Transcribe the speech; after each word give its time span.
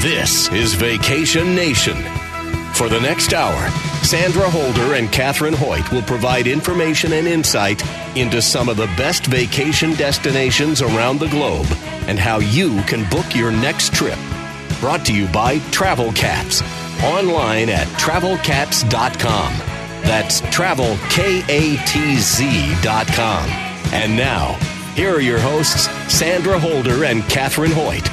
This 0.00 0.50
is 0.52 0.72
Vacation 0.72 1.54
Nation. 1.54 1.94
For 2.72 2.88
the 2.88 2.98
next 3.02 3.34
hour, 3.34 3.68
Sandra 4.02 4.48
Holder 4.48 4.94
and 4.94 5.12
Katherine 5.12 5.52
Hoyt 5.52 5.92
will 5.92 6.00
provide 6.00 6.46
information 6.46 7.12
and 7.12 7.28
insight 7.28 7.82
into 8.16 8.40
some 8.40 8.70
of 8.70 8.78
the 8.78 8.86
best 8.96 9.26
vacation 9.26 9.92
destinations 9.92 10.80
around 10.80 11.20
the 11.20 11.28
globe 11.28 11.66
and 12.08 12.18
how 12.18 12.38
you 12.38 12.80
can 12.84 13.06
book 13.10 13.36
your 13.36 13.52
next 13.52 13.92
trip. 13.92 14.18
Brought 14.80 15.04
to 15.04 15.14
you 15.14 15.26
by 15.26 15.58
Travel 15.70 16.12
Katz. 16.14 16.62
Online 17.04 17.68
at 17.68 17.86
travelkatz.com. 17.98 19.52
That's 20.04 20.40
travel, 20.50 20.96
K 21.10 21.42
A 21.50 21.76
T 21.84 22.16
Z.com. 22.16 23.50
And 23.92 24.16
now, 24.16 24.54
here 24.94 25.14
are 25.14 25.20
your 25.20 25.40
hosts, 25.40 25.90
Sandra 26.10 26.58
Holder 26.58 27.04
and 27.04 27.22
Katherine 27.24 27.72
Hoyt. 27.72 28.08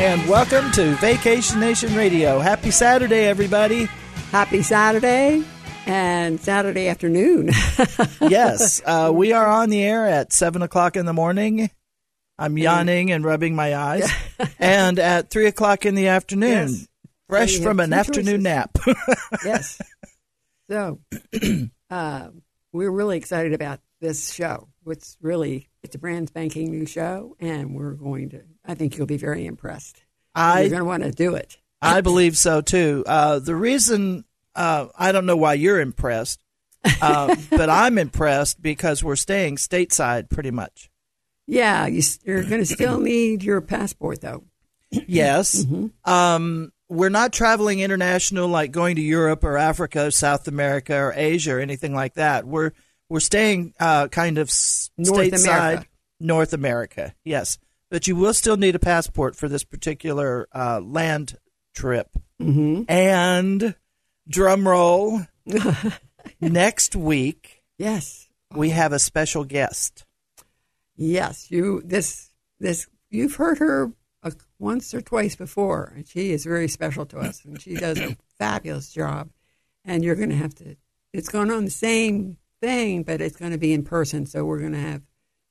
And 0.00 0.26
welcome 0.30 0.70
to 0.72 0.94
Vacation 0.96 1.60
Nation 1.60 1.94
Radio. 1.94 2.38
Happy 2.38 2.70
Saturday, 2.70 3.26
everybody. 3.26 3.84
Happy 4.32 4.62
Saturday 4.62 5.44
and 5.84 6.40
Saturday 6.40 6.88
afternoon. 6.88 7.50
yes, 8.22 8.80
uh, 8.86 9.12
we 9.14 9.32
are 9.32 9.46
on 9.46 9.68
the 9.68 9.82
air 9.82 10.06
at 10.06 10.32
7 10.32 10.62
o'clock 10.62 10.96
in 10.96 11.04
the 11.04 11.12
morning. 11.12 11.70
I'm 12.38 12.56
yawning 12.56 13.12
and 13.12 13.24
rubbing 13.24 13.54
my 13.54 13.76
eyes. 13.76 14.10
and 14.58 14.98
at 14.98 15.28
3 15.28 15.46
o'clock 15.46 15.84
in 15.84 15.94
the 15.94 16.08
afternoon, 16.08 16.68
Yes. 16.68 16.88
fresh 17.28 17.58
from 17.58 17.78
an 17.78 17.92
afternoon 17.92 18.42
choices. 18.42 18.44
nap. 18.44 18.78
yes. 19.44 19.80
So, 20.70 21.00
uh, 21.90 22.28
we're 22.72 22.90
really 22.90 23.18
excited 23.18 23.52
about 23.52 23.80
this 24.00 24.32
show. 24.32 24.68
It's 24.86 25.18
really 25.20 25.68
it's 25.82 25.94
a 25.94 25.98
brand 25.98 26.28
spanking 26.28 26.70
new 26.70 26.86
show, 26.86 27.36
and 27.38 27.74
we're 27.74 27.92
going 27.92 28.30
to. 28.30 28.40
I 28.70 28.74
think 28.74 28.96
you'll 28.96 29.06
be 29.08 29.16
very 29.16 29.46
impressed. 29.46 30.00
I 30.32 30.60
You're 30.60 30.70
going 30.70 30.80
to 30.80 30.84
want 30.84 31.02
to 31.02 31.10
do 31.10 31.34
it. 31.34 31.58
I 31.82 32.02
believe 32.02 32.36
so 32.36 32.60
too. 32.60 33.02
Uh, 33.04 33.40
the 33.40 33.56
reason 33.56 34.24
uh, 34.54 34.86
I 34.96 35.10
don't 35.10 35.26
know 35.26 35.36
why 35.36 35.54
you're 35.54 35.80
impressed, 35.80 36.40
uh, 37.02 37.34
but 37.50 37.68
I'm 37.68 37.98
impressed 37.98 38.62
because 38.62 39.02
we're 39.02 39.16
staying 39.16 39.56
stateside 39.56 40.30
pretty 40.30 40.52
much. 40.52 40.88
Yeah, 41.48 41.88
you, 41.88 42.00
you're 42.24 42.44
going 42.44 42.60
to 42.60 42.66
still 42.66 43.00
need 43.00 43.42
your 43.42 43.60
passport 43.60 44.20
though. 44.20 44.44
Yes. 44.90 45.66
Um, 46.04 46.72
we're 46.88 47.08
not 47.08 47.32
traveling 47.32 47.80
international 47.80 48.46
like 48.46 48.70
going 48.70 48.96
to 48.96 49.02
Europe 49.02 49.42
or 49.42 49.56
Africa, 49.56 50.06
or 50.06 50.10
South 50.12 50.46
America 50.46 50.94
or 50.96 51.12
Asia 51.14 51.54
or 51.54 51.58
anything 51.58 51.92
like 51.92 52.14
that. 52.14 52.46
We're 52.46 52.70
we're 53.08 53.18
staying 53.18 53.74
uh, 53.80 54.06
kind 54.08 54.38
of 54.38 54.48
North 54.96 55.26
stateside, 55.26 55.44
America. 55.44 55.86
North 56.20 56.52
America. 56.52 57.14
Yes, 57.24 57.58
but 57.90 58.06
you 58.06 58.16
will 58.16 58.32
still 58.34 58.56
need 58.56 58.74
a 58.74 58.78
passport 58.80 59.36
for 59.36 59.48
this 59.48 59.64
particular 59.64 60.48
uh, 60.54 60.80
land 60.80 61.36
trip. 61.74 62.08
Mm-hmm. 62.40 62.84
And 62.88 63.74
drum 64.28 64.66
roll, 64.66 65.20
next 66.40 66.96
week 66.96 67.62
Yes. 67.78 68.28
we 68.54 68.70
have 68.70 68.92
a 68.92 68.98
special 68.98 69.44
guest. 69.44 70.04
Yes, 70.96 71.50
you 71.50 71.82
this 71.84 72.30
this 72.58 72.86
you've 73.08 73.36
heard 73.36 73.58
her 73.58 73.92
uh, 74.22 74.30
once 74.58 74.92
or 74.92 75.00
twice 75.00 75.34
before, 75.34 75.92
and 75.96 76.06
she 76.06 76.32
is 76.32 76.44
very 76.44 76.68
special 76.68 77.06
to 77.06 77.18
us, 77.18 77.44
and 77.44 77.60
she 77.60 77.74
does 77.74 77.98
a 77.98 78.16
fabulous 78.38 78.92
job. 78.92 79.30
And 79.82 80.04
you're 80.04 80.14
going 80.16 80.28
to 80.28 80.36
have 80.36 80.54
to. 80.56 80.76
It's 81.14 81.30
going 81.30 81.50
on 81.50 81.64
the 81.64 81.70
same 81.70 82.36
thing, 82.60 83.02
but 83.02 83.22
it's 83.22 83.36
going 83.36 83.52
to 83.52 83.58
be 83.58 83.72
in 83.72 83.82
person. 83.82 84.26
So 84.26 84.44
we're 84.44 84.58
going 84.58 84.72
to 84.72 84.78
have 84.78 85.00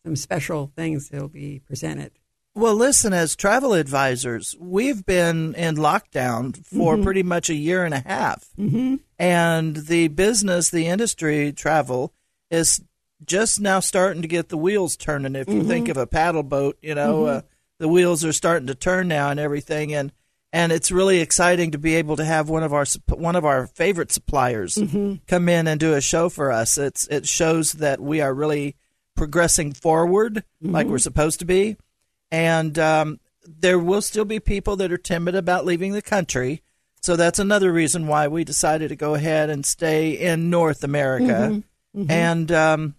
some 0.05 0.15
special 0.15 0.71
things 0.75 1.09
that'll 1.09 1.27
be 1.29 1.59
presented. 1.65 2.11
Well, 2.59 2.75
listen, 2.75 3.13
as 3.13 3.37
travel 3.37 3.71
advisors, 3.71 4.53
we've 4.59 5.05
been 5.05 5.55
in 5.55 5.77
lockdown 5.77 6.57
for 6.65 6.95
mm-hmm. 6.95 7.03
pretty 7.03 7.23
much 7.23 7.49
a 7.49 7.53
year 7.53 7.85
and 7.85 7.93
a 7.93 8.01
half. 8.01 8.49
Mm-hmm. 8.59 8.95
And 9.17 9.77
the 9.77 10.09
business, 10.09 10.69
the 10.69 10.87
industry, 10.87 11.53
travel, 11.53 12.13
is 12.51 12.81
just 13.25 13.61
now 13.61 13.79
starting 13.79 14.23
to 14.23 14.27
get 14.27 14.49
the 14.49 14.57
wheels 14.57 14.97
turning. 14.97 15.37
If 15.37 15.47
you 15.47 15.63
think 15.63 15.85
mm-hmm. 15.85 15.91
of 15.91 15.97
a 16.03 16.05
paddle 16.05 16.43
boat, 16.43 16.77
you 16.81 16.95
know, 16.95 17.23
mm-hmm. 17.23 17.37
uh, 17.37 17.41
the 17.77 17.87
wheels 17.87 18.25
are 18.25 18.33
starting 18.33 18.67
to 18.67 18.75
turn 18.75 19.07
now 19.07 19.29
and 19.29 19.39
everything. 19.39 19.93
And 19.93 20.11
and 20.51 20.73
it's 20.73 20.91
really 20.91 21.21
exciting 21.21 21.71
to 21.71 21.77
be 21.77 21.95
able 21.95 22.17
to 22.17 22.25
have 22.25 22.49
one 22.49 22.63
of 22.63 22.73
our 22.73 22.85
one 23.07 23.37
of 23.37 23.45
our 23.45 23.67
favorite 23.67 24.11
suppliers 24.11 24.77
come 25.27 25.47
in 25.47 25.65
and 25.65 25.79
do 25.79 25.93
a 25.93 26.01
show 26.01 26.27
for 26.27 26.51
us. 26.51 26.77
It's 26.77 27.07
it 27.07 27.25
shows 27.25 27.71
that 27.73 28.01
we 28.01 28.19
are 28.19 28.33
really 28.33 28.75
progressing 29.15 29.71
forward 29.71 30.43
like 30.61 30.87
we're 30.87 30.97
supposed 30.97 31.39
to 31.39 31.45
be 31.45 31.77
and 32.31 32.77
um, 32.77 33.19
there 33.45 33.79
will 33.79 34.01
still 34.01 34.25
be 34.25 34.39
people 34.39 34.75
that 34.77 34.91
are 34.91 34.97
timid 34.97 35.35
about 35.35 35.65
leaving 35.65 35.93
the 35.93 36.01
country. 36.01 36.61
So 37.01 37.15
that's 37.15 37.39
another 37.39 37.71
reason 37.71 38.07
why 38.07 38.27
we 38.27 38.43
decided 38.43 38.89
to 38.89 38.95
go 38.95 39.15
ahead 39.15 39.49
and 39.49 39.65
stay 39.65 40.11
in 40.11 40.49
North 40.49 40.83
America. 40.83 41.63
And 42.09 42.51
um, 42.51 42.95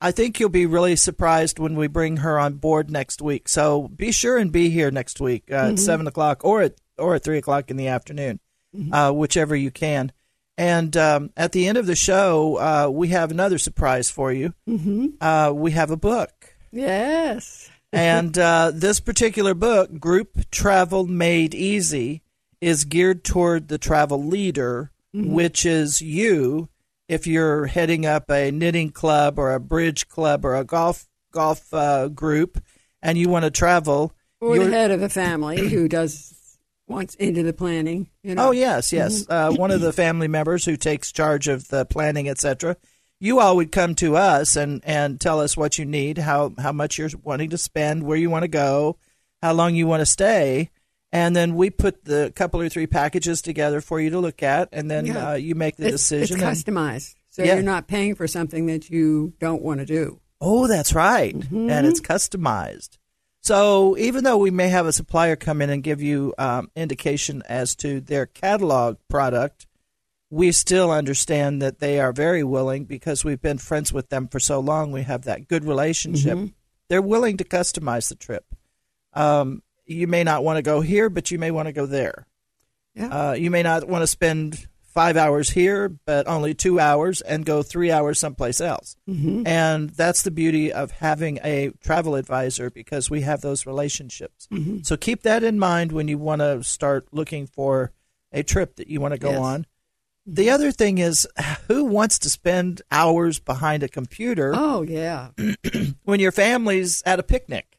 I 0.00 0.12
think 0.12 0.40
you'll 0.40 0.48
be 0.48 0.66
really 0.66 0.96
surprised 0.96 1.58
when 1.58 1.76
we 1.76 1.86
bring 1.88 2.18
her 2.18 2.38
on 2.38 2.54
board 2.54 2.90
next 2.90 3.20
week. 3.20 3.48
So 3.48 3.88
be 3.88 4.12
sure 4.12 4.38
and 4.38 4.50
be 4.50 4.70
here 4.70 4.90
next 4.90 5.20
week 5.20 5.44
uh, 5.50 5.70
at 5.72 5.78
seven 5.78 6.06
o'clock 6.06 6.44
or 6.44 6.62
at 6.62 6.74
or 6.96 7.14
at 7.16 7.24
three 7.24 7.38
o'clock 7.38 7.70
in 7.70 7.76
the 7.76 7.88
afternoon, 7.88 8.40
uh, 8.92 9.12
whichever 9.12 9.54
you 9.56 9.70
can. 9.70 10.12
And 10.56 10.94
um, 10.96 11.30
at 11.36 11.52
the 11.52 11.66
end 11.66 11.78
of 11.78 11.86
the 11.86 11.96
show, 11.96 12.56
uh, 12.56 12.90
we 12.90 13.08
have 13.08 13.30
another 13.30 13.58
surprise 13.58 14.10
for 14.10 14.32
you. 14.32 14.52
Mm-hmm. 14.68 15.06
Uh, 15.20 15.52
we 15.52 15.70
have 15.72 15.90
a 15.90 15.96
book. 15.96 16.54
Yes. 16.70 17.69
And 17.92 18.36
uh, 18.38 18.70
this 18.74 19.00
particular 19.00 19.54
book, 19.54 19.98
Group 19.98 20.50
Travel 20.50 21.06
Made 21.06 21.54
Easy, 21.54 22.22
is 22.60 22.84
geared 22.84 23.24
toward 23.24 23.68
the 23.68 23.78
travel 23.78 24.22
leader, 24.22 24.92
which 25.12 25.66
is 25.66 26.00
you. 26.00 26.68
If 27.08 27.26
you're 27.26 27.66
heading 27.66 28.06
up 28.06 28.30
a 28.30 28.52
knitting 28.52 28.90
club 28.90 29.38
or 29.38 29.52
a 29.52 29.58
bridge 29.58 30.08
club 30.08 30.44
or 30.44 30.54
a 30.54 30.64
golf 30.64 31.08
golf 31.32 31.72
uh, 31.74 32.08
group, 32.08 32.62
and 33.02 33.18
you 33.18 33.28
want 33.28 33.44
to 33.44 33.50
travel, 33.50 34.14
Or 34.40 34.58
the 34.58 34.70
head 34.70 34.90
of 34.90 35.02
a 35.02 35.08
family 35.08 35.68
who 35.68 35.88
does 35.88 36.58
wants 36.86 37.14
into 37.16 37.42
the 37.42 37.52
planning. 37.52 38.10
You 38.22 38.34
know. 38.34 38.48
Oh 38.48 38.50
yes, 38.50 38.92
yes. 38.92 39.24
Uh, 39.28 39.52
one 39.52 39.70
of 39.70 39.80
the 39.80 39.92
family 39.92 40.28
members 40.28 40.64
who 40.64 40.76
takes 40.76 41.10
charge 41.10 41.48
of 41.48 41.68
the 41.68 41.84
planning, 41.84 42.28
etc. 42.28 42.76
You 43.22 43.38
all 43.40 43.56
would 43.56 43.70
come 43.70 43.94
to 43.96 44.16
us 44.16 44.56
and, 44.56 44.80
and 44.84 45.20
tell 45.20 45.40
us 45.40 45.56
what 45.56 45.78
you 45.78 45.84
need, 45.84 46.16
how 46.18 46.54
how 46.58 46.72
much 46.72 46.96
you're 46.98 47.10
wanting 47.22 47.50
to 47.50 47.58
spend, 47.58 48.02
where 48.02 48.16
you 48.16 48.30
want 48.30 48.44
to 48.44 48.48
go, 48.48 48.96
how 49.42 49.52
long 49.52 49.74
you 49.74 49.86
want 49.86 50.00
to 50.00 50.06
stay, 50.06 50.70
and 51.12 51.36
then 51.36 51.54
we 51.54 51.68
put 51.68 52.04
the 52.06 52.32
couple 52.34 52.60
or 52.62 52.68
three 52.70 52.86
packages 52.86 53.42
together 53.42 53.80
for 53.82 54.00
you 54.00 54.08
to 54.10 54.18
look 54.18 54.42
at, 54.42 54.70
and 54.72 54.90
then 54.90 55.04
Yeah. 55.06 55.30
uh, 55.30 55.34
you 55.34 55.54
make 55.54 55.76
the 55.76 55.84
It's, 55.88 55.94
decision. 56.08 56.40
it's 56.40 56.62
customized, 56.62 57.14
so 57.28 57.42
Yeah. 57.44 57.54
you're 57.54 57.62
not 57.62 57.86
paying 57.88 58.14
for 58.14 58.26
something 58.26 58.64
that 58.66 58.88
you 58.88 59.34
don't 59.38 59.60
want 59.62 59.80
to 59.80 59.86
do. 59.86 60.20
Oh, 60.40 60.66
that's 60.66 60.94
right. 60.94 61.34
And 61.50 61.86
it's 61.86 62.00
customized. 62.00 62.96
So 63.42 63.96
even 63.98 64.24
though 64.24 64.38
we 64.38 64.50
may 64.50 64.68
have 64.68 64.86
a 64.86 64.92
supplier 64.92 65.36
come 65.36 65.60
in 65.60 65.68
and 65.68 65.82
give 65.82 66.00
you 66.00 66.32
um, 66.38 66.70
indication 66.74 67.42
as 67.48 67.74
to 67.76 68.00
their 68.00 68.24
catalog 68.24 68.96
product, 69.08 69.66
we 70.30 70.52
still 70.52 70.90
understand 70.92 71.60
that 71.60 71.80
they 71.80 71.98
are 72.00 72.12
very 72.12 72.44
willing 72.44 72.84
because 72.84 73.24
we've 73.24 73.42
been 73.42 73.58
friends 73.58 73.92
with 73.92 74.08
them 74.10 74.28
for 74.28 74.38
so 74.38 74.60
long. 74.60 74.92
We 74.92 75.02
have 75.02 75.22
that 75.22 75.48
good 75.48 75.64
relationship. 75.64 76.38
They're 76.88 77.02
willing 77.02 77.36
to 77.38 77.44
customize 77.44 78.08
the 78.08 78.14
trip. 78.14 78.44
Um, 79.12 79.62
you 79.86 80.06
may 80.06 80.22
not 80.22 80.44
want 80.44 80.56
to 80.56 80.62
go 80.62 80.80
here, 80.80 81.10
but 81.10 81.30
you 81.30 81.38
may 81.38 81.50
want 81.50 81.66
to 81.66 81.72
go 81.72 81.86
there. 81.86 82.26
Yeah. 82.94 83.30
Uh, 83.30 83.32
you 83.32 83.50
may 83.50 83.62
not 83.62 83.88
want 83.88 84.02
to 84.02 84.06
spend 84.06 84.66
five 84.82 85.16
hours 85.16 85.50
here, 85.50 85.88
but 85.88 86.26
only 86.26 86.52
two 86.54 86.80
hours, 86.80 87.20
and 87.20 87.44
go 87.46 87.62
three 87.62 87.92
hours 87.92 88.18
someplace 88.18 88.60
else. 88.60 88.96
Mm-hmm. 89.08 89.46
And 89.46 89.90
that's 89.90 90.22
the 90.22 90.32
beauty 90.32 90.72
of 90.72 90.90
having 90.90 91.38
a 91.44 91.70
travel 91.80 92.16
advisor 92.16 92.70
because 92.70 93.08
we 93.08 93.20
have 93.22 93.40
those 93.40 93.66
relationships. 93.66 94.48
Mm-hmm. 94.52 94.78
So 94.82 94.96
keep 94.96 95.22
that 95.22 95.44
in 95.44 95.58
mind 95.60 95.92
when 95.92 96.08
you 96.08 96.18
want 96.18 96.40
to 96.40 96.62
start 96.64 97.06
looking 97.12 97.46
for 97.46 97.92
a 98.32 98.42
trip 98.42 98.76
that 98.76 98.88
you 98.88 99.00
want 99.00 99.14
to 99.14 99.18
go 99.20 99.30
Yes. 99.30 99.40
on. 99.40 99.66
The 100.26 100.50
other 100.50 100.70
thing 100.70 100.98
is, 100.98 101.26
who 101.68 101.84
wants 101.84 102.18
to 102.20 102.30
spend 102.30 102.82
hours 102.90 103.38
behind 103.38 103.82
a 103.82 103.88
computer 103.88 104.52
Oh 104.54 104.82
yeah, 104.82 105.30
when 106.04 106.20
your 106.20 106.32
family's 106.32 107.02
at 107.04 107.18
a 107.18 107.22
picnic? 107.22 107.78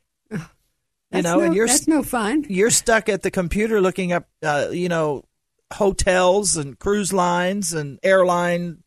You 1.13 1.21
know, 1.23 1.39
no, 1.39 1.41
and 1.41 1.53
you're 1.55 1.67
that's 1.67 1.89
no 1.89 2.03
fun. 2.03 2.45
you're 2.47 2.69
stuck 2.69 3.09
at 3.09 3.21
the 3.21 3.31
computer 3.31 3.81
looking 3.81 4.13
up, 4.13 4.29
uh, 4.41 4.69
you 4.71 4.87
know, 4.87 5.25
hotels 5.73 6.55
and 6.55 6.79
cruise 6.79 7.11
lines 7.11 7.73
and 7.73 7.99
airline 8.01 8.81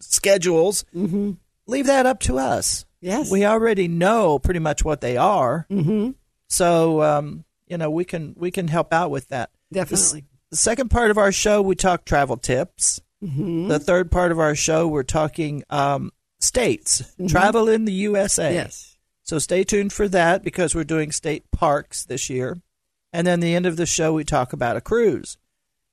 schedules. 0.00 0.84
Mm-hmm. 0.94 1.32
Leave 1.66 1.86
that 1.86 2.04
up 2.04 2.20
to 2.20 2.38
us. 2.38 2.84
Yes. 3.00 3.30
We 3.30 3.46
already 3.46 3.88
know 3.88 4.38
pretty 4.38 4.60
much 4.60 4.84
what 4.84 5.00
they 5.00 5.16
are, 5.16 5.66
mm-hmm. 5.70 6.10
so 6.48 7.02
um, 7.02 7.44
you 7.66 7.78
know 7.78 7.88
we 7.88 8.04
can 8.04 8.34
we 8.36 8.50
can 8.50 8.68
help 8.68 8.92
out 8.92 9.10
with 9.10 9.28
that. 9.28 9.50
Definitely. 9.72 10.24
The 10.50 10.56
second 10.56 10.90
part 10.90 11.10
of 11.10 11.18
our 11.18 11.32
show, 11.32 11.62
we 11.62 11.76
talk 11.76 12.04
travel 12.04 12.36
tips. 12.36 13.00
Mm-hmm. 13.22 13.68
The 13.68 13.78
third 13.78 14.10
part 14.10 14.32
of 14.32 14.38
our 14.38 14.54
show, 14.54 14.88
we're 14.88 15.02
talking 15.02 15.62
um, 15.70 16.10
states, 16.40 17.02
travel 17.28 17.68
in 17.68 17.84
the 17.84 17.92
USA. 17.92 18.54
Yes. 18.54 18.96
So 19.22 19.38
stay 19.38 19.62
tuned 19.62 19.92
for 19.92 20.08
that 20.08 20.42
because 20.42 20.74
we're 20.74 20.84
doing 20.84 21.12
state 21.12 21.50
parks 21.52 22.04
this 22.04 22.28
year. 22.28 22.60
and 23.12 23.26
then 23.26 23.40
the 23.40 23.54
end 23.54 23.66
of 23.66 23.76
the 23.76 23.86
show 23.86 24.12
we 24.12 24.24
talk 24.24 24.52
about 24.52 24.76
a 24.76 24.80
cruise. 24.80 25.36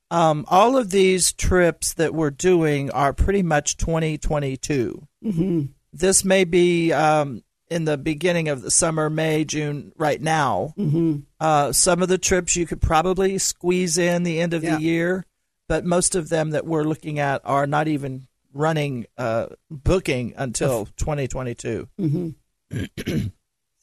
Um, 0.10 0.46
all 0.48 0.78
of 0.78 0.90
these 0.92 1.34
trips 1.34 1.94
that 1.96 2.14
we're 2.14 2.32
doing 2.32 2.90
are 2.92 3.12
pretty 3.12 3.44
much 3.44 3.76
2022. 3.78 5.08
Mm-hmm. 5.24 5.62
This 5.92 6.24
may 6.24 6.46
be 6.46 6.94
um, 6.94 7.44
in 7.70 7.86
the 7.86 7.98
beginning 7.98 8.50
of 8.50 8.62
the 8.62 8.72
summer, 8.72 9.10
May, 9.10 9.44
June, 9.46 9.92
right 9.98 10.22
now. 10.22 10.74
Mm-hmm. 10.78 11.18
Uh, 11.40 11.72
some 11.72 12.02
of 12.02 12.08
the 12.10 12.18
trips 12.18 12.56
you 12.56 12.66
could 12.66 12.82
probably 12.82 13.38
squeeze 13.38 13.98
in 13.98 14.24
the 14.24 14.40
end 14.40 14.54
of 14.54 14.64
Yeah. 14.64 14.78
the 14.78 14.82
year, 14.84 15.26
but 15.68 15.86
most 15.86 16.16
of 16.16 16.30
them 16.30 16.52
that 16.52 16.66
we're 16.66 16.84
looking 16.84 17.20
at 17.20 17.42
are 17.44 17.68
not 17.68 17.88
even 17.88 18.28
running 18.54 19.06
uh, 19.18 19.48
booking 19.70 20.34
until 20.38 20.86
2022. 20.98 21.88
Mm-hmm. 22.00 22.30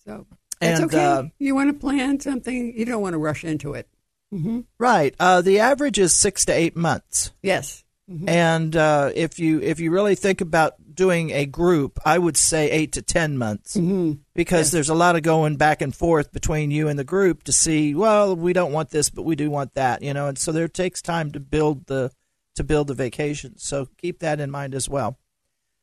so 0.05 0.27
And 0.61 0.85
okay. 0.85 1.05
uh, 1.05 1.23
you 1.39 1.55
want 1.55 1.71
to 1.73 1.79
plan 1.79 2.21
something, 2.21 2.77
you 2.77 2.85
don't 2.85 3.03
want 3.03 3.13
to 3.15 3.19
rush 3.19 3.45
into 3.45 3.75
it. 3.75 3.89
Mm-hmm. 4.33 4.61
right, 4.79 5.15
uh, 5.21 5.43
the 5.43 5.61
average 5.61 5.97
is 6.01 6.13
six 6.13 6.45
to 6.47 6.53
eight 6.53 6.75
months. 6.75 7.33
Yes. 7.41 7.85
And 8.27 8.75
uh, 8.77 9.13
if 9.15 9.39
you 9.39 9.61
if 9.63 9.81
you 9.81 9.91
really 9.91 10.15
think 10.15 10.43
about 10.43 10.75
doing 10.94 11.31
a 11.31 11.46
group, 11.46 11.99
I 12.05 12.19
would 12.19 12.37
say 12.37 12.70
eight 12.70 12.93
to 12.93 13.02
ten 13.02 13.37
months 13.38 13.76
Mhm. 13.76 14.19
because 14.35 14.67
Yes. 14.67 14.70
there's 14.73 14.88
a 14.88 14.94
lot 14.94 15.17
of 15.17 15.23
going 15.23 15.56
back 15.56 15.82
and 15.82 15.94
forth 15.94 16.32
between 16.32 16.70
you 16.70 16.88
and 16.88 16.99
the 16.99 17.05
group 17.05 17.43
to 17.44 17.52
see. 17.52 17.94
Well, 17.94 18.37
we 18.37 18.52
don't 18.52 18.73
want 18.73 18.91
this, 18.91 19.11
but 19.11 19.23
we 19.25 19.37
do 19.37 19.50
want 19.50 19.75
that, 19.75 20.02
you 20.02 20.12
know. 20.14 20.29
And 20.29 20.38
so 20.38 20.52
there 20.52 20.69
takes 20.69 21.02
time 21.02 21.32
to 21.32 21.41
build 21.41 21.87
the 21.87 22.11
to 22.56 22.62
build 22.64 22.87
the 22.87 22.94
vacation. 22.94 23.55
So 23.58 23.88
keep 23.99 24.20
that 24.20 24.38
in 24.41 24.50
mind 24.50 24.75
as 24.76 24.88
well. 24.88 25.19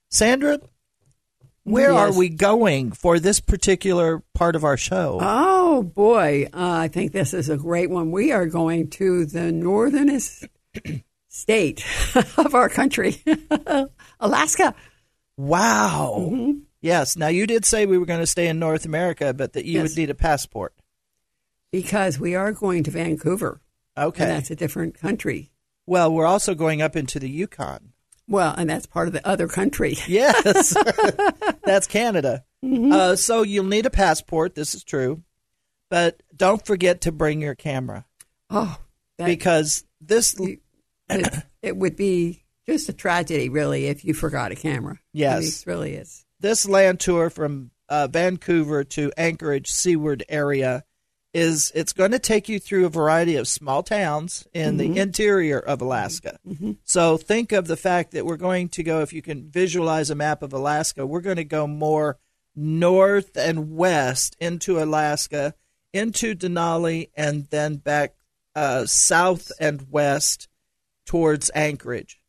Sandra, 0.09 0.59
where 1.63 1.91
are 1.91 2.13
we 2.13 2.29
going 2.29 2.91
for 2.91 3.19
this 3.19 3.39
particular 3.41 4.23
part 4.33 4.55
of 4.55 4.63
our 4.63 4.77
show? 4.77 5.19
Oh 5.21 5.83
boy, 5.83 6.47
uh, 6.53 6.71
I 6.71 6.87
think 6.87 7.11
this 7.11 7.33
is 7.33 7.49
a 7.49 7.57
great 7.57 7.89
one. 7.89 8.11
We 8.11 8.31
are 8.31 8.45
going 8.45 8.89
to 8.91 9.25
the 9.25 9.51
northernest 9.51 10.45
state 11.27 11.83
of 12.37 12.55
our 12.55 12.69
country, 12.69 13.21
Alaska. 14.19 14.73
Wow. 15.37 16.15
Mm-hmm. 16.19 16.59
Yes. 16.81 17.15
Now 17.15 17.27
you 17.27 17.45
did 17.47 17.65
say 17.65 17.85
we 17.85 17.97
were 17.97 18.05
going 18.05 18.19
to 18.19 18.27
stay 18.27 18.47
in 18.47 18.59
North 18.59 18.85
America, 18.85 19.33
but 19.33 19.53
that 19.53 19.65
you 19.65 19.73
Yes. 19.73 19.89
would 19.89 19.97
need 19.97 20.09
a 20.09 20.15
passport. 20.15 20.73
Because 21.71 22.19
we 22.19 22.35
are 22.35 22.51
going 22.51 22.83
to 22.83 22.91
Vancouver, 22.91 23.61
Okay. 23.97 24.23
and 24.23 24.31
that's 24.33 24.51
a 24.51 24.55
different 24.55 24.95
country. 24.99 25.51
Well, 25.85 26.11
we're 26.13 26.25
also 26.25 26.53
going 26.53 26.81
up 26.81 26.95
into 26.95 27.17
the 27.19 27.29
Yukon. 27.29 27.93
Well, 28.27 28.53
and 28.57 28.69
that's 28.69 28.85
part 28.85 29.07
of 29.07 29.13
the 29.13 29.25
other 29.27 29.47
country. 29.47 29.95
Yes, 30.07 30.75
that's 31.63 31.87
Canada. 31.87 32.43
Uh, 32.63 33.15
so 33.15 33.41
you'll 33.41 33.65
need 33.65 33.85
a 33.85 33.89
passport. 33.89 34.53
This 34.55 34.75
is 34.75 34.83
true, 34.83 35.23
but 35.89 36.21
don't 36.35 36.63
forget 36.65 37.01
to 37.01 37.11
bring 37.11 37.41
your 37.41 37.55
camera 37.55 38.05
Oh, 38.49 38.77
that, 39.17 39.25
because 39.25 39.83
this. 39.99 40.35
it, 40.39 40.59
it 41.61 41.75
would 41.77 41.95
be 41.95 42.43
just 42.67 42.89
a 42.89 42.93
tragedy, 42.93 43.49
really, 43.49 43.85
if 43.87 44.05
you 44.05 44.13
forgot 44.13 44.51
a 44.51 44.55
camera. 44.55 44.99
Yes. 45.13 45.61
it 45.61 45.67
really 45.67 45.93
is. 45.95 46.25
this 46.39 46.67
land 46.67 46.99
tour 46.99 47.29
from 47.29 47.71
uh, 47.89 48.07
Vancouver 48.07 48.83
to 48.83 49.11
Anchorage 49.17 49.69
Seward 49.69 50.23
area 50.29 50.83
is 51.33 51.71
it's 51.73 51.93
going 51.93 52.11
to 52.11 52.19
take 52.19 52.49
you 52.49 52.59
through 52.59 52.85
a 52.85 52.89
variety 52.89 53.35
of 53.37 53.47
small 53.47 53.83
towns 53.83 54.45
in 54.53 54.75
the 54.77 54.97
interior 54.99 55.59
of 55.59 55.81
Alaska. 55.81 56.37
So 56.83 57.15
think 57.17 57.53
of 57.53 57.67
the 57.67 57.77
fact 57.77 58.11
that 58.11 58.25
we're 58.25 58.35
going 58.37 58.67
to 58.69 58.83
go 58.83 59.01
if 59.01 59.13
you 59.13 59.21
can 59.21 59.49
visualize 59.49 60.09
a 60.09 60.15
map 60.15 60.43
of 60.43 60.51
Alaska, 60.51 61.05
we're 61.07 61.21
going 61.21 61.37
to 61.37 61.45
go 61.45 61.67
more 61.67 62.17
north 62.53 63.37
and 63.37 63.75
west 63.77 64.35
into 64.41 64.77
Alaska, 64.83 65.53
into 65.93 66.35
Denali 66.35 67.09
and 67.15 67.45
then 67.45 67.77
back 67.77 68.15
uh, 68.53 68.85
south 68.85 69.51
and 69.57 69.89
west 69.89 70.49
towards 71.05 71.49
Anchorage. 71.55 72.20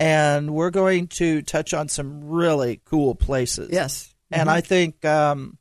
And 0.00 0.54
we're 0.54 0.70
going 0.70 1.06
to 1.08 1.40
touch 1.42 1.72
on 1.74 1.88
some 1.88 2.24
really 2.28 2.80
cool 2.84 3.14
places. 3.14 3.70
Yes, 3.72 4.14
And 4.30 4.50
I 4.50 4.60
think, 4.60 5.04
um, 5.04 5.58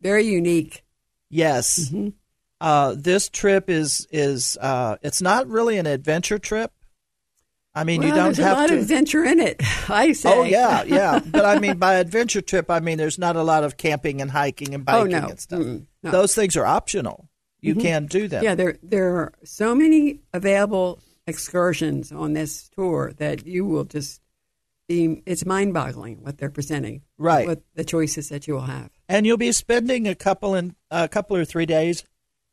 very 0.00 0.26
unique. 0.26 0.82
yes, 1.30 1.78
Mm-hmm. 1.90 2.08
uh, 2.60 2.94
this 2.98 3.28
trip 3.28 3.70
is 3.70 4.06
is 4.10 4.56
uh, 4.60 4.96
it's 5.02 5.22
not 5.22 5.46
really 5.48 5.78
an 5.78 5.86
adventure 5.86 6.38
trip. 6.38 6.72
I 7.74 7.84
mean, 7.84 8.02
you 8.02 8.08
don't 8.08 8.24
there's 8.24 8.38
a 8.38 8.42
have 8.44 8.56
lot 8.58 8.66
to. 8.68 8.74
of 8.76 8.80
adventure 8.82 9.24
in 9.24 9.40
it. 9.40 9.56
I 9.88 10.12
say. 10.12 10.30
oh 10.30 10.42
yeah, 10.42 10.82
yeah. 10.82 11.20
But 11.24 11.44
I 11.46 11.58
mean, 11.58 11.78
by 11.78 11.94
adventure 11.94 12.42
trip, 12.42 12.70
I 12.70 12.80
mean 12.80 12.98
there's 12.98 13.18
not 13.18 13.34
a 13.36 13.42
lot 13.42 13.64
of 13.64 13.76
camping 13.78 14.20
and 14.20 14.30
hiking 14.30 14.74
and 14.74 14.82
Oh 14.86 15.04
biking 15.04 15.10
no. 15.22 15.28
and 15.28 15.40
stuff. 15.40 15.60
Mm-mm. 15.60 15.86
no. 16.02 16.08
Mm-hmm. 16.08 16.10
Those 16.10 16.34
things 16.34 16.56
are 16.56 16.66
optional. 16.66 17.28
You 17.60 17.76
can 17.76 18.06
do 18.06 18.26
them. 18.28 18.42
Yeah, 18.44 18.54
there 18.56 18.76
there 18.82 19.14
are 19.16 19.32
so 19.44 19.74
many 19.74 20.20
available 20.34 21.00
excursions 21.26 22.12
on 22.12 22.32
this 22.32 22.68
tour 22.70 23.12
that 23.18 23.46
you 23.46 23.64
will 23.64 23.84
just 23.84 24.20
be. 24.88 25.22
It's 25.26 25.44
mind 25.46 25.74
boggling 25.74 26.22
what 26.22 26.38
they're 26.38 26.50
presenting. 26.50 27.02
Right. 27.18 27.46
What 27.46 27.62
the 27.74 27.84
choices 27.84 28.28
that 28.30 28.46
you 28.48 28.54
will 28.54 28.62
have. 28.62 28.90
and 29.08 29.26
you'll 29.26 29.36
be 29.36 29.52
spending 29.52 30.08
a 30.08 30.14
couple 30.14 30.54
in 30.54 30.74
a 30.90 31.08
couple 31.08 31.36
or 31.36 31.44
three 31.44 31.66
days 31.66 32.04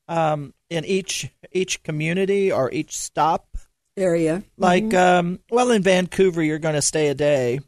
um, 0.07 0.53
in 0.69 0.85
each 0.85 1.29
each 1.51 1.83
community 1.83 2.51
or 2.51 2.71
each 2.71 2.97
stop. 2.97 3.57
Area. 3.97 4.43
Like, 4.57 4.93
um, 4.93 5.39
well, 5.51 5.71
in 5.71 5.83
Vancouver, 5.83 6.41
you're 6.41 6.57
going 6.59 6.75
to 6.75 6.81
stay 6.81 7.09
a 7.09 7.13
day, 7.13 7.59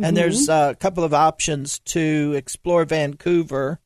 and 0.00 0.16
there's 0.16 0.48
uh, 0.48 0.68
a 0.70 0.76
couple 0.76 1.02
of 1.02 1.12
options 1.12 1.80
to 1.80 2.34
explore 2.36 2.84
Vancouver. 2.84 3.80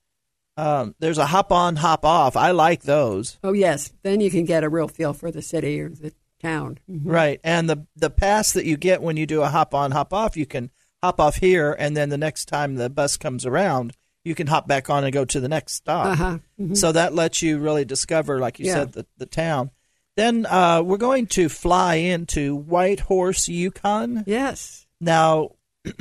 Um, 0.59 0.95
there's 0.99 1.17
a 1.17 1.25
hop 1.25 1.51
on, 1.51 1.77
hop 1.77 2.05
off. 2.05 2.37
I 2.37 2.51
like 2.51 2.83
those. 2.83 3.39
Oh 3.43 3.55
yes. 3.55 3.91
Then 4.03 4.21
you 4.21 4.31
can 4.31 4.45
get 4.45 4.65
a 4.65 4.69
real 4.69 4.87
feel 4.87 5.15
for 5.15 5.31
the 5.31 5.41
city 5.41 5.81
or 5.81 5.89
the 5.89 6.13
town. 6.43 6.79
Mhm. 6.91 7.01
Right. 7.05 7.41
And 7.45 7.69
the 7.71 7.87
the 7.97 8.11
pass 8.11 8.53
that 8.53 8.65
you 8.67 8.77
get 8.77 9.01
when 9.03 9.17
you 9.17 9.27
do 9.27 9.43
a 9.43 9.49
hop 9.49 9.75
on, 9.75 9.91
hop 9.93 10.13
off, 10.13 10.37
you 10.37 10.47
can 10.47 10.71
hop 11.03 11.21
off 11.21 11.37
here, 11.37 11.73
and 11.79 11.97
then 11.97 12.09
the 12.11 12.19
next 12.19 12.47
time 12.47 12.75
the 12.75 12.91
bus 12.91 13.17
comes 13.17 13.45
around, 13.47 13.93
you 14.25 14.35
can 14.35 14.47
hop 14.47 14.69
back 14.69 14.89
on 14.91 15.03
and 15.05 15.13
go 15.13 15.25
to 15.25 15.41
the 15.41 15.49
next 15.49 15.75
stop. 15.75 16.07
Uh-huh. 16.07 16.39
Mhm. 16.61 16.77
So 16.77 16.93
that 16.93 17.15
lets 17.15 17.43
you 17.43 17.59
really 17.59 17.85
discover, 17.85 18.39
like 18.39 18.59
you 18.59 18.67
Yeah. 18.67 18.75
said, 18.75 18.93
the, 18.93 19.07
the 19.19 19.27
town. 19.27 19.71
Then 20.17 20.45
uh, 20.47 20.83
we're 20.85 20.99
going 20.99 21.27
to 21.29 21.49
fly 21.49 21.95
into 21.97 22.55
Whitehorse, 22.55 23.49
Yukon. 23.49 24.25
Yes. 24.27 24.87
Now, 25.01 25.53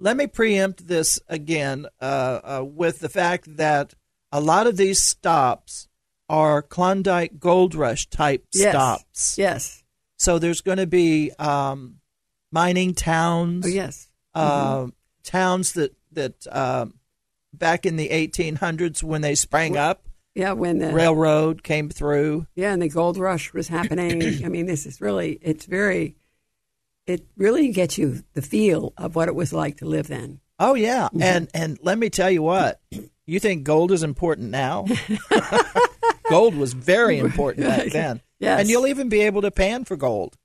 let 0.00 0.16
me 0.16 0.26
preempt 0.26 0.86
this 0.86 1.20
again 1.28 1.86
uh, 2.00 2.04
uh, 2.60 2.64
with 2.64 3.00
the 3.00 3.08
fact 3.08 3.56
that 3.56 3.94
a 4.32 4.40
lot 4.40 4.66
of 4.66 4.76
these 4.76 5.02
stops 5.02 5.88
are 6.28 6.62
Klondike 6.62 7.38
Gold 7.38 7.74
Rush 7.74 8.08
type 8.08 8.44
Yes. 8.52 8.70
stops. 8.72 9.38
Yes. 9.38 9.82
So 10.18 10.38
there's 10.38 10.60
going 10.60 10.78
to 10.78 10.86
be 10.86 11.30
um, 11.38 11.96
mining 12.50 12.94
towns, 12.94 13.66
Oh 13.66 13.68
yes. 13.68 14.08
uh, 14.34 14.86
towns 15.22 15.72
that 15.74 15.94
that 16.12 16.46
um 16.50 16.94
back 17.52 17.84
in 17.86 17.96
the 17.96 18.08
1800s 18.10 19.02
when 19.02 19.20
they 19.22 19.34
sprang 19.34 19.76
up, 19.76 20.02
Yeah. 20.34 20.52
When 20.52 20.78
the 20.78 20.92
railroad 20.92 21.62
came 21.62 21.88
through. 21.90 22.46
yeah, 22.54 22.72
and 22.72 22.82
the 22.82 22.88
gold 22.88 23.18
rush 23.18 23.52
was 23.52 23.68
happening. 23.68 24.22
I 24.44 24.48
mean, 24.48 24.66
this 24.66 24.86
is 24.86 25.00
really. 25.00 25.38
It's 25.42 25.64
very. 25.66 26.16
It 27.06 27.24
really 27.36 27.68
gets 27.68 27.98
you 27.98 28.24
the 28.34 28.42
feel 28.42 28.92
of 28.96 29.14
what 29.14 29.28
it 29.28 29.34
was 29.34 29.52
like 29.52 29.76
to 29.76 29.84
live 29.86 30.08
then. 30.08 30.40
Oh 30.58 30.74
yeah, 30.74 31.04
Mm-hmm. 31.08 31.22
and 31.22 31.48
and 31.54 31.78
let 31.82 31.98
me 31.98 32.10
tell 32.10 32.30
you 32.30 32.42
what, 32.42 32.80
you 33.26 33.38
think 33.38 33.62
gold 33.64 33.92
is 33.92 34.02
important 34.02 34.50
now? 34.50 34.86
gold 36.28 36.54
was 36.54 36.72
very 36.72 37.18
important 37.26 37.66
back 37.66 37.90
then. 37.92 38.20
Yes. 38.38 38.60
and 38.60 38.68
you'll 38.68 38.86
even 38.86 39.08
be 39.08 39.22
able 39.22 39.42
to 39.42 39.50
pan 39.50 39.84
for 39.84 39.96
gold. 39.96 40.36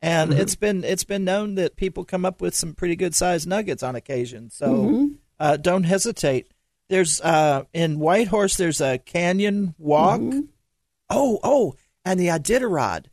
And 0.00 0.32
it's 0.34 0.54
been 0.54 0.84
it's 0.84 1.04
been 1.04 1.24
known 1.24 1.54
that 1.54 1.76
people 1.76 2.04
come 2.04 2.24
up 2.26 2.40
with 2.42 2.54
some 2.54 2.74
pretty 2.74 2.94
good 2.96 3.14
sized 3.14 3.46
nuggets 3.48 3.82
on 3.82 3.96
occasion. 3.96 4.50
So 4.50 5.10
uh, 5.40 5.56
don't 5.56 5.84
hesitate. 5.84 6.48
There's 6.90 7.22
uh, 7.22 7.64
in 7.72 7.98
Whitehorse. 7.98 8.56
There's 8.56 8.82
a 8.82 8.98
canyon 8.98 9.74
walk. 9.78 10.20
Oh 11.08 11.38
oh, 11.42 11.74
and 12.04 12.20
the 12.20 12.26
Iditarod. 12.28 13.06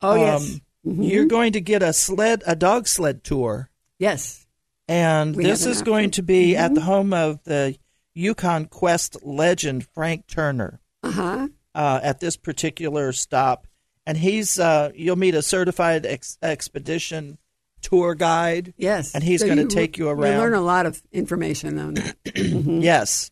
Oh 0.00 0.14
yes. 0.14 0.60
Um, 0.86 1.02
You're 1.02 1.26
going 1.26 1.54
to 1.54 1.60
get 1.60 1.82
a 1.82 1.92
sled, 1.92 2.42
a 2.46 2.54
dog 2.54 2.86
sled 2.86 3.24
tour. 3.24 3.70
Yes. 3.98 4.46
And 4.86 5.34
We 5.34 5.44
this 5.44 5.66
is 5.66 5.82
going 5.82 6.12
to 6.12 6.22
be 6.22 6.56
at 6.56 6.74
the 6.74 6.80
home 6.82 7.12
of 7.12 7.42
the 7.44 7.76
Yukon 8.14 8.66
Quest 8.66 9.16
legend 9.24 9.86
Frank 9.94 10.26
Turner 10.26 10.80
Uh 11.02 11.10
huh. 11.10 11.48
uh, 11.74 12.00
at 12.02 12.20
this 12.20 12.36
particular 12.36 13.12
stop. 13.12 13.66
And 14.06 14.18
he's 14.18 14.58
uh, 14.58 14.90
you'll 14.94 15.16
meet 15.16 15.34
a 15.34 15.42
certified 15.42 16.06
ex- 16.06 16.38
expedition 16.42 17.38
tour 17.82 18.14
guide. 18.14 18.74
Yes. 18.76 19.14
And 19.14 19.22
he's 19.24 19.42
gonna 19.42 19.66
take 19.66 19.98
you 19.98 20.08
around. 20.08 20.32
You 20.34 20.38
learn 20.38 20.54
a 20.54 20.60
lot 20.60 20.86
of 20.86 21.02
information 21.12 21.78
on 21.78 21.94
that. 21.94 22.16
Yes. 22.36 23.30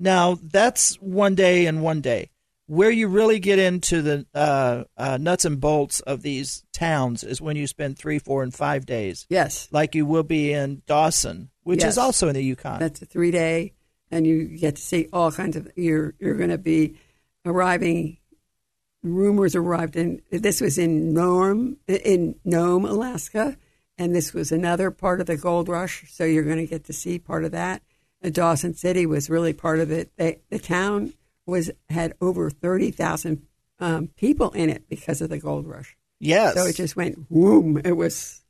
Now 0.00 0.38
that's 0.42 0.96
one 0.96 1.34
day 1.34 1.66
and 1.66 1.82
one 1.82 2.00
day. 2.00 2.30
Where 2.66 2.90
you 2.90 3.08
really 3.08 3.40
get 3.40 3.58
into 3.58 4.00
the 4.00 4.26
uh, 4.34 4.84
uh, 4.96 5.18
nuts 5.18 5.44
and 5.44 5.60
bolts 5.60 6.00
of 6.00 6.22
these 6.22 6.64
towns 6.72 7.22
is 7.22 7.38
when 7.40 7.56
you 7.56 7.66
spend 7.66 7.98
three, 7.98 8.18
four, 8.18 8.42
and 8.42 8.54
five 8.54 8.86
days, 8.86 9.26
yes. 9.28 9.68
like 9.70 9.94
you 9.94 10.06
will 10.06 10.22
be 10.22 10.50
in 10.50 10.80
Dawson, 10.86 11.50
which 11.62 11.80
Yes. 11.82 11.92
is 11.92 11.98
also 11.98 12.26
in 12.28 12.34
the 12.34 12.42
Yukon. 12.42 12.78
That's 12.80 13.02
a 13.02 13.04
three 13.06 13.30
day, 13.30 13.74
and 14.14 14.28
you 14.28 14.44
get 14.44 14.76
to 14.76 14.82
see 14.82 15.08
all 15.12 15.32
kinds 15.32 15.56
of. 15.56 15.68
You're 15.76 16.14
you're 16.20 16.36
going 16.36 16.50
to 16.50 16.58
be 16.58 16.96
arriving. 17.44 18.18
Rumors 19.02 19.54
arrived, 19.54 19.96
and 19.96 20.22
this 20.30 20.62
was 20.62 20.78
in 20.78 21.12
Nome, 21.12 21.76
in 21.86 22.36
Nome, 22.42 22.86
Alaska, 22.86 23.58
and 23.98 24.14
this 24.14 24.32
was 24.32 24.50
another 24.50 24.90
part 24.90 25.20
of 25.20 25.26
the 25.26 25.36
gold 25.36 25.68
rush. 25.68 26.10
So 26.10 26.24
you're 26.24 26.44
going 26.44 26.58
to 26.58 26.66
get 26.66 26.84
to 26.84 26.94
see 26.94 27.18
part 27.18 27.44
of 27.44 27.50
that. 27.50 27.82
And 28.22 28.32
Dawson 28.32 28.72
City 28.72 29.04
was 29.04 29.28
really 29.28 29.52
part 29.52 29.80
of 29.80 29.90
it. 29.90 30.10
They, 30.16 30.38
the 30.48 30.58
town 30.58 31.12
was 31.44 31.70
had 31.90 32.14
over 32.20 32.48
thirty 32.48 32.92
thousand 32.92 33.42
um, 33.80 34.08
people 34.16 34.52
in 34.52 34.70
it 34.70 34.88
because 34.88 35.20
of 35.20 35.28
the 35.28 35.38
gold 35.38 35.66
rush. 35.66 35.96
Yes. 36.20 36.54
So 36.54 36.64
it 36.64 36.76
just 36.76 36.96
went 36.96 37.28
boom. 37.28 37.82
It 37.84 37.96
was 37.96 38.42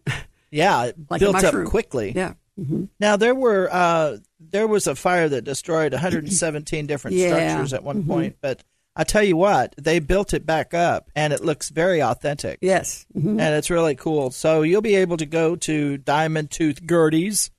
yeah, 0.50 0.84
it 0.84 0.96
like 1.10 1.20
built 1.20 1.42
up 1.42 1.64
quickly. 1.64 2.12
yeah. 2.14 2.34
Hmm 2.56 2.84
Now 3.00 3.16
there 3.16 3.34
were 3.34 3.68
uh, 3.72 4.18
there 4.38 4.66
was 4.66 4.86
a 4.86 4.94
fire 4.94 5.28
that 5.28 5.42
destroyed 5.42 5.92
117 5.92 6.86
different 6.92 7.16
Yeah. 7.16 7.28
structures 7.28 7.72
at 7.72 7.82
one 7.84 8.04
point, 8.04 8.36
but 8.40 8.62
I 8.96 9.02
tell 9.04 9.24
you 9.24 9.36
what, 9.36 9.74
they 9.76 9.98
built 9.98 10.34
it 10.34 10.46
back 10.46 10.72
up, 10.72 11.10
and 11.16 11.32
it 11.32 11.44
looks 11.44 11.68
very 11.70 12.00
authentic, 12.00 12.58
Yes. 12.62 13.06
hmm 13.12 13.40
and 13.40 13.54
it's 13.56 13.70
really 13.70 13.96
cool. 13.96 14.30
So 14.30 14.62
you'll 14.62 14.82
be 14.82 14.94
able 14.96 15.16
to 15.16 15.26
go 15.26 15.56
to 15.56 15.96
Diamond 15.98 16.50
Tooth 16.52 16.80
Gertie's, 16.86 17.50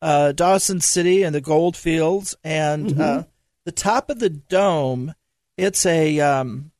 uh, 0.00 0.32
Dawson 0.32 0.80
City, 0.80 1.24
and 1.24 1.34
the 1.34 1.42
Gold 1.42 1.76
Fields, 1.76 2.34
and 2.42 2.98
uh, 2.98 3.24
the 3.66 3.72
top 3.72 4.08
of 4.10 4.18
the 4.18 4.30
dome. 4.30 5.14
It's 5.58 5.84
a 5.84 6.20
um, 6.20 6.70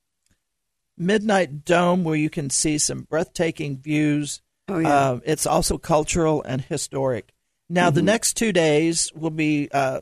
midnight 0.96 1.64
dome 1.64 2.04
where 2.04 2.16
you 2.16 2.30
can 2.30 2.50
see 2.50 2.78
some 2.78 3.02
breathtaking 3.02 3.78
views. 3.78 4.40
Oh 4.68 4.78
yeah. 4.78 5.10
Um, 5.10 5.22
it's 5.24 5.46
also 5.46 5.78
cultural 5.78 6.42
and 6.42 6.60
historic. 6.62 7.32
Now, 7.70 7.90
the 7.90 8.02
next 8.02 8.36
two 8.36 8.52
days 8.52 9.12
will 9.14 9.30
be 9.30 9.68
uh, 9.72 10.00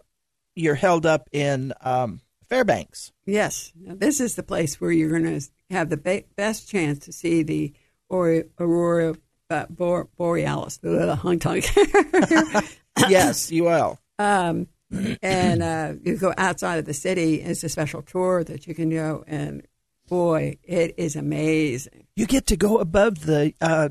you're 0.55 0.75
held 0.77 1.05
up 1.05 1.29
in 1.33 1.73
um, 1.81 2.21
Fairbanks. 2.49 3.13
Yes, 3.25 3.73
now, 3.75 3.95
this 3.97 4.21
is 4.21 4.37
the 4.37 4.43
place 4.43 4.81
where 4.81 4.93
you're 4.93 5.11
going 5.11 5.41
to 5.41 5.49
have 5.71 5.89
the 5.91 5.97
be- 5.97 6.27
best 6.37 6.69
chance 6.69 7.01
to 7.01 7.13
see 7.13 7.43
the 7.43 7.73
or- 8.09 8.45
aurora 8.59 9.17
uh, 9.51 9.67
bor- 9.69 10.09
borealis. 10.17 10.79
Hung 10.85 11.39
tongue. 11.41 11.63
yes, 13.09 13.51
you 13.51 13.65
will. 13.65 13.99
um, 14.19 14.69
and 15.23 15.63
uh, 15.63 15.95
you 16.05 16.17
go 16.17 16.33
outside 16.39 16.79
of 16.79 16.85
the 16.85 16.95
city. 16.95 17.41
It's 17.43 17.65
a 17.65 17.69
special 17.69 18.03
tour 18.03 18.45
that 18.45 18.69
you 18.69 18.75
can 18.75 18.91
go, 18.91 19.25
and 19.27 19.67
boy, 20.09 20.59
it 20.63 20.95
is 20.97 21.17
amazing. 21.17 22.07
You 22.15 22.27
get 22.27 22.47
to 22.47 22.57
go 22.57 22.79
above 22.79 23.27
the 23.27 23.53
uh, 23.61 23.89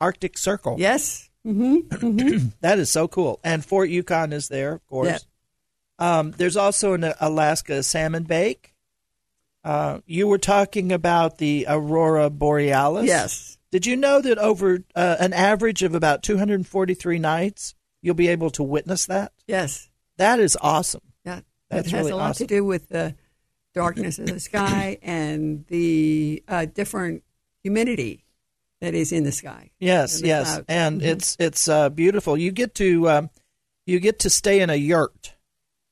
Arctic 0.00 0.38
Circle. 0.38 0.76
Yes. 0.78 1.29
Mm-hmm. 1.46 2.48
That 2.60 2.78
is 2.78 2.90
so 2.90 3.08
cool. 3.08 3.40
And 3.42 3.64
Fort 3.64 3.88
Yukon 3.88 4.32
is 4.32 4.48
there, 4.48 4.74
of 4.74 4.86
course. 4.86 5.08
Yeah. 5.08 5.18
Um, 6.18 6.32
there's 6.32 6.56
also 6.56 6.94
an 6.94 7.12
Alaska 7.20 7.82
salmon 7.82 8.24
bake. 8.24 8.74
Uh, 9.62 10.00
you 10.06 10.26
were 10.26 10.38
talking 10.38 10.92
about 10.92 11.38
the 11.38 11.66
aurora 11.68 12.30
borealis. 12.30 13.06
Yes. 13.06 13.58
Did 13.70 13.86
you 13.86 13.96
know 13.96 14.20
that 14.20 14.38
over 14.38 14.80
uh, 14.94 15.16
an 15.20 15.32
average 15.32 15.82
of 15.82 15.94
about 15.94 16.22
243 16.22 17.18
nights, 17.18 17.74
you'll 18.02 18.14
be 18.14 18.28
able 18.28 18.50
to 18.50 18.62
witness 18.62 19.06
that? 19.06 19.32
Yes. 19.46 19.90
That 20.16 20.40
is 20.40 20.56
awesome. 20.60 21.02
Yeah, 21.24 21.40
That's 21.68 21.88
it 21.88 21.90
has 21.92 22.00
really 22.00 22.12
a 22.12 22.16
lot 22.16 22.30
awesome. 22.30 22.46
to 22.46 22.54
do 22.54 22.64
with 22.64 22.88
the 22.88 23.14
darkness 23.74 24.18
of 24.18 24.26
the 24.26 24.40
sky 24.40 24.98
and 25.02 25.66
the 25.68 26.42
uh, 26.48 26.64
different 26.64 27.22
humidity 27.62 28.24
that 28.80 28.94
is 28.94 29.12
in 29.12 29.24
the 29.24 29.32
sky. 29.32 29.70
Yes, 29.78 30.20
the 30.20 30.28
yes, 30.28 30.60
and 30.68 31.00
Mhm. 31.00 31.04
it's 31.04 31.36
it's 31.38 31.68
uh, 31.68 31.88
beautiful. 31.90 32.36
You 32.36 32.50
get 32.52 32.74
to 32.76 33.08
um, 33.10 33.30
you 33.86 34.00
get 34.00 34.20
to 34.20 34.30
stay 34.30 34.60
in 34.60 34.70
a 34.70 34.76
yurt. 34.76 35.34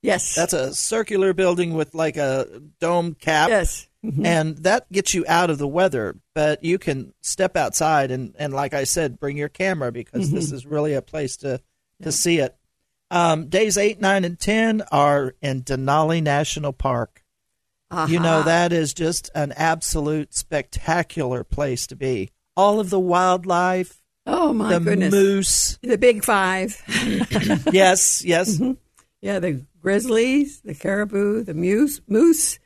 Yes, 0.01 0.35
That's 0.37 0.53
a 0.53 0.73
circular 0.75 1.33
building 1.35 1.75
with 1.75 1.93
like 1.95 2.17
a 2.17 2.63
dome 2.81 3.15
cap. 3.15 3.49
yes, 3.49 3.89
Mhm. 4.05 4.25
and 4.25 4.57
that 4.59 4.91
gets 4.93 5.13
you 5.13 5.25
out 5.27 5.51
of 5.51 5.59
the 5.59 5.67
weather. 5.67 6.17
But 6.35 6.63
you 6.63 6.79
can 6.79 7.13
step 7.21 7.57
outside 7.57 8.11
and, 8.13 8.35
and 8.39 8.55
like 8.55 8.75
I 8.75 8.85
said, 8.85 9.19
bring 9.19 9.37
your 9.37 9.49
camera 9.49 9.91
because 9.91 10.31
this 10.31 10.53
is 10.53 10.65
really 10.65 10.95
a 10.95 11.03
place 11.03 11.37
to 11.39 11.61
to 12.03 12.13
see 12.13 12.39
it. 12.39 12.55
Um, 13.11 13.49
days 13.49 13.77
eight, 13.77 14.01
nine, 14.01 14.25
and 14.25 14.39
ten 14.39 14.83
are 14.93 15.35
in 15.43 15.63
Denali 15.63 16.23
National 16.23 16.73
Park. 16.73 17.25
You 18.07 18.21
know 18.21 18.43
that 18.43 18.73
is 18.73 18.93
just 18.95 19.31
an 19.35 19.51
absolute 19.53 20.33
spectacular 20.35 21.43
place 21.43 21.87
to 21.89 21.97
be. 21.97 22.31
All 22.59 22.81
of 22.81 22.91
the 22.91 22.99
wildlife, 23.01 24.03
Oh 24.27 24.53
my 24.53 24.75
the 24.79 24.81
goodness, 24.85 25.13
moose. 25.15 25.79
the 25.83 25.97
big 25.97 26.25
five. 26.25 26.75
yes, 27.73 28.25
yes. 28.25 28.57
Mm-hmm. 28.59 28.73
yeah, 29.23 29.39
the 29.39 29.65
grizzlies, 29.81 30.61
the 30.63 30.75
caribou, 30.75 31.45
the 31.45 31.55
moose, 31.55 32.01
moose, 32.09 32.59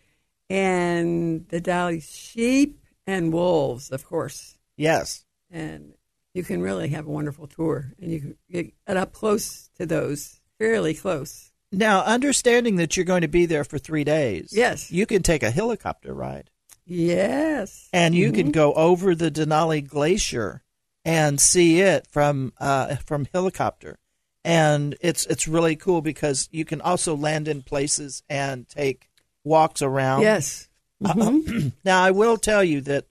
and 0.51 1.47
the 1.49 1.61
Dall 1.61 1.99
sheep 2.01 2.81
and 3.07 3.33
wolves, 3.33 3.91
of 3.91 4.05
course. 4.07 4.57
Yes. 4.77 5.25
And 5.51 5.93
you 6.35 6.43
can 6.43 6.63
really 6.63 6.89
have 6.89 7.07
a 7.07 7.11
wonderful 7.11 7.47
tour, 7.47 7.93
and 8.01 8.11
you 8.11 8.21
can 8.21 8.37
get 8.51 8.97
up 8.97 9.13
close 9.13 9.69
to 9.79 9.87
those, 9.87 10.41
fairly 10.59 10.95
close. 10.95 11.51
Now, 11.71 12.03
understanding 12.03 12.77
that 12.77 12.97
you're 12.97 13.05
going 13.07 13.23
to 13.23 13.29
be 13.29 13.47
there 13.47 13.65
for 13.65 13.79
three 13.79 14.05
days, 14.05 14.53
Yes. 14.53 14.91
you 14.91 15.07
can 15.07 15.23
take 15.23 15.43
a 15.43 15.51
helicopter 15.51 16.13
ride. 16.15 16.51
Yes. 16.87 17.89
and 17.93 18.15
you 18.15 18.29
Mm-hmm. 18.29 18.37
can 18.37 18.51
go 18.51 18.73
over 18.75 19.15
the 19.15 19.31
Denali 19.31 19.87
Glacier 19.87 20.63
and 21.05 21.41
see 21.41 21.81
it 21.81 22.07
from 22.11 22.53
uh, 22.59 22.97
from 22.97 23.27
helicopter, 23.33 23.99
and 24.45 24.97
it's 25.01 25.27
it's 25.27 25.49
really 25.49 25.75
cool 25.77 26.01
because 26.01 26.49
you 26.53 26.65
can 26.65 26.81
also 26.81 27.17
land 27.17 27.49
in 27.49 27.63
places 27.63 28.23
and 28.29 28.69
take 28.69 29.09
walks 29.45 29.83
around. 29.83 30.23
Yes. 30.23 30.69
Mhm. 31.03 31.73
Now 31.85 32.03
I 32.03 32.13
will 32.13 32.37
tell 32.37 32.63
you 32.63 32.81
that 32.83 33.07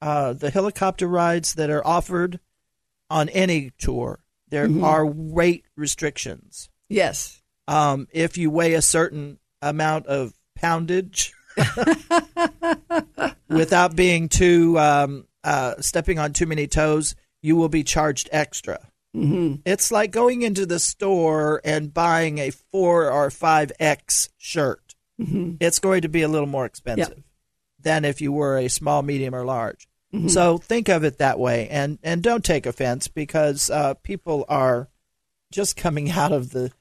uh, 0.00 0.32
the 0.32 0.50
helicopter 0.50 1.06
rides 1.06 1.54
that 1.54 1.68
are 1.70 1.86
offered 1.86 2.40
on 3.10 3.28
any 3.30 3.72
tour 3.78 4.20
there 4.48 4.66
Mm-hmm. 4.68 4.84
are 4.84 5.04
weight 5.04 5.64
restrictions. 5.76 6.68
Yes. 6.88 7.42
Um, 7.68 8.06
if 8.12 8.38
you 8.38 8.50
weigh 8.50 8.74
a 8.74 8.82
certain 8.82 9.38
amount 9.60 10.06
of 10.06 10.32
poundage 10.56 11.32
without 13.48 13.96
being 13.96 14.28
too 14.28 14.78
um, 14.78 15.26
uh, 15.44 15.74
stepping 15.80 16.18
on 16.18 16.32
too 16.32 16.46
many 16.46 16.66
toes, 16.66 17.14
you 17.42 17.56
will 17.56 17.68
be 17.68 17.84
charged 17.84 18.28
extra. 18.32 18.78
Mm-hmm. 19.14 19.60
It's 19.64 19.90
like 19.90 20.10
going 20.10 20.42
into 20.42 20.66
the 20.66 20.78
store 20.78 21.60
and 21.64 21.92
buying 21.92 22.38
a 22.38 22.50
four 22.50 23.10
or 23.10 23.30
five 23.30 23.72
X 23.80 24.28
shirt. 24.36 24.94
Mm-hmm. 25.20 25.54
It's 25.60 25.78
going 25.78 26.02
to 26.02 26.08
be 26.08 26.22
a 26.22 26.28
little 26.28 26.48
more 26.48 26.66
expensive 26.66 27.22
than 27.80 28.04
if 28.04 28.20
you 28.20 28.32
were 28.32 28.58
a 28.58 28.68
small, 28.68 29.02
medium, 29.02 29.34
or 29.34 29.44
large. 29.44 29.88
Mm-hmm. 30.12 30.28
So 30.28 30.58
think 30.58 30.88
of 30.88 31.04
it 31.04 31.18
that 31.18 31.38
way, 31.38 31.68
and 31.68 31.98
and 32.02 32.22
don't 32.22 32.44
take 32.44 32.66
offense 32.66 33.08
because 33.08 33.70
uh, 33.70 33.94
people 33.94 34.44
are 34.48 34.88
just 35.50 35.76
coming 35.76 36.10
out 36.22 36.32
of 36.32 36.50
the 36.50 36.72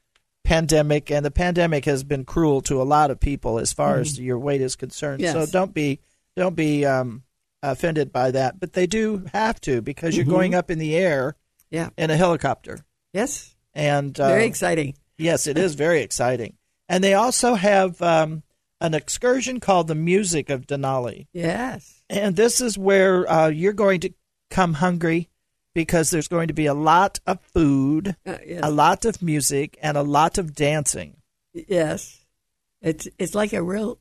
pandemic, 0.46 1.12
and 1.12 1.26
the 1.26 1.32
pandemic 1.32 1.86
has 1.86 2.04
been 2.04 2.24
cruel 2.24 2.62
to 2.62 2.82
a 2.82 2.84
lot 2.84 3.12
of 3.12 3.20
people 3.20 3.60
as 3.60 3.74
far 3.74 3.98
as 4.00 4.18
your 4.20 4.40
weight 4.40 4.62
is 4.62 4.76
concerned. 4.76 5.22
Mm-hmm. 5.22 5.36
Yes. 5.38 5.50
So 5.50 5.52
don't 5.52 5.74
be 5.74 6.00
don't 6.38 6.56
be 6.56 6.86
um, 6.86 7.24
offended 7.64 8.12
by 8.14 8.32
that, 8.32 8.60
but 8.60 8.74
they 8.74 8.88
do 8.88 9.26
have 9.34 9.60
to 9.62 9.82
because 9.82 10.16
you're 10.16 10.26
going 10.26 10.56
up 10.56 10.72
in 10.72 10.80
the 10.80 10.96
air 10.96 11.36
Mm-hmm. 11.72 11.76
Yeah. 11.76 11.90
in 11.98 12.10
a 12.12 12.16
helicopter, 12.16 12.86
Yes. 13.12 13.54
and 13.74 14.18
uh, 14.20 14.30
Very 14.30 14.46
exciting. 14.46 14.94
Yes, 15.18 15.48
it 15.48 15.58
is 15.58 15.74
very 15.76 16.02
exciting. 16.02 16.56
And 16.88 17.04
they 17.04 17.16
also 17.16 17.56
have 17.56 18.00
um, 18.02 18.44
an 18.80 18.94
excursion 18.94 19.60
called 19.60 19.88
the 19.88 19.96
Music 19.96 20.50
of 20.52 20.68
Denali. 20.68 21.26
Yes. 21.34 22.04
And 22.10 22.36
this 22.36 22.62
is 22.62 22.78
where 22.78 23.30
uh, 23.30 23.48
you're 23.48 23.74
going 23.74 24.00
to 24.02 24.12
come 24.52 24.76
hungry 24.76 25.28
because 25.76 26.10
there's 26.10 26.28
going 26.28 26.48
to 26.48 26.54
be 26.56 26.66
a 26.66 26.74
lot 26.74 27.20
of 27.28 27.40
food, 27.42 28.16
Uh, 28.26 28.38
yes. 28.44 28.62
a 28.64 28.72
lot 28.72 29.06
of 29.06 29.22
music, 29.22 29.78
and 29.84 29.96
a 29.96 30.02
lot 30.02 30.40
of 30.40 30.56
dancing. 30.56 31.18
Yes. 31.54 32.26
It's 32.82 33.08
it's 33.20 33.36
like 33.36 33.54
a 33.54 33.62
real 33.62 34.00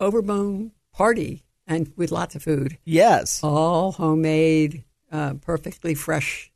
overbone 0.00 0.72
party 0.92 1.44
and 1.66 1.92
with 1.96 2.10
lots 2.10 2.34
of 2.34 2.42
food. 2.42 2.78
Yes. 2.84 3.42
All 3.44 3.92
homemade, 3.92 4.82
uh, 5.12 5.34
perfectly 5.34 5.94
fresh 5.94 6.50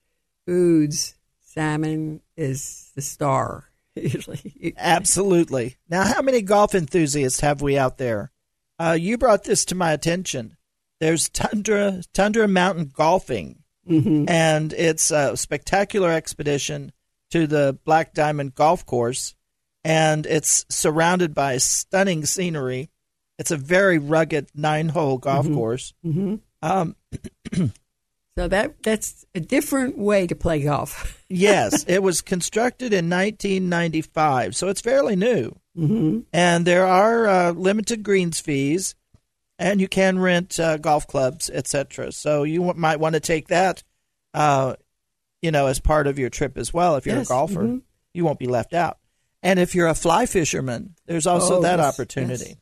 foods. 0.46 1.14
Salmon 1.40 2.20
is 2.36 2.90
the 2.94 3.02
star 3.02 3.64
usually. 3.94 4.74
Absolutely. 4.76 5.76
Now, 5.88 6.02
how 6.04 6.20
many 6.22 6.42
golf 6.42 6.74
enthusiasts 6.74 7.40
have 7.40 7.62
we 7.62 7.78
out 7.78 7.98
there? 7.98 8.30
Uh, 8.78 8.96
you 8.98 9.16
brought 9.16 9.44
this 9.44 9.64
to 9.66 9.74
my 9.74 9.92
attention. 9.92 10.56
There's 11.00 11.28
Tundra 11.30 12.02
Tundra 12.12 12.46
Mountain 12.48 12.92
Golfing, 12.94 13.62
Mm-hmm. 13.88 14.24
and 14.28 14.72
it's 14.72 15.10
a 15.10 15.36
spectacular 15.36 16.10
expedition 16.10 16.92
to 17.30 17.46
the 17.46 17.78
Black 17.84 18.14
Diamond 18.14 18.54
Golf 18.54 18.84
Course, 18.84 19.34
and 19.84 20.26
it's 20.26 20.64
surrounded 20.68 21.34
by 21.34 21.58
stunning 21.58 22.24
scenery. 22.26 22.90
It's 23.38 23.50
a 23.50 23.56
very 23.56 23.98
rugged 23.98 24.48
nine-hole 24.54 25.18
golf 25.18 25.46
course. 25.46 25.92
Mm-hmm. 26.04 26.36
Um, 26.62 26.96
So 28.38 28.48
that 28.48 28.82
that's 28.82 29.24
a 29.34 29.40
different 29.40 29.96
way 29.96 30.26
to 30.26 30.34
play 30.34 30.62
golf. 30.62 31.24
yes, 31.30 31.86
it 31.88 32.02
was 32.02 32.20
constructed 32.20 32.92
in 32.92 33.08
1995, 33.08 34.54
so 34.54 34.68
it's 34.68 34.82
fairly 34.82 35.16
new. 35.16 35.56
Mm-hmm. 35.76 36.20
and 36.32 36.66
there 36.66 36.86
are 36.86 37.26
uh, 37.26 37.50
limited 37.52 38.02
greens 38.02 38.40
fees. 38.40 38.94
And 39.58 39.80
you 39.80 39.88
can 39.88 40.18
rent 40.18 40.58
uh, 40.60 40.76
golf 40.78 41.06
clubs, 41.06 41.48
etc. 41.50 42.12
So 42.12 42.42
you 42.42 42.60
w- 42.60 42.78
might 42.80 43.00
want 43.00 43.14
to 43.14 43.20
take 43.20 43.48
that, 43.48 43.82
uh, 44.34 44.74
you 45.42 45.50
know, 45.50 45.66
as 45.66 45.80
part 45.80 46.06
of 46.06 46.18
your 46.18 46.30
trip 46.30 46.56
as 46.58 46.72
well. 46.74 46.96
If 46.96 47.06
you're 47.06 47.16
Yes, 47.16 47.26
a 47.26 47.28
golfer, 47.28 47.62
mhm. 47.62 47.82
you 48.14 48.24
won't 48.24 48.38
be 48.38 48.46
left 48.46 48.74
out. 48.74 48.98
And 49.42 49.58
if 49.58 49.74
you're 49.74 49.86
a 49.88 49.94
fly 49.94 50.26
fisherman, 50.26 50.94
there's 51.06 51.26
also 51.26 51.58
Oh, 51.58 51.62
that 51.62 51.78
yes, 51.78 51.94
opportunity. 51.94 52.56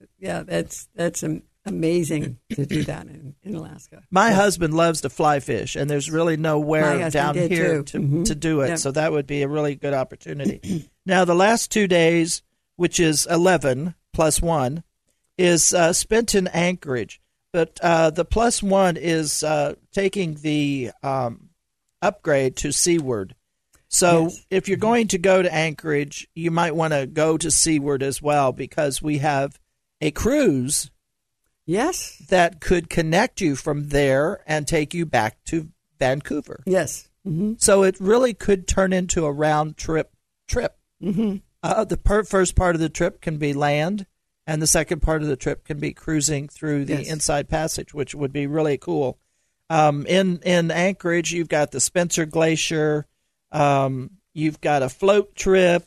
yes. 0.00 0.08
Yeah, 0.18 0.42
that's 0.44 0.88
that's 0.94 1.24
am- 1.24 1.42
amazing 1.64 2.38
to 2.50 2.66
do 2.66 2.82
that 2.84 3.06
in, 3.06 3.34
in 3.42 3.54
Alaska. 3.54 4.02
My 4.10 4.30
husband 4.32 4.74
loves 4.74 5.00
to 5.02 5.10
fly 5.10 5.40
fish, 5.40 5.74
and 5.76 5.88
there's 5.90 6.10
really 6.10 6.36
nowhere 6.36 7.10
down 7.10 7.34
here 7.34 7.78
too. 7.78 7.82
to, 7.84 7.98
Mhm. 7.98 8.24
to 8.26 8.34
do 8.34 8.60
it. 8.62 8.68
Yeah. 8.68 8.74
So 8.76 8.90
that 8.92 9.10
would 9.12 9.26
be 9.26 9.42
a 9.42 9.48
really 9.48 9.74
good 9.74 9.94
opportunity. 9.94 10.88
now, 11.06 11.24
the 11.24 11.34
last 11.34 11.70
two 11.70 11.86
days, 11.88 12.42
which 12.76 13.00
is 13.00 13.26
11 13.30 13.94
plus 14.12 14.40
one, 14.42 14.82
is 15.38 15.72
uh, 15.72 15.92
spent 15.92 16.34
in 16.34 16.48
Anchorage. 16.48 17.20
But 17.52 17.78
uh, 17.82 18.10
the 18.10 18.24
plus 18.26 18.62
one 18.62 18.96
is 18.98 19.42
uh, 19.42 19.76
taking 19.92 20.34
the 20.34 20.90
um, 21.02 21.48
upgrade 22.02 22.56
to 22.56 22.72
Seward. 22.72 23.34
So 23.88 24.24
Yes. 24.24 24.46
if 24.50 24.68
you're 24.68 24.76
going 24.76 25.08
to 25.08 25.18
go 25.18 25.40
to 25.40 25.52
Anchorage, 25.54 26.28
you 26.34 26.50
might 26.50 26.76
want 26.76 26.92
to 26.92 27.06
go 27.06 27.38
to 27.38 27.50
Seward 27.50 28.02
as 28.02 28.20
well 28.20 28.52
because 28.52 29.00
we 29.00 29.18
have 29.18 29.58
a 30.00 30.10
cruise 30.10 30.90
Yes, 31.66 32.16
that 32.30 32.60
could 32.60 32.88
connect 32.88 33.40
you 33.42 33.54
from 33.54 33.88
there 33.90 34.40
and 34.46 34.66
take 34.66 34.94
you 34.94 35.04
back 35.04 35.42
to 35.46 35.68
Vancouver. 35.98 36.62
yes. 36.66 37.08
hmm 37.24 37.54
So 37.58 37.82
it 37.82 37.98
really 38.00 38.32
could 38.32 38.66
turn 38.66 38.92
into 38.92 39.26
a 39.26 39.32
round 39.32 39.76
trip 39.76 40.12
trip. 40.46 40.76
hmm 41.00 41.36
Uh, 41.62 41.84
the 41.84 41.96
per- 41.98 42.24
first 42.24 42.54
part 42.56 42.74
of 42.74 42.80
the 42.80 42.88
trip 42.88 43.20
can 43.20 43.36
be 43.36 43.52
land, 43.52 44.06
and 44.48 44.60
the 44.60 44.66
second 44.66 45.00
part 45.02 45.22
of 45.22 45.28
the 45.28 45.36
trip 45.36 45.64
can 45.64 45.78
be 45.78 45.92
cruising 45.92 46.48
through 46.48 46.86
the 46.86 46.94
Yes. 46.96 47.08
Inside 47.12 47.48
Passage, 47.48 47.94
which 47.94 48.14
would 48.16 48.32
be 48.32 48.46
really 48.48 48.78
cool. 48.78 49.18
Um, 49.70 50.06
in 50.06 50.40
in 50.44 50.70
Anchorage, 50.72 51.32
you've 51.32 51.48
got 51.50 51.70
the 51.70 51.80
Spencer 51.80 52.24
Glacier, 52.24 53.06
um, 53.52 54.10
you've 54.34 54.60
got 54.60 54.82
a 54.82 54.88
float 54.88 55.36
trip, 55.36 55.86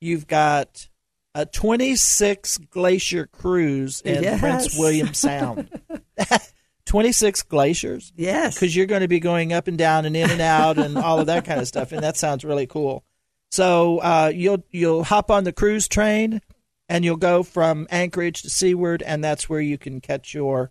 you've 0.00 0.26
got 0.26 0.88
a 1.34 1.46
26 1.46 2.58
glacier 2.70 3.26
cruise 3.26 4.02
in 4.02 4.22
Yes. 4.22 4.38
Prince 4.40 4.78
William 4.78 5.14
Sound. 5.14 5.70
26 6.84 7.42
glaciers 7.44 8.12
Yes. 8.16 8.54
because 8.54 8.74
you're 8.76 8.86
going 8.86 9.00
to 9.02 9.08
be 9.08 9.20
going 9.20 9.52
up 9.52 9.68
and 9.68 9.78
down 9.78 10.04
and 10.04 10.16
in 10.16 10.30
and 10.30 10.40
out 10.40 10.78
and 10.78 10.98
all 10.98 11.20
of 11.20 11.26
that 11.26 11.44
kind 11.44 11.60
of 11.60 11.68
stuff, 11.68 11.92
and 11.92 12.02
that 12.02 12.16
sounds 12.16 12.44
really 12.44 12.66
cool. 12.66 13.04
So 13.50 13.98
uh, 13.98 14.32
you'll 14.34 14.64
you'll 14.70 15.04
hop 15.04 15.30
on 15.30 15.44
the 15.44 15.52
cruise 15.52 15.86
train 15.88 16.40
and 16.88 17.04
you'll 17.04 17.16
go 17.16 17.42
from 17.42 17.86
Anchorage 17.90 18.42
to 18.42 18.50
Seward, 18.50 19.02
and 19.02 19.22
that's 19.22 19.48
where 19.48 19.60
you 19.60 19.78
can 19.78 20.00
catch 20.00 20.34
your 20.34 20.70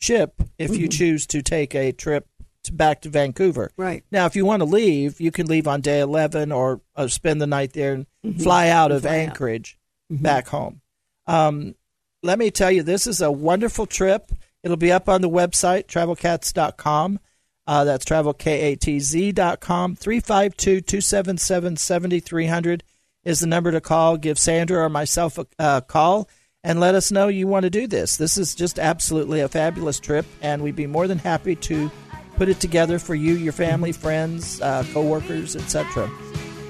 ship 0.00 0.42
if 0.58 0.76
you 0.76 0.88
choose 0.88 1.26
to 1.28 1.42
take 1.42 1.74
a 1.74 1.92
trip 1.92 2.26
to, 2.64 2.72
back 2.72 3.00
to 3.02 3.08
Vancouver. 3.08 3.70
Right. 3.76 4.04
Now, 4.10 4.26
if 4.26 4.36
you 4.36 4.44
want 4.44 4.60
to 4.60 4.66
leave, 4.66 5.20
you 5.20 5.30
can 5.30 5.46
leave 5.46 5.68
on 5.68 5.80
day 5.80 6.00
11 6.00 6.52
or, 6.52 6.80
or 6.96 7.08
spend 7.08 7.40
the 7.40 7.46
night 7.46 7.72
there 7.72 7.94
and 7.94 8.06
fly 8.42 8.68
out 8.68 8.92
of 8.92 9.02
Fly 9.02 9.10
out. 9.10 9.28
Anchorage 9.28 9.78
back 10.10 10.48
home. 10.48 10.80
Um, 11.26 11.74
let 12.22 12.38
me 12.38 12.50
tell 12.50 12.70
you, 12.70 12.82
this 12.82 13.06
is 13.06 13.20
a 13.20 13.32
wonderful 13.32 13.86
trip. 13.86 14.30
It'll 14.62 14.76
be 14.76 14.92
up 14.92 15.08
on 15.08 15.22
the 15.22 15.30
website, 15.30 15.86
travelkatz.com. 15.86 17.18
Uh, 17.66 17.84
that's 17.84 18.04
travelkatz.com. 18.04 19.96
352 19.96 20.80
277 20.80 21.76
7300 21.76 22.84
is 23.24 23.40
the 23.40 23.46
number 23.46 23.70
to 23.70 23.80
call. 23.80 24.16
Give 24.16 24.38
Sandra 24.38 24.84
or 24.84 24.88
myself 24.88 25.38
a 25.38 25.46
uh, 25.58 25.80
call 25.80 26.28
and 26.64 26.78
let 26.80 26.94
us 26.94 27.10
know 27.10 27.28
you 27.28 27.46
want 27.46 27.64
to 27.64 27.70
do 27.70 27.86
this. 27.86 28.16
This 28.16 28.38
is 28.38 28.54
just 28.54 28.78
absolutely 28.78 29.40
a 29.40 29.48
fabulous 29.48 29.98
trip, 29.98 30.26
and 30.40 30.62
we'd 30.62 30.76
be 30.76 30.86
more 30.86 31.08
than 31.08 31.18
happy 31.18 31.56
to 31.56 31.90
put 32.36 32.48
it 32.48 32.60
together 32.60 32.98
for 32.98 33.14
you, 33.14 33.34
your 33.34 33.52
family, 33.52 33.92
friends, 33.92 34.60
uh, 34.60 34.84
coworkers, 34.92 35.56
etc. 35.56 36.10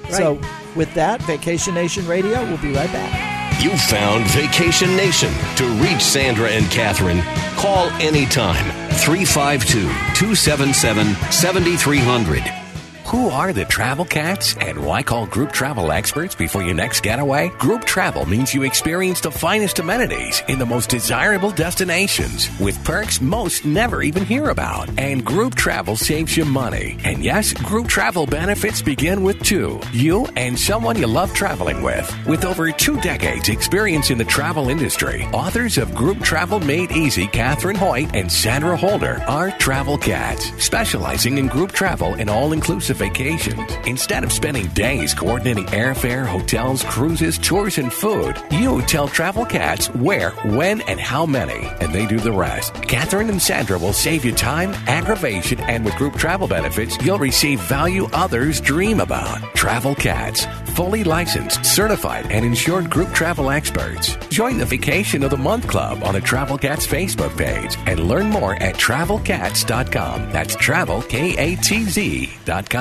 So, 0.09 0.39
with 0.75 0.93
that, 0.95 1.21
Vacation 1.23 1.73
Nation 1.73 2.05
Radio, 2.07 2.43
we'll 2.45 2.57
be 2.57 2.73
right 2.73 2.91
back. 2.91 3.63
You 3.63 3.71
found 3.77 4.27
Vacation 4.27 4.95
Nation. 4.95 5.33
To 5.57 5.65
reach 5.81 6.01
Sandra 6.01 6.49
and 6.49 6.69
Catherine, 6.69 7.21
call 7.55 7.87
anytime 8.01 8.69
352 8.91 9.81
277 9.81 11.15
7300. 11.31 12.62
Who 13.07 13.29
are 13.29 13.51
the 13.51 13.65
travel 13.65 14.05
cats 14.05 14.55
and 14.59 14.85
why 14.85 15.03
call 15.03 15.27
group 15.27 15.51
travel 15.51 15.91
experts 15.91 16.35
before 16.35 16.63
your 16.63 16.73
next 16.73 17.03
getaway? 17.03 17.49
Group 17.59 17.83
travel 17.83 18.25
means 18.25 18.53
you 18.53 18.63
experience 18.63 19.19
the 19.19 19.29
finest 19.29 19.79
amenities 19.79 20.41
in 20.47 20.57
the 20.57 20.65
most 20.65 20.89
desirable 20.89 21.51
destinations 21.51 22.49
with 22.59 22.83
perks 22.85 23.19
most 23.19 23.65
never 23.65 24.01
even 24.03 24.25
hear 24.25 24.49
about. 24.49 24.89
And 24.97 25.23
group 25.23 25.53
travel 25.53 25.97
saves 25.97 26.37
you 26.37 26.45
money. 26.45 26.97
And 27.03 27.23
yes, 27.23 27.53
group 27.53 27.87
travel 27.87 28.25
benefits 28.25 28.81
begin 28.81 29.21
with 29.21 29.43
two 29.43 29.79
you 29.91 30.25
and 30.37 30.57
someone 30.57 30.97
you 30.97 31.07
love 31.07 31.33
traveling 31.33 31.83
with. 31.83 32.09
With 32.25 32.45
over 32.45 32.71
two 32.71 32.99
decades 33.01 33.49
experience 33.49 34.11
in 34.11 34.17
the 34.17 34.25
travel 34.25 34.69
industry, 34.69 35.25
authors 35.33 35.77
of 35.77 35.93
Group 35.93 36.21
Travel 36.21 36.61
Made 36.61 36.91
Easy, 36.91 37.27
Catherine 37.27 37.75
Hoyt 37.75 38.15
and 38.15 38.31
Sandra 38.31 38.77
Holder 38.77 39.21
are 39.27 39.51
travel 39.51 39.97
cats, 39.97 40.51
specializing 40.63 41.37
in 41.37 41.47
group 41.47 41.73
travel 41.73 42.13
and 42.13 42.29
all 42.29 42.53
inclusive 42.53 42.92
vacations. 42.93 43.71
Instead 43.85 44.23
of 44.23 44.31
spending 44.31 44.67
days 44.67 45.13
coordinating 45.13 45.65
airfare, 45.67 46.25
hotels, 46.25 46.83
cruises, 46.83 47.37
tours, 47.37 47.77
and 47.77 47.91
food, 47.91 48.41
you 48.51 48.81
tell 48.83 49.07
travel 49.07 49.45
cats 49.45 49.87
where, 49.95 50.31
when, 50.45 50.81
and 50.81 50.99
how 50.99 51.25
many, 51.25 51.67
and 51.81 51.93
they 51.93 52.05
do 52.05 52.19
the 52.19 52.31
rest. 52.31 52.73
Catherine 52.75 53.29
and 53.29 53.41
Sandra 53.41 53.77
will 53.77 53.93
save 53.93 54.25
you 54.25 54.31
time, 54.33 54.71
aggravation, 54.87 55.59
and 55.61 55.85
with 55.85 55.95
group 55.95 56.15
travel 56.15 56.47
benefits, 56.47 56.97
you'll 57.03 57.19
receive 57.19 57.59
value 57.61 58.07
others 58.13 58.61
dream 58.61 58.99
about. 58.99 59.41
Travel 59.55 59.95
Katz, 59.95 60.45
fully 60.75 61.03
licensed, 61.03 61.65
certified, 61.65 62.31
and 62.31 62.45
insured 62.45 62.89
group 62.89 63.13
travel 63.13 63.49
experts. 63.49 64.15
Join 64.29 64.57
the 64.57 64.65
Vacation 64.65 65.23
of 65.23 65.31
the 65.31 65.37
Month 65.37 65.67
Club 65.67 66.03
on 66.03 66.13
the 66.13 66.21
Travel 66.21 66.57
Katz 66.57 66.87
Facebook 66.87 67.37
page 67.37 67.77
and 67.87 68.07
learn 68.07 68.29
more 68.29 68.55
at 68.55 68.75
travelkatz.com. 68.75 70.31
That's 70.31 70.55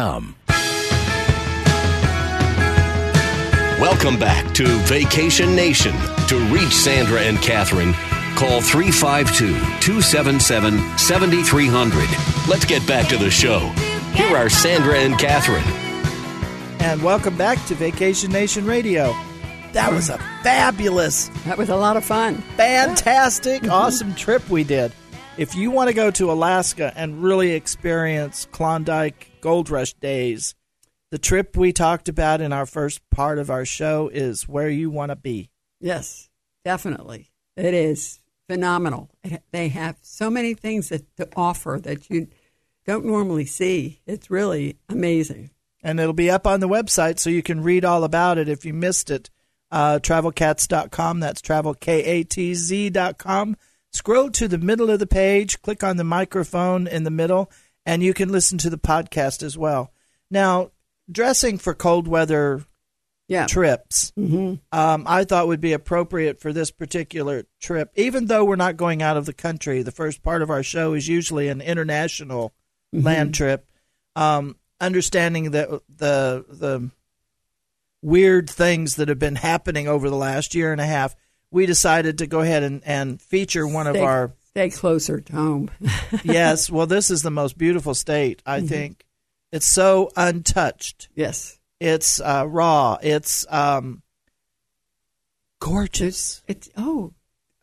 travelkatz.com. 0.02 0.36
Welcome 3.80 4.18
back 4.18 4.52
to 4.54 4.66
Vacation 4.84 5.56
Nation. 5.56 5.92
To 6.28 6.38
reach 6.52 6.72
Sandra 6.72 7.20
and 7.20 7.38
Catherine, 7.38 7.92
call 8.36 8.60
352 8.60 9.52
277 9.80 10.98
7300. 10.98 12.08
Let's 12.48 12.64
get 12.64 12.86
back 12.86 13.08
to 13.08 13.16
the 13.16 13.30
show. 13.30 13.58
Here 14.14 14.36
are 14.36 14.48
Sandra 14.48 14.98
and 14.98 15.18
Catherine. 15.18 15.64
And 16.80 17.02
welcome 17.02 17.36
back 17.36 17.64
to 17.66 17.74
Vacation 17.74 18.30
Nation 18.30 18.66
Radio. 18.66 19.14
That 19.72 19.90
was 19.90 20.10
a 20.10 20.18
fabulous, 20.42 21.28
That 21.46 21.56
was 21.58 21.68
a 21.70 21.76
lot 21.76 21.96
of 21.96 22.04
fun. 22.04 22.36
fantastic, 22.56 23.64
awesome 23.70 24.14
trip 24.14 24.48
we 24.50 24.64
did. 24.64 24.92
If 25.38 25.54
you 25.54 25.70
want 25.70 25.88
to 25.88 25.94
go 25.94 26.10
to 26.12 26.30
Alaska 26.30 26.92
and 26.94 27.22
really 27.22 27.52
experience 27.52 28.46
Klondike 28.52 29.30
Gold 29.40 29.70
Rush 29.70 29.94
days, 29.94 30.54
the 31.10 31.16
trip 31.18 31.56
we 31.56 31.72
talked 31.72 32.10
about 32.10 32.42
in 32.42 32.52
our 32.52 32.66
first 32.66 33.00
part 33.10 33.38
of 33.38 33.48
our 33.50 33.64
show 33.64 34.08
is 34.12 34.46
where 34.46 34.68
you 34.68 34.90
want 34.90 35.08
to 35.10 35.16
be. 35.16 35.48
Yes, 35.80 36.28
definitely. 36.66 37.30
It 37.56 37.72
is 37.72 38.20
phenomenal. 38.46 39.08
It, 39.24 39.42
they 39.52 39.68
have 39.68 39.96
so 40.02 40.28
many 40.28 40.52
things 40.52 40.90
that, 40.90 41.16
to 41.16 41.26
offer 41.34 41.80
that 41.82 42.10
you 42.10 42.28
don't 42.86 43.06
normally 43.06 43.46
see. 43.46 44.02
It's 44.06 44.30
really 44.30 44.76
amazing. 44.90 45.48
and 45.82 45.98
it'll 45.98 46.12
be 46.12 46.30
up 46.30 46.46
on 46.46 46.60
the 46.60 46.68
website 46.68 47.18
so 47.18 47.30
you 47.30 47.42
can 47.42 47.62
read 47.62 47.86
all 47.86 48.04
about 48.04 48.36
it 48.36 48.50
if 48.50 48.66
you 48.66 48.74
missed 48.74 49.10
it. 49.10 49.30
Uh, 49.70 49.98
travelkatz.com. 49.98 51.20
That's 51.20 51.40
travelkatz.com. 51.40 53.56
Scroll 53.92 54.30
to 54.30 54.48
the 54.48 54.58
middle 54.58 54.90
of 54.90 54.98
the 54.98 55.06
page, 55.06 55.60
click 55.62 55.84
on 55.84 55.96
the 55.98 56.04
microphone 56.04 56.86
in 56.86 57.04
the 57.04 57.10
middle, 57.10 57.50
and 57.84 58.02
you 58.02 58.14
can 58.14 58.30
listen 58.30 58.56
to 58.58 58.70
the 58.70 58.78
podcast 58.78 59.42
as 59.42 59.58
well. 59.58 59.92
Now, 60.30 60.70
dressing 61.10 61.58
for 61.58 61.74
cold 61.74 62.08
weather 62.08 62.64
Yeah. 63.28 63.46
trips, 63.46 64.12
hmm 64.16 64.54
um, 64.72 65.04
I 65.06 65.24
thought 65.24 65.46
would 65.46 65.60
be 65.60 65.72
appropriate 65.74 66.40
for 66.40 66.52
this 66.52 66.70
particular 66.70 67.44
trip. 67.60 67.90
Even 67.94 68.26
though 68.26 68.44
we're 68.44 68.56
not 68.56 68.76
going 68.78 69.02
out 69.02 69.16
of 69.18 69.26
the 69.26 69.32
country, 69.34 69.82
the 69.82 69.90
first 69.92 70.22
part 70.22 70.40
of 70.42 70.50
our 70.50 70.62
show 70.62 70.94
is 70.94 71.06
usually 71.08 71.48
an 71.48 71.60
international 71.60 72.52
land 72.92 73.34
trip. 73.34 73.68
Um, 74.16 74.56
understanding 74.80 75.52
that 75.52 75.68
the 75.88 76.44
the 76.48 76.90
weird 78.02 78.50
things 78.50 78.96
that 78.96 79.08
have 79.08 79.18
been 79.18 79.36
happening 79.36 79.86
over 79.86 80.10
the 80.10 80.16
last 80.16 80.54
year 80.54 80.72
and 80.72 80.80
a 80.80 80.86
half, 80.86 81.14
we 81.52 81.66
decided 81.66 82.18
to 82.18 82.26
go 82.26 82.40
ahead 82.40 82.64
and, 82.64 82.82
and 82.84 83.22
feature 83.22 83.66
one 83.66 83.86
of 83.86 83.94
our 83.96 84.32
stay 84.48 84.70
closer 84.70 85.20
to 85.20 85.32
home. 85.32 85.70
yes. 86.24 86.68
Well, 86.68 86.86
this 86.86 87.10
is 87.10 87.22
the 87.22 87.30
most 87.30 87.56
beautiful 87.56 87.94
state. 87.94 88.42
I 88.44 88.60
think 88.62 89.04
it's 89.52 89.66
so 89.66 90.10
untouched. 90.16 91.08
yes. 91.14 91.58
It's 91.78 92.20
uh, 92.20 92.46
raw. 92.48 92.96
It's 93.02 93.44
um, 93.50 94.02
gorgeous. 95.60 96.42
It's 96.46 96.70
oh, 96.76 97.12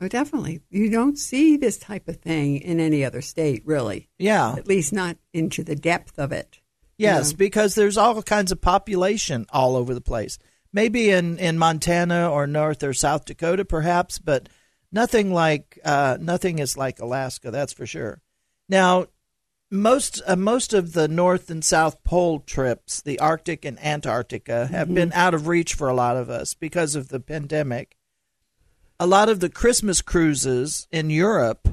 Oh, 0.01 0.07
definitely. 0.07 0.61
You 0.69 0.89
don't 0.89 1.17
see 1.17 1.57
this 1.57 1.77
type 1.77 2.07
of 2.07 2.17
thing 2.17 2.57
in 2.57 2.79
any 2.79 3.03
other 3.03 3.21
state, 3.21 3.63
really. 3.65 4.07
Yeah. 4.17 4.53
At 4.57 4.65
least 4.67 4.93
not 4.93 5.17
into 5.33 5.61
the 5.61 5.75
depth 5.75 6.17
of 6.17 6.31
it. 6.31 6.61
Yes, 6.97 7.31
Yeah. 7.31 7.37
because 7.37 7.75
there's 7.75 7.97
all 7.97 8.21
kinds 8.23 8.53
of 8.53 8.61
population 8.61 9.45
all 9.49 9.75
over 9.75 9.93
the 9.93 9.99
place. 10.01 10.37
Maybe 10.71 11.09
in, 11.09 11.39
in 11.39 11.57
Montana 11.57 12.29
or 12.29 12.45
North 12.45 12.83
or 12.83 12.93
South 12.93 13.25
Dakota, 13.25 13.65
perhaps, 13.65 14.19
but 14.19 14.49
nothing 14.91 15.33
like 15.33 15.79
uh, 15.83 16.17
nothing 16.19 16.59
is 16.59 16.77
like 16.77 16.99
Alaska. 16.99 17.51
That's 17.51 17.73
for 17.73 17.85
sure. 17.85 18.21
Now, 18.67 19.07
most 19.71 20.21
uh, 20.25 20.35
most 20.35 20.73
of 20.73 20.93
the 20.93 21.07
North 21.07 21.49
and 21.49 21.63
South 21.63 22.03
Pole 22.03 22.39
trips, 22.39 23.01
the 23.01 23.19
Arctic 23.19 23.65
and 23.65 23.83
Antarctica, 23.83 24.67
have 24.67 24.93
been 24.93 25.11
out 25.13 25.33
of 25.33 25.47
reach 25.47 25.73
for 25.73 25.89
a 25.89 25.93
lot 25.93 26.17
of 26.17 26.29
us 26.29 26.53
because 26.53 26.95
of 26.95 27.09
the 27.09 27.19
pandemic. 27.19 27.95
A 28.99 29.07
lot 29.07 29.29
of 29.29 29.39
the 29.39 29.49
Christmas 29.49 30.01
cruises 30.01 30.87
in 30.91 31.09
Europe 31.09 31.67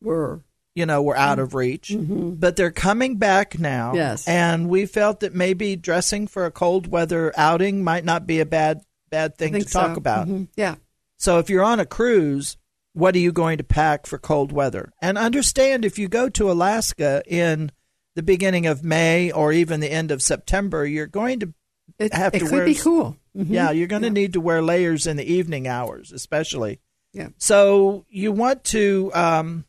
Were 0.00 0.44
you 0.74 0.86
know, 0.86 1.02
were 1.02 1.16
out 1.16 1.38
of 1.38 1.54
reach. 1.54 1.94
But 1.98 2.56
they're 2.56 2.70
coming 2.70 3.16
back 3.16 3.58
now. 3.58 3.88
Mm-hmm. 3.88 3.96
Yes. 3.96 4.28
And 4.28 4.68
we 4.68 4.86
felt 4.86 5.20
that 5.20 5.34
maybe 5.34 5.76
dressing 5.76 6.26
for 6.26 6.46
a 6.46 6.50
cold 6.50 6.86
weather 6.86 7.32
outing 7.36 7.82
might 7.84 8.04
not 8.04 8.26
be 8.26 8.40
a 8.40 8.46
bad 8.46 8.82
bad 9.10 9.36
thing 9.36 9.52
to 9.54 9.64
talk 9.64 9.94
so. 9.94 9.98
about. 9.98 10.28
Mhm. 10.28 10.46
Yeah. 10.56 10.76
So 11.16 11.38
if 11.38 11.50
you're 11.50 11.64
on 11.64 11.80
a 11.80 11.86
cruise, 11.86 12.56
what 12.92 13.14
are 13.16 13.18
you 13.18 13.32
going 13.32 13.58
to 13.58 13.64
pack 13.64 14.06
for 14.06 14.18
cold 14.18 14.52
weather? 14.52 14.92
And 15.02 15.18
understand 15.18 15.84
if 15.84 15.98
you 15.98 16.06
go 16.08 16.28
to 16.30 16.50
Alaska 16.50 17.22
in 17.26 17.72
the 18.14 18.22
beginning 18.22 18.66
of 18.66 18.84
May 18.84 19.30
or 19.32 19.52
even 19.52 19.80
the 19.80 19.90
end 19.90 20.10
of 20.12 20.22
September, 20.22 20.86
you're 20.86 21.06
going 21.08 21.40
to 21.40 21.52
It, 21.98 22.14
have 22.14 22.34
it 22.34 22.38
to 22.38 22.44
could 22.46 22.52
wear 22.54 22.64
be 22.64 22.74
cool. 22.76 23.16
Mhm. 23.36 23.46
yeah, 23.50 23.70
you're 23.72 23.88
going 23.88 24.02
to 24.02 24.08
Yeah. 24.08 24.12
need 24.14 24.32
to 24.34 24.40
wear 24.40 24.62
layers 24.62 25.06
in 25.08 25.16
the 25.16 25.24
evening 25.32 25.66
hours, 25.68 26.12
especially. 26.12 26.78
Yeah. 27.12 27.28
So 27.38 28.06
you 28.08 28.30
want 28.32 28.62
to 28.64 29.10
um, 29.14 29.64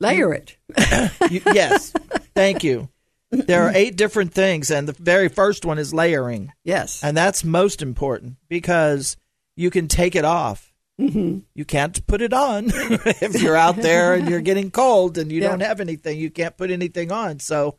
Layer 0.00 0.32
it. 0.32 0.56
You- 1.30 1.42
yes. 1.52 1.92
Thank 2.34 2.64
you. 2.64 2.88
There 3.30 3.64
are 3.64 3.72
eight 3.74 3.96
different 3.96 4.32
things, 4.32 4.70
and 4.70 4.88
the 4.88 4.92
very 4.94 5.28
first 5.28 5.64
one 5.66 5.78
is 5.78 5.92
layering. 5.92 6.52
Yes. 6.64 7.02
And 7.04 7.14
that's 7.16 7.44
most 7.44 7.82
important 7.82 8.36
because 8.48 9.16
you 9.56 9.70
can 9.70 9.86
take 9.88 10.16
it 10.16 10.24
off. 10.24 10.72
Mm-hmm. 10.98 11.40
You 11.54 11.64
can't 11.64 12.04
put 12.06 12.22
it 12.22 12.32
on 12.32 12.64
if 12.72 13.42
you're 13.42 13.54
out 13.56 13.76
there 13.76 14.14
and 14.14 14.28
you're 14.30 14.40
getting 14.40 14.70
cold 14.70 15.18
and 15.18 15.30
you 15.30 15.42
Yeah. 15.42 15.48
don't 15.50 15.60
have 15.60 15.80
anything. 15.80 16.18
You 16.18 16.30
can't 16.30 16.56
put 16.56 16.70
anything 16.70 17.12
on. 17.12 17.38
So 17.40 17.76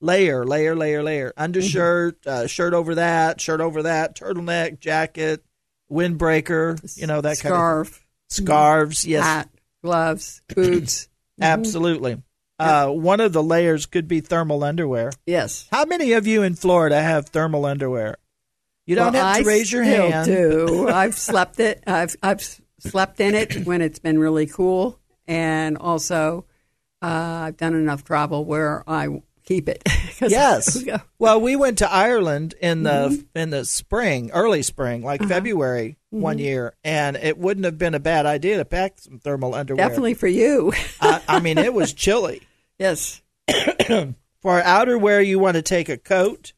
layer, 0.00 0.44
layer, 0.46 0.76
layer, 0.76 1.02
layer. 1.02 1.32
Undershirt, 1.36 2.22
Mm-hmm. 2.22 2.44
uh, 2.44 2.46
shirt 2.46 2.72
over 2.72 2.94
that, 2.94 3.40
shirt 3.40 3.60
over 3.60 3.82
that, 3.82 4.14
turtleneck, 4.16 4.78
jacket, 4.80 5.44
windbreaker, 5.90 6.96
you 6.98 7.06
know, 7.06 7.20
that 7.20 7.38
kind 7.40 7.54
of 7.54 7.58
Scarf, 7.58 8.06
scarves. 8.28 9.04
Yes, 9.04 9.24
hat, 9.24 9.48
gloves, 9.82 10.40
boots. 10.54 11.08
Absolutely. 11.40 12.22
Uh, 12.58 12.88
one 12.88 13.20
of 13.20 13.32
the 13.32 13.42
layers 13.42 13.86
could 13.86 14.06
be 14.06 14.20
thermal 14.20 14.62
underwear. 14.62 15.10
Yes. 15.26 15.66
How 15.72 15.84
many 15.84 16.12
of 16.12 16.26
you 16.26 16.42
in 16.42 16.54
Florida 16.54 17.00
have 17.00 17.28
thermal 17.30 17.66
underwear? 17.66 18.16
You 18.86 18.94
don't 18.96 19.12
Well, 19.12 19.24
have 19.24 19.42
to 19.42 19.42
I 19.42 19.46
raise 19.52 19.72
your 19.72 19.84
still 19.84 20.10
hand. 20.10 20.26
Do 20.26 20.88
I've 20.88 21.16
slept 21.16 21.58
it? 21.58 21.82
I've 21.86 22.14
I've 22.22 22.42
slept 22.78 23.18
in 23.20 23.34
it 23.34 23.66
when 23.66 23.80
it's 23.80 23.98
been 23.98 24.18
really 24.18 24.46
cool, 24.46 25.00
and 25.26 25.76
also 25.78 26.44
uh, 27.02 27.06
I've 27.46 27.56
done 27.56 27.74
enough 27.74 28.04
travel 28.04 28.44
where 28.44 28.84
I 28.88 29.08
keep 29.44 29.68
it. 29.68 29.82
Yes. 30.20 30.82
Well, 31.18 31.40
we 31.40 31.56
went 31.56 31.78
to 31.78 31.90
Ireland 31.92 32.54
in 32.60 32.82
the 32.84 33.08
Mm-hmm. 33.10 33.38
in 33.38 33.50
the 33.50 33.64
spring, 33.64 34.30
early 34.32 34.62
spring, 34.62 35.02
like 35.02 35.20
Uh-huh. 35.22 35.28
February 35.28 35.96
one 36.10 36.38
year, 36.38 36.74
and 36.84 37.16
it 37.16 37.36
wouldn't 37.36 37.64
have 37.64 37.76
been 37.78 37.94
a 37.94 38.00
bad 38.00 38.24
idea 38.26 38.58
to 38.58 38.64
pack 38.64 39.00
some 39.00 39.18
thermal 39.18 39.54
underwear. 39.54 39.86
Definitely 39.88 40.14
for 40.14 40.28
you. 40.28 40.72
I, 41.00 41.20
I 41.28 41.40
mean, 41.40 41.58
it 41.58 41.74
was 41.74 41.92
chilly. 41.92 42.42
yes. 42.78 43.20
For 43.48 44.60
outerwear, 44.62 45.26
you 45.26 45.38
want 45.38 45.54
to 45.56 45.62
take 45.62 45.88
a 45.88 45.96
coat. 45.96 46.52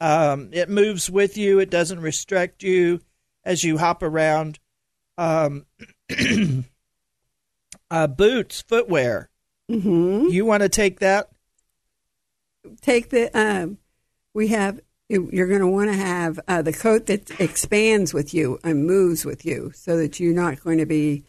Um, 0.00 0.48
it 0.52 0.68
moves 0.70 1.10
with 1.10 1.36
you. 1.36 1.58
It 1.58 1.68
doesn't 1.70 2.00
restrict 2.00 2.62
you 2.62 3.00
as 3.44 3.62
you 3.64 3.76
hop 3.78 4.02
around. 4.02 4.58
Um, 5.18 5.66
uh, 7.90 8.06
boots, 8.06 8.62
footwear. 8.62 9.28
hmm 9.68 10.26
You 10.30 10.44
want 10.44 10.62
to 10.62 10.68
take 10.68 11.00
that? 11.00 11.28
Take 12.80 13.10
the. 13.10 13.30
Um, 13.38 13.78
we 14.34 14.48
have. 14.48 14.80
You're 15.08 15.48
going 15.48 15.60
to 15.60 15.66
want 15.66 15.90
to 15.90 15.96
have 15.96 16.38
uh, 16.46 16.62
the 16.62 16.72
coat 16.72 17.06
that 17.06 17.40
expands 17.40 18.14
with 18.14 18.32
you 18.32 18.60
and 18.62 18.86
moves 18.86 19.24
with 19.24 19.44
you, 19.44 19.72
so 19.74 19.96
that 19.96 20.20
you're 20.20 20.34
not 20.34 20.62
going 20.62 20.78
to 20.78 20.86
be 20.86 21.24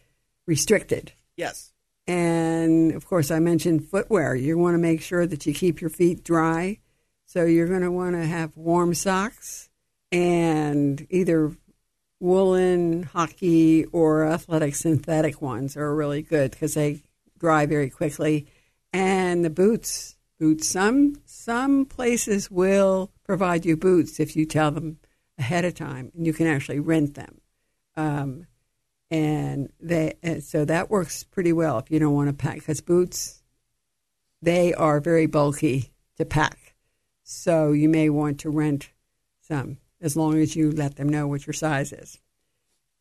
restricted. 0.46 1.13
Yes. 1.36 1.74
And 2.06 2.91
of 2.91 3.08
course, 3.08 3.32
I 3.32 3.39
mentioned 3.39 3.89
footwear. 3.89 4.36
You 4.36 4.58
want 4.58 4.76
to 4.76 4.80
make 4.80 5.02
sure 5.02 5.26
that 5.26 5.46
you 5.46 5.54
keep 5.54 5.82
your 5.82 5.89
feet 5.89 6.24
dry. 6.24 6.80
So 7.26 7.46
you're 7.46 7.67
going 7.67 7.82
to 7.82 7.91
want 7.91 8.15
to 8.15 8.26
have 8.26 8.58
warm 8.58 8.94
socks 8.94 9.70
and 10.12 11.08
either 11.10 11.56
woolen, 12.20 13.04
hockey, 13.04 13.86
or 13.86 14.26
athletic 14.28 14.76
synthetic 14.76 15.41
ones 15.41 15.78
are 15.78 15.96
really 15.96 16.22
good 16.22 16.52
because 16.52 16.74
they 16.74 17.02
dry 17.39 17.65
very 17.65 17.89
quickly. 17.89 18.48
And 18.91 19.46
the 19.46 19.50
boots, 19.50 20.17
boots. 20.42 20.68
Some 20.68 21.18
some 21.24 21.86
places 21.86 22.50
will 22.50 23.12
provide 23.24 23.66
you 23.66 23.78
boots 23.78 24.20
if 24.20 24.36
you 24.36 24.46
tell 24.46 24.72
them 24.72 24.98
ahead 25.38 25.66
of 25.66 25.76
time, 25.76 26.12
and 26.16 26.26
you 26.26 26.34
can 26.34 26.48
actually 26.48 26.80
rent 26.80 27.14
them. 27.14 27.40
Um, 27.96 28.48
and 29.12 29.72
they 29.80 30.14
and 30.24 30.42
so 30.44 30.66
that 30.66 30.90
works 30.90 31.24
pretty 31.26 31.54
well 31.54 31.78
if 31.78 31.92
you 31.92 32.00
don't 32.00 32.16
want 32.16 32.30
to 32.30 32.34
pack 32.34 32.56
because 32.56 32.82
boots 32.82 33.44
they 34.42 34.74
are 34.74 35.00
very 35.00 35.28
bulky 35.28 35.92
to 36.18 36.26
pack 36.26 36.74
so 37.22 37.74
you 37.74 37.90
may 37.90 38.10
want 38.10 38.40
to 38.40 38.50
rent 38.50 38.90
some 39.42 39.78
as 40.00 40.16
long 40.16 40.38
as 40.40 40.56
you 40.56 40.72
let 40.72 40.96
them 40.96 41.10
know 41.10 41.28
what 41.28 41.46
your 41.46 41.54
size 41.54 41.92
is 41.92 42.20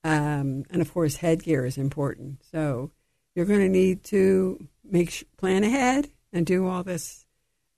um, 0.02 0.64
and 0.70 0.82
of 0.82 0.92
course 0.92 1.16
headgear 1.16 1.64
is 1.64 1.78
important 1.78 2.42
so 2.50 2.90
you're 3.36 3.46
going 3.46 3.60
to 3.60 3.68
need 3.68 4.02
to 4.02 4.58
make 4.84 5.24
plan 5.36 5.62
ahead 5.62 6.10
and 6.32 6.44
do 6.44 6.66
all 6.66 6.82
this 6.82 7.24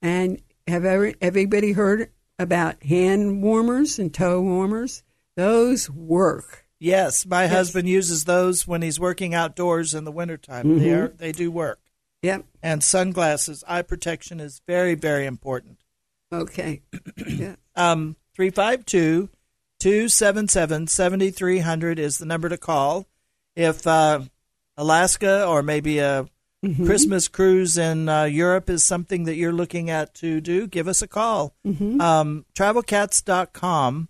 and 0.03 0.39
have 0.67 0.85
every, 0.85 1.15
everybody 1.19 1.71
heard 1.71 2.11
about 2.37 2.83
hand 2.83 3.41
warmers 3.41 3.97
and 3.97 4.13
toe 4.13 4.39
warmers 4.39 5.01
those 5.35 5.89
work 5.89 6.63
Yes, 6.83 7.25
my 7.25 7.47
husband 7.47 7.87
uses 7.87 8.25
those 8.25 8.67
when 8.67 8.81
he's 8.81 8.99
working 8.99 9.33
outdoors 9.33 9.93
in 9.93 10.03
the 10.03 10.11
wintertime. 10.11 10.79
They 10.79 10.91
are 10.91 11.07
they 11.07 11.31
do 11.31 11.49
work. 11.49 11.79
yep 12.21 12.43
And 12.61 12.83
sunglasses, 12.83 13.63
eye 13.65 13.83
protection 13.83 14.41
is 14.41 14.61
very, 14.67 14.93
very 14.93 15.25
important. 15.25 15.77
Okay. 16.33 16.81
yeah. 17.25 17.55
Um 17.77 18.17
352 18.35 19.29
277 19.79 20.87
7300 20.87 21.99
is 21.99 22.17
the 22.17 22.25
number 22.25 22.49
to 22.49 22.57
call. 22.57 23.07
If 23.55 23.87
uh, 23.87 24.19
Alaska 24.75 25.47
or 25.47 25.63
maybe 25.63 25.99
a 25.99 26.25
Christmas 26.85 27.27
cruise 27.27 27.77
in 27.77 28.07
uh, 28.07 28.23
Europe 28.23 28.69
is 28.69 28.83
something 28.83 29.25
that 29.25 29.35
you're 29.35 29.51
looking 29.51 29.89
at 29.89 30.13
to 30.15 30.39
do, 30.39 30.67
give 30.67 30.87
us 30.87 31.01
a 31.01 31.07
call. 31.07 31.55
Um, 31.99 32.45
travelkatz.com. 32.55 34.07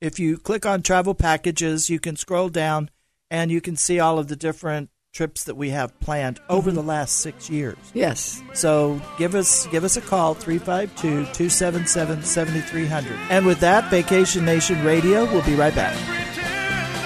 If 0.00 0.18
you 0.18 0.38
click 0.38 0.66
on 0.66 0.82
travel 0.82 1.14
packages, 1.14 1.90
you 1.90 2.00
can 2.00 2.16
scroll 2.16 2.48
down 2.48 2.90
and 3.30 3.50
you 3.50 3.60
can 3.60 3.76
see 3.76 4.00
all 4.00 4.18
of 4.18 4.28
the 4.28 4.36
different 4.36 4.88
trips 5.12 5.44
that 5.44 5.56
we 5.56 5.70
have 5.70 5.98
planned 6.00 6.40
over 6.48 6.70
the 6.70 6.82
last 6.82 7.16
six 7.16 7.50
years. 7.50 7.76
Yes. 7.94 8.42
So 8.54 9.00
give 9.18 9.34
us 9.34 9.66
give 9.68 9.84
us 9.84 9.96
a 9.96 10.00
call 10.00 10.34
352-277-7300. 10.36 13.06
And 13.28 13.44
with 13.44 13.58
that, 13.60 13.90
Vacation 13.90 14.44
Nation 14.44 14.84
Radio 14.84 15.24
we'll 15.24 15.44
be 15.44 15.54
right 15.54 15.74
back. 15.74 15.96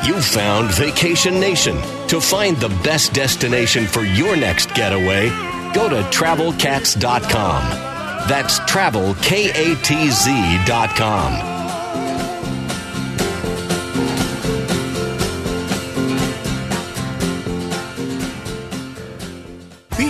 You 0.05 0.21
found 0.21 0.71
Vacation 0.71 1.41
Nation. 1.41 1.77
To 2.09 2.21
find 2.21 2.59
the 2.59 2.69
best 2.85 3.15
destination 3.15 3.87
for 3.87 4.03
your 4.03 4.37
next 4.37 4.75
getaway, 4.75 5.31
go 5.75 5.89
to 5.89 6.03
travelkatz.com. 6.11 7.63
That's 8.29 8.59
travel, 8.67 9.15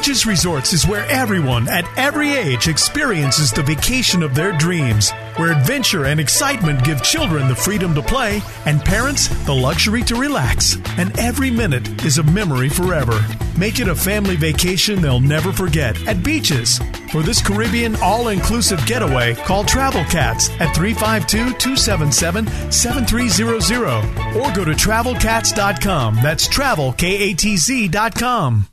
Beaches 0.05 0.27
Resorts 0.27 0.75
is 0.75 0.87
where 0.87 1.09
everyone 1.09 1.67
at 1.67 1.89
every 1.97 2.35
age 2.35 2.69
experiences 2.69 3.51
the 3.51 3.63
vacation 3.63 4.23
of 4.23 4.35
their 4.35 4.53
dreams, 4.53 5.11
where 5.37 5.51
adventure 5.51 6.05
and 6.05 6.21
excitement 6.21 6.85
give 6.85 7.03
children 7.03 7.49
the 7.49 7.57
freedom 7.57 7.95
to 7.95 8.03
play 8.03 8.43
and 8.67 8.85
parents 8.85 9.29
the 9.47 9.55
luxury 9.55 10.03
to 10.03 10.15
relax. 10.15 10.77
And 10.99 11.19
every 11.19 11.51
minute 11.51 12.05
is 12.05 12.19
a 12.19 12.23
memory 12.23 12.69
forever. 12.69 13.19
Make 13.59 13.81
it 13.81 13.89
a 13.89 13.95
family 13.95 14.37
vacation 14.37 15.01
they'll 15.01 15.21
never 15.21 15.55
forget 15.55 15.97
at 16.07 16.23
Beaches. 16.23 16.79
For 17.11 17.23
this 17.23 17.41
Caribbean 17.41 17.97
all 18.03 18.29
inclusive 18.29 18.85
getaway, 18.85 19.35
call 19.35 19.65
Travel 19.65 20.05
Katz 20.05 20.51
at 20.61 20.75
352 20.77 21.57
277 21.57 22.71
7300 22.71 24.37
or 24.37 24.53
go 24.53 24.67
to 24.67 24.73
travelkatz.com. 24.73 26.17
That's 26.17 26.47
travel, 26.47 26.93
K 26.93 27.31
A 27.31 27.35
T 27.35 27.57
Z.com. 27.57 28.69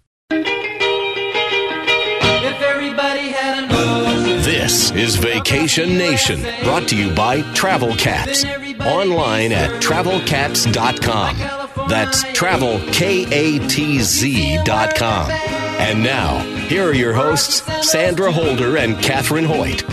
This 4.71 4.91
is 4.91 5.15
Vacation 5.17 5.97
Nation, 5.97 6.39
brought 6.63 6.87
to 6.87 6.95
you 6.95 7.13
by 7.13 7.41
Travel 7.51 7.93
Katz. 7.97 8.45
Online 8.79 9.51
at 9.51 9.69
travelkatz.com. 9.83 11.89
That's 11.89 12.23
travel, 12.31 12.79
K 12.93 13.25
A 13.33 13.67
T 13.67 13.99
Z.com. 13.99 15.29
And 15.29 16.01
now, 16.01 16.39
here 16.69 16.85
are 16.85 16.93
your 16.93 17.11
hosts, 17.11 17.63
Sandra 17.85 18.31
Holder 18.31 18.77
and 18.77 18.97
Catherine 18.99 19.43
Hoyt. 19.43 19.83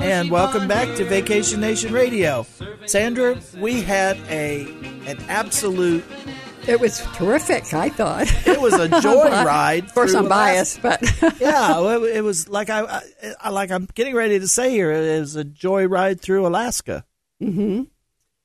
And 0.00 0.30
welcome 0.30 0.68
back 0.68 0.94
to 0.98 1.04
Vacation 1.04 1.60
Nation 1.60 1.92
Radio. 1.92 2.46
Sandra, 2.84 3.36
we 3.58 3.82
had 3.82 4.16
a 4.28 4.68
an 5.08 5.18
absolute 5.28 6.04
It 6.68 6.80
was 6.80 7.00
terrific, 7.14 7.72
I 7.72 7.88
thought. 7.88 8.26
it 8.46 8.60
was 8.60 8.74
a 8.74 8.88
joyride. 9.02 9.84
Of 9.84 9.94
course, 9.94 10.14
I'm 10.14 10.28
biased, 10.28 10.82
but 10.82 11.00
yeah, 11.40 11.78
it, 11.96 12.16
it 12.16 12.24
was 12.24 12.48
like 12.48 12.70
I, 12.70 13.02
I 13.40 13.50
like 13.50 13.70
I'm 13.70 13.88
getting 13.94 14.14
ready 14.14 14.40
to 14.40 14.48
say 14.48 14.70
here. 14.70 14.90
It 14.90 15.20
was 15.20 15.36
a 15.36 15.44
joyride 15.44 16.20
through 16.20 16.46
Alaska. 16.46 17.04
Mm-hmm. 17.42 17.82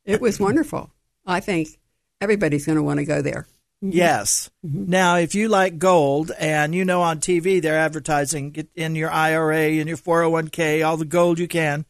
it 0.06 0.22
was 0.22 0.40
wonderful. 0.40 0.92
I 1.26 1.40
think 1.40 1.70
everybody's 2.20 2.66
going 2.66 2.76
to 2.76 2.84
want 2.84 3.00
to 3.00 3.06
go 3.06 3.22
there. 3.22 3.48
Mm-hmm. 3.84 3.98
Yes. 3.98 4.50
Mm-hmm. 4.66 4.90
Now, 4.90 5.16
if 5.16 5.34
you 5.34 5.48
like 5.48 5.80
gold, 5.80 6.32
and 6.38 6.76
you 6.76 6.86
know 6.86 7.02
on 7.02 7.20
TV 7.20 7.62
they're 7.62 7.80
advertising 7.80 8.52
get 8.52 8.70
in 8.76 8.96
your 8.96 9.10
IRA 9.10 9.80
and 9.80 9.88
your 9.88 9.98
401k 9.98 10.86
all 10.86 10.98
the 10.98 11.06
gold 11.06 11.40
you 11.40 11.48
can, 11.48 11.86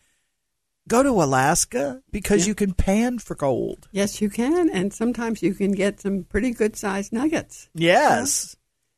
go 0.87 1.03
to 1.03 1.09
Alaska 1.09 2.01
because 2.11 2.47
you 2.47 2.55
can 2.55 2.73
pan 2.73 3.19
for 3.19 3.35
gold. 3.35 3.87
Yes, 3.91 4.21
you 4.21 4.29
can, 4.29 4.69
and 4.69 4.93
sometimes 4.93 5.41
you 5.43 5.53
can 5.53 5.71
get 5.71 5.99
some 6.01 6.23
pretty 6.23 6.51
good 6.51 6.75
sized 6.75 7.13
nuggets. 7.13 7.69
Yes. 7.73 8.55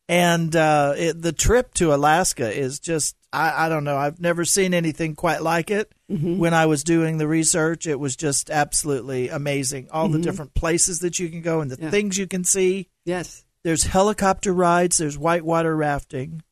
And 0.10 0.54
uh, 0.56 0.93
it, 0.98 1.22
the 1.22 1.32
trip 1.32 1.74
to 1.76 1.93
Alaska 1.93 2.52
is 2.52 2.80
just, 2.80 3.15
I, 3.32 3.65
I 3.65 3.69
don't 3.69 3.84
know, 3.86 3.96
I've 3.98 4.19
never 4.19 4.43
seen 4.43 4.74
anything 4.74 5.15
quite 5.15 5.41
like 5.41 5.72
it. 5.72 5.91
When 6.15 6.54
I 6.54 6.67
was 6.67 6.84
doing 6.84 7.17
the 7.17 7.28
research, 7.28 7.88
it 7.88 8.00
was 8.00 8.15
just 8.15 8.52
absolutely 8.52 9.30
amazing. 9.30 9.88
All 9.91 10.10
the 10.10 10.19
different 10.19 10.54
places 10.54 11.00
that 11.00 11.17
you 11.17 11.28
can 11.28 11.41
go 11.41 11.60
and 11.62 11.72
the 11.72 11.82
Yeah. 11.82 11.89
things 11.89 12.19
you 12.19 12.28
can 12.28 12.43
see. 12.43 12.89
Yes, 13.04 13.46
There's 13.63 13.86
helicopter 13.86 14.54
rides, 14.54 14.98
there's 14.98 15.17
whitewater 15.17 15.76
rafting, 15.76 16.43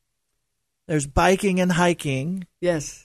there's 0.88 1.06
biking 1.06 1.60
and 1.60 1.74
hiking, 1.74 2.48
yes, 2.60 3.01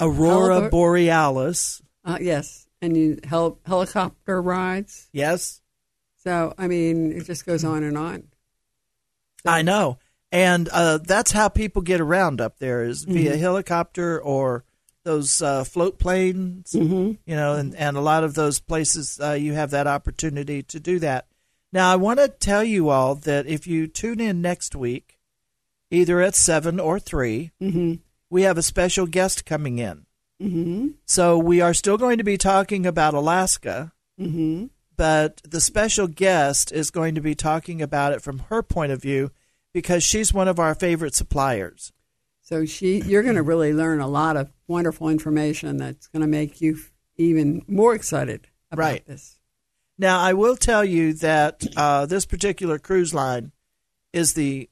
Aurora 0.00 0.68
Borealis. 0.70 1.82
uh, 2.04 2.18
yes, 2.20 2.66
and 2.82 2.96
you 2.96 3.18
hel- 3.24 3.58
helicopter 3.66 4.40
rides. 4.42 5.08
Yes, 5.12 5.60
So 6.22 6.54
I 6.58 6.66
mean, 6.68 7.12
it 7.12 7.24
just 7.24 7.46
goes 7.46 7.64
on 7.64 7.82
and 7.82 7.96
on. 7.96 8.24
I 9.44 9.62
know. 9.62 9.98
And 10.32 10.68
uh, 10.70 10.98
that's 10.98 11.30
how 11.32 11.48
people 11.48 11.82
get 11.82 12.00
around 12.00 12.40
up 12.40 12.58
there 12.58 12.82
is 12.84 13.04
via 13.04 13.36
helicopter 13.36 14.20
or 14.20 14.64
those 15.04 15.40
uh, 15.40 15.62
float 15.64 15.98
planes, 16.00 16.72
Mm-hmm. 16.72 17.12
you 17.24 17.36
know, 17.36 17.54
and, 17.54 17.74
and 17.76 17.96
a 17.96 18.00
lot 18.00 18.24
of 18.24 18.34
those 18.34 18.58
places 18.58 19.20
uh, 19.22 19.32
you 19.32 19.52
have 19.54 19.70
that 19.70 19.86
opportunity 19.86 20.62
to 20.64 20.80
do 20.80 20.98
that. 20.98 21.26
Now, 21.72 21.92
I 21.92 21.96
want 21.96 22.18
to 22.18 22.28
tell 22.28 22.64
you 22.64 22.88
all 22.88 23.14
that 23.14 23.46
if 23.46 23.66
you 23.68 23.86
tune 23.86 24.20
in 24.20 24.42
next 24.42 24.74
week, 24.74 25.18
either 25.92 26.20
at 26.20 26.34
7 26.34 26.80
or 26.80 26.98
3, 26.98 27.52
Mm-hmm. 27.62 27.94
We 28.30 28.42
have 28.42 28.58
a 28.58 28.62
special 28.62 29.06
guest 29.06 29.44
coming 29.44 29.78
in. 29.78 30.06
Mm-hmm. 30.42 30.88
So 31.06 31.38
we 31.38 31.60
are 31.60 31.72
still 31.74 31.96
going 31.96 32.18
to 32.18 32.24
be 32.24 32.36
talking 32.38 32.86
about 32.86 33.14
Alaska, 33.14 33.92
Mm-hmm. 34.20 34.66
but 34.96 35.42
the 35.44 35.60
special 35.60 36.06
guest 36.06 36.72
is 36.72 36.90
going 36.90 37.14
to 37.16 37.20
be 37.20 37.34
talking 37.34 37.82
about 37.82 38.12
it 38.14 38.22
from 38.22 38.38
her 38.48 38.62
point 38.62 38.92
of 38.92 39.02
view 39.02 39.30
because 39.74 40.02
she's 40.02 40.32
one 40.32 40.48
of 40.48 40.58
our 40.58 40.74
favorite 40.74 41.14
suppliers. 41.14 41.92
So 42.40 42.64
she, 42.64 43.02
you're 43.02 43.22
going 43.22 43.34
to 43.36 43.42
really 43.42 43.74
learn 43.74 44.00
a 44.00 44.08
lot 44.08 44.36
of 44.38 44.50
wonderful 44.68 45.08
information 45.10 45.76
that's 45.76 46.06
going 46.08 46.22
to 46.22 46.26
make 46.26 46.60
you 46.62 46.78
even 47.16 47.62
more 47.68 47.94
excited 47.94 48.48
about 48.70 48.82
Right. 48.82 49.06
this. 49.06 49.38
Now, 49.98 50.18
I 50.20 50.32
will 50.32 50.56
tell 50.56 50.84
you 50.84 51.12
that 51.14 51.62
uh, 51.76 52.06
this 52.06 52.24
particular 52.24 52.78
cruise 52.78 53.12
line 53.12 53.52
is 54.14 54.32
the 54.34 54.70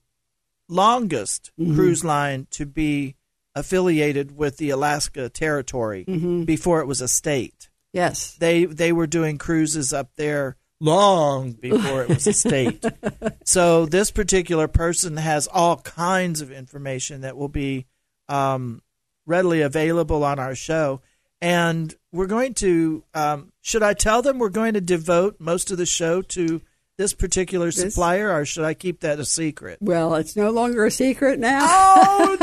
longest 0.69 1.51
cruise 1.57 2.05
line 2.05 2.47
to 2.53 2.65
be 2.67 3.17
affiliated 3.55 4.37
with 4.37 4.57
the 4.57 4.71
Alaska 4.71 5.29
Territory 5.29 6.05
before 6.45 6.81
it 6.81 6.87
was 6.87 7.01
a 7.01 7.09
state. 7.09 7.69
Yes. 7.93 8.35
They 8.35 8.65
they 8.65 8.93
were 8.93 9.07
doing 9.07 9.39
cruises 9.39 9.93
up 9.93 10.11
there 10.17 10.57
long 10.81 11.53
before 11.53 12.03
it 12.03 12.09
was 12.09 12.27
a 12.27 12.33
state. 12.33 12.85
so 13.45 13.87
this 13.87 14.11
particular 14.11 14.69
person 14.69 15.17
has 15.17 15.47
all 15.47 15.77
kinds 15.79 16.41
of 16.41 16.51
information 16.51 17.23
that 17.23 17.37
will 17.37 17.49
be 17.49 17.87
um, 18.29 18.83
readily 19.27 19.63
available 19.63 20.25
on 20.25 20.39
our 20.39 20.55
show. 20.55 21.01
And 21.41 21.95
we're 22.13 22.27
going 22.27 22.55
to, 22.55 23.05
um, 23.15 23.53
should 23.61 23.83
I 23.83 23.95
tell 23.95 24.23
them 24.23 24.39
we're 24.39 24.49
going 24.49 24.75
to 24.75 24.81
devote 24.81 25.37
most 25.39 25.71
of 25.71 25.79
the 25.79 25.87
show 25.87 26.23
to 26.23 26.63
this 26.99 27.13
particular 27.15 27.67
This- 27.67 27.95
supplier, 27.95 28.33
or 28.33 28.45
should 28.45 28.65
I 28.65 28.75
keep 28.75 29.01
that 29.01 29.19
a 29.19 29.25
secret? 29.25 29.79
Well, 29.81 30.15
it's 30.15 30.37
no 30.37 30.51
longer 30.51 30.85
a 30.85 30.91
secret 30.91 31.39
now. 31.39 31.65
Oh 31.67 32.37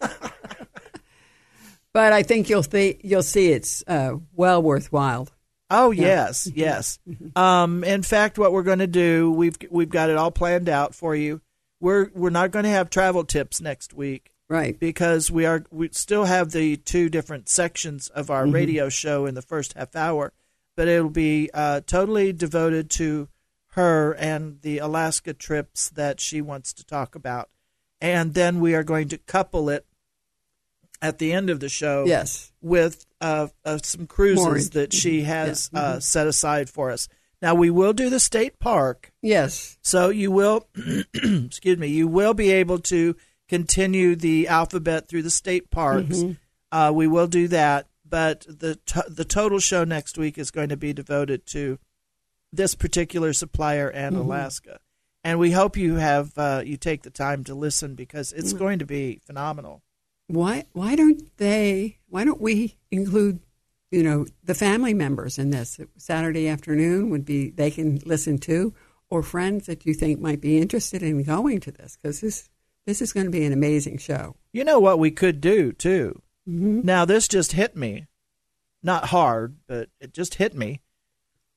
no! 0.00 0.08
But 1.94 2.14
I 2.14 2.22
think 2.22 2.48
you'll 2.48 2.62
see 2.62 2.98
you'll 3.04 3.22
see 3.22 3.52
it's 3.52 3.84
uh, 3.86 4.14
well 4.34 4.62
worthwhile. 4.62 5.28
Oh 5.68 5.90
yes, 5.90 6.48
yes. 6.54 6.98
Um, 7.36 7.84
in 7.84 8.02
fact, 8.02 8.38
what 8.38 8.52
we're 8.52 8.62
going 8.62 8.78
to 8.78 8.86
do, 8.86 9.30
we've 9.30 9.56
we've 9.70 9.90
got 9.90 10.08
it 10.08 10.16
all 10.16 10.30
planned 10.30 10.68
out 10.70 10.94
for 10.94 11.14
you. 11.14 11.42
We're 11.80 12.10
we're 12.14 12.30
not 12.30 12.50
going 12.50 12.62
to 12.64 12.70
have 12.70 12.88
travel 12.88 13.24
tips 13.24 13.60
next 13.60 13.92
week 13.92 14.30
Right. 14.48 14.78
because 14.78 15.30
we 15.30 15.44
are 15.44 15.64
we 15.70 15.90
still 15.92 16.24
have 16.24 16.52
the 16.52 16.76
two 16.78 17.10
different 17.10 17.48
sections 17.50 18.08
of 18.08 18.30
our 18.30 18.46
radio 18.46 18.88
show 18.88 19.26
in 19.26 19.34
the 19.34 19.42
first 19.42 19.74
half 19.74 19.94
hour, 19.94 20.32
but 20.76 20.88
it'll 20.88 21.10
be 21.10 21.50
uh, 21.52 21.80
totally 21.86 22.32
devoted 22.32 22.88
to 22.92 23.28
her 23.72 24.12
and 24.12 24.60
the 24.62 24.78
Alaska 24.78 25.32
trips 25.34 25.88
that 25.90 26.20
she 26.20 26.40
wants 26.40 26.72
to 26.74 26.84
talk 26.84 27.14
about, 27.14 27.48
and 28.00 28.34
then 28.34 28.60
we 28.60 28.74
are 28.74 28.82
going 28.82 29.08
to 29.08 29.18
couple 29.18 29.68
it 29.70 29.86
at 31.00 31.18
the 31.18 31.32
end 31.32 31.50
of 31.50 31.60
the 31.60 31.68
show 31.68 32.04
Yes. 32.06 32.52
with 32.60 33.06
uh, 33.20 33.48
uh, 33.64 33.78
some 33.82 34.06
cruises 34.06 34.44
More- 34.44 34.58
that 34.82 34.92
she 34.92 35.22
has 35.22 35.70
Yeah. 35.72 35.80
uh, 35.80 36.00
set 36.00 36.26
aside 36.26 36.68
for 36.70 36.90
us. 36.90 37.08
Now 37.40 37.54
we 37.56 37.70
will 37.70 37.92
do 37.92 38.08
the 38.08 38.20
state 38.20 38.58
park, 38.60 39.12
Yes. 39.20 39.78
so 39.82 40.10
you 40.10 40.30
will, 40.30 40.68
excuse 41.14 41.78
me, 41.78 41.88
you 41.88 42.06
will 42.06 42.34
be 42.34 42.52
able 42.52 42.78
to 42.80 43.16
continue 43.48 44.14
the 44.16 44.48
alphabet 44.48 45.08
through 45.08 45.22
the 45.22 45.30
state 45.30 45.70
parks. 45.70 46.18
Mm-hmm. 46.18 46.32
Uh, 46.70 46.92
we 46.92 47.06
will 47.08 47.26
do 47.26 47.48
that, 47.48 47.88
but 48.08 48.46
the 48.48 48.76
to- 48.86 49.04
the 49.08 49.24
total 49.24 49.58
show 49.58 49.82
next 49.84 50.16
week 50.18 50.38
is 50.38 50.50
going 50.50 50.68
to 50.68 50.76
be 50.76 50.92
devoted 50.92 51.46
to 51.46 51.78
this 52.52 52.74
particular 52.74 53.32
supplier 53.32 53.88
and 53.88 54.14
Mm-hmm. 54.14 54.24
Alaska. 54.26 54.80
And 55.24 55.38
we 55.38 55.52
hope 55.52 55.76
you 55.76 55.94
have 55.96 56.36
uh, 56.36 56.62
you 56.64 56.76
take 56.76 57.02
the 57.02 57.10
time 57.10 57.44
to 57.44 57.54
listen 57.54 57.94
because 57.94 58.32
Mm. 58.32 58.38
it's 58.38 58.52
going 58.52 58.78
to 58.80 58.86
be 58.86 59.20
phenomenal. 59.24 59.82
Why 60.26 60.64
why 60.72 60.96
don't 60.96 61.36
they 61.36 61.98
why 62.08 62.24
don't 62.24 62.40
we 62.40 62.76
include 62.90 63.40
you 63.90 64.02
know 64.02 64.26
the 64.42 64.54
family 64.54 64.94
members 64.94 65.38
in 65.38 65.50
this 65.50 65.78
Saturday 65.96 66.48
afternoon 66.48 67.10
would 67.10 67.24
be 67.24 67.50
they 67.50 67.70
can 67.70 68.00
listen 68.04 68.38
to 68.38 68.74
or 69.10 69.22
friends 69.22 69.66
that 69.66 69.86
you 69.86 69.94
think 69.94 70.18
might 70.20 70.40
be 70.40 70.58
interested 70.58 71.02
in 71.02 71.22
going 71.22 71.60
to 71.60 71.70
this 71.70 71.96
because 71.96 72.20
this 72.20 72.48
this 72.86 73.00
is 73.00 73.12
going 73.12 73.26
to 73.26 73.30
be 73.32 73.44
an 73.44 73.52
amazing 73.52 73.98
show. 73.98 74.34
You 74.52 74.64
know 74.64 74.80
what 74.80 74.98
we 74.98 75.10
could 75.12 75.40
do 75.40 75.72
too. 75.72 76.20
Mm-hmm. 76.48 76.80
Now 76.82 77.04
this 77.04 77.28
just 77.28 77.52
hit 77.52 77.76
me, 77.76 78.06
not 78.82 79.06
hard, 79.06 79.56
but 79.68 79.88
it 80.00 80.12
just 80.12 80.34
hit 80.34 80.54
me. 80.56 80.80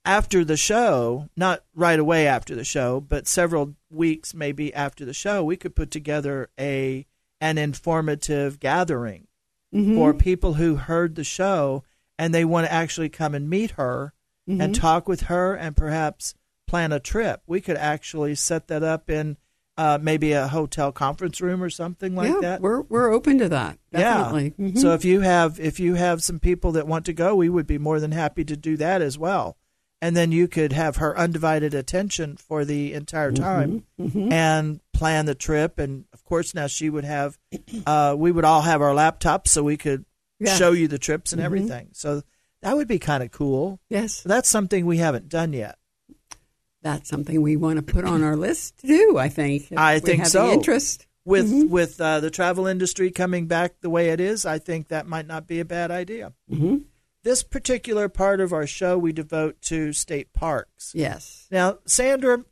After 0.06 0.46
the 0.46 0.58
show, 0.58 1.30
not 1.36 1.64
right 1.74 2.00
away 2.00 2.28
after 2.28 2.54
the 2.56 2.64
show, 2.64 3.00
but 3.02 3.28
several 3.28 3.76
weeks 3.90 4.34
maybe 4.34 4.74
after 4.74 5.04
the 5.06 5.14
show, 5.14 5.44
we 5.44 5.58
could 5.58 5.76
put 5.76 5.90
together 5.92 6.50
a 6.60 7.06
an 7.42 7.58
informative 7.58 8.60
gathering 8.60 9.28
Mm-hmm. 9.74 9.96
for 9.96 10.14
people 10.14 10.54
who 10.54 10.76
heard 10.76 11.16
the 11.16 11.24
show 11.26 11.84
and 12.18 12.34
they 12.34 12.46
want 12.46 12.66
to 12.66 12.72
actually 12.72 13.10
come 13.10 13.36
and 13.36 13.50
meet 13.50 13.72
her 13.72 14.14
and 14.48 14.74
talk 14.74 15.06
with 15.10 15.22
her 15.24 15.54
and 15.54 15.76
perhaps 15.76 16.34
plan 16.66 16.94
a 16.94 17.00
trip. 17.00 17.42
We 17.46 17.60
could 17.60 17.76
actually 17.76 18.36
set 18.36 18.68
that 18.68 18.84
up 18.84 19.10
in 19.10 19.36
uh, 19.78 19.98
maybe 20.02 20.32
a 20.32 20.48
hotel 20.48 20.94
conference 20.94 21.42
room 21.42 21.62
or 21.62 21.70
something 21.70 22.16
like 22.16 22.30
yeah, 22.32 22.40
that. 22.42 22.62
we're 22.62 22.82
we're 22.84 23.12
open 23.12 23.38
to 23.40 23.50
that. 23.50 23.78
Definitely. 23.92 24.54
Yeah. 24.58 24.68
Mhm. 24.70 24.78
So 24.78 24.94
if 24.94 25.04
you 25.04 25.20
have 25.22 25.60
if 25.60 25.78
you 25.82 25.96
have 25.96 26.24
some 26.24 26.40
people 26.40 26.72
that 26.74 26.88
want 26.88 27.06
to 27.08 27.14
go, 27.14 27.36
we 27.36 27.50
would 27.50 27.68
be 27.68 27.78
more 27.80 28.00
than 28.00 28.14
happy 28.14 28.46
to 28.46 28.56
do 28.56 28.78
that 28.78 29.02
as 29.02 29.18
well. 29.18 29.58
And 30.06 30.16
then 30.16 30.32
you 30.32 30.48
could 30.48 30.72
have 30.74 30.98
her 30.98 31.18
undivided 31.18 31.74
attention 31.74 32.38
for 32.38 32.64
the 32.66 32.94
entire 32.94 33.32
Mm-hmm. 33.32 33.44
time 33.44 34.32
and 34.32 34.80
plan 34.94 35.26
the 35.26 35.36
trip. 35.36 35.80
And 35.80 36.06
of 36.14 36.24
course, 36.24 36.54
now 36.54 36.68
she 36.68 36.90
would 36.90 37.06
have, 37.06 37.38
uh, 37.88 38.16
we 38.18 38.32
would 38.32 38.46
all 38.46 38.62
have 38.62 38.82
our 38.82 38.94
laptops 38.94 39.48
so 39.50 39.64
we 39.64 39.78
could 39.78 40.06
Yeah. 40.40 40.50
Mm-hmm. 40.50 40.58
show 40.60 40.72
you 40.74 40.88
the 40.88 41.00
trips 41.00 41.34
and 41.34 41.42
everything. 41.42 41.90
So 41.94 42.22
that 42.62 42.76
would 42.78 42.88
be 42.88 43.00
kind 43.00 43.24
of 43.24 43.32
cool. 43.32 43.80
yes, 43.90 44.22
That's 44.22 44.50
something 44.50 44.86
we 44.86 44.98
haven't 44.98 45.28
done 45.30 45.54
yet. 45.54 45.78
that's 46.82 47.10
something 47.10 47.42
we 47.42 47.56
want 47.56 47.78
to 47.78 47.82
put 47.94 48.06
on 48.06 48.22
our 48.24 48.36
list 48.36 48.78
to 48.80 48.88
do. 48.88 49.18
I 49.18 49.30
think. 49.30 49.70
I 49.76 49.98
think 50.00 50.20
have 50.20 50.28
so. 50.30 50.48
The 50.48 50.54
interest. 50.54 51.08
With 51.28 51.50
Mm-hmm. 51.52 51.70
with 51.72 52.00
uh, 52.00 52.20
the 52.20 52.30
travel 52.30 52.68
industry 52.68 53.10
coming 53.10 53.48
back 53.48 53.82
the 53.82 53.90
way 53.90 54.10
it 54.10 54.20
is, 54.20 54.46
I 54.46 54.60
think 54.60 54.90
that 54.90 55.08
might 55.08 55.26
not 55.26 55.48
be 55.48 55.60
a 55.60 55.66
bad 55.66 55.90
idea. 55.90 56.34
This 57.26 57.42
particular 57.42 58.08
part 58.08 58.40
of 58.40 58.54
our 58.54 58.68
show 58.68 59.00
we 59.00 59.12
devote 59.12 59.60
to 59.64 59.94
state 59.94 60.32
parks. 60.32 60.92
Yes. 60.94 61.48
Now, 61.50 61.80
Sandra, 61.88 62.46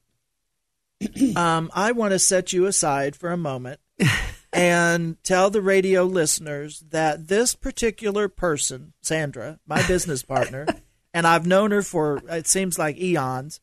um, 1.35 1.69
I 1.75 1.91
want 1.91 2.13
to 2.13 2.17
set 2.17 2.53
you 2.53 2.65
aside 2.65 3.15
for 3.15 3.31
a 3.31 3.37
moment 3.37 3.79
and 4.51 5.23
tell 5.23 5.51
the 5.51 5.61
radio 5.61 6.05
listeners 6.05 6.83
that 6.89 7.27
this 7.27 7.53
particular 7.53 8.27
person, 8.27 8.93
Sandra, 9.03 9.59
my 9.67 9.85
business 9.85 10.23
partner, 10.23 10.65
and 11.13 11.27
I've 11.27 11.45
known 11.45 11.69
her 11.69 11.83
for 11.83 12.23
it 12.27 12.47
seems 12.47 12.79
like 12.79 12.97
eons. 12.97 13.59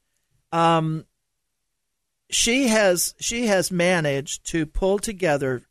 Um, 0.53 1.07
she 2.31 2.68
has 2.68 3.16
she 3.18 3.49
has 3.49 3.73
managed 3.73 4.46
to 4.51 4.64
pull 4.64 5.01
together 5.01 5.62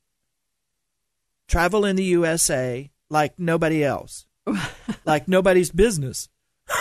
travel 1.47 1.85
in 1.85 1.95
the 1.95 2.03
USA 2.03 2.91
like 3.09 3.39
nobody 3.39 3.85
else, 3.85 4.25
like 5.05 5.27
nobody's 5.27 5.71
business. 5.71 6.29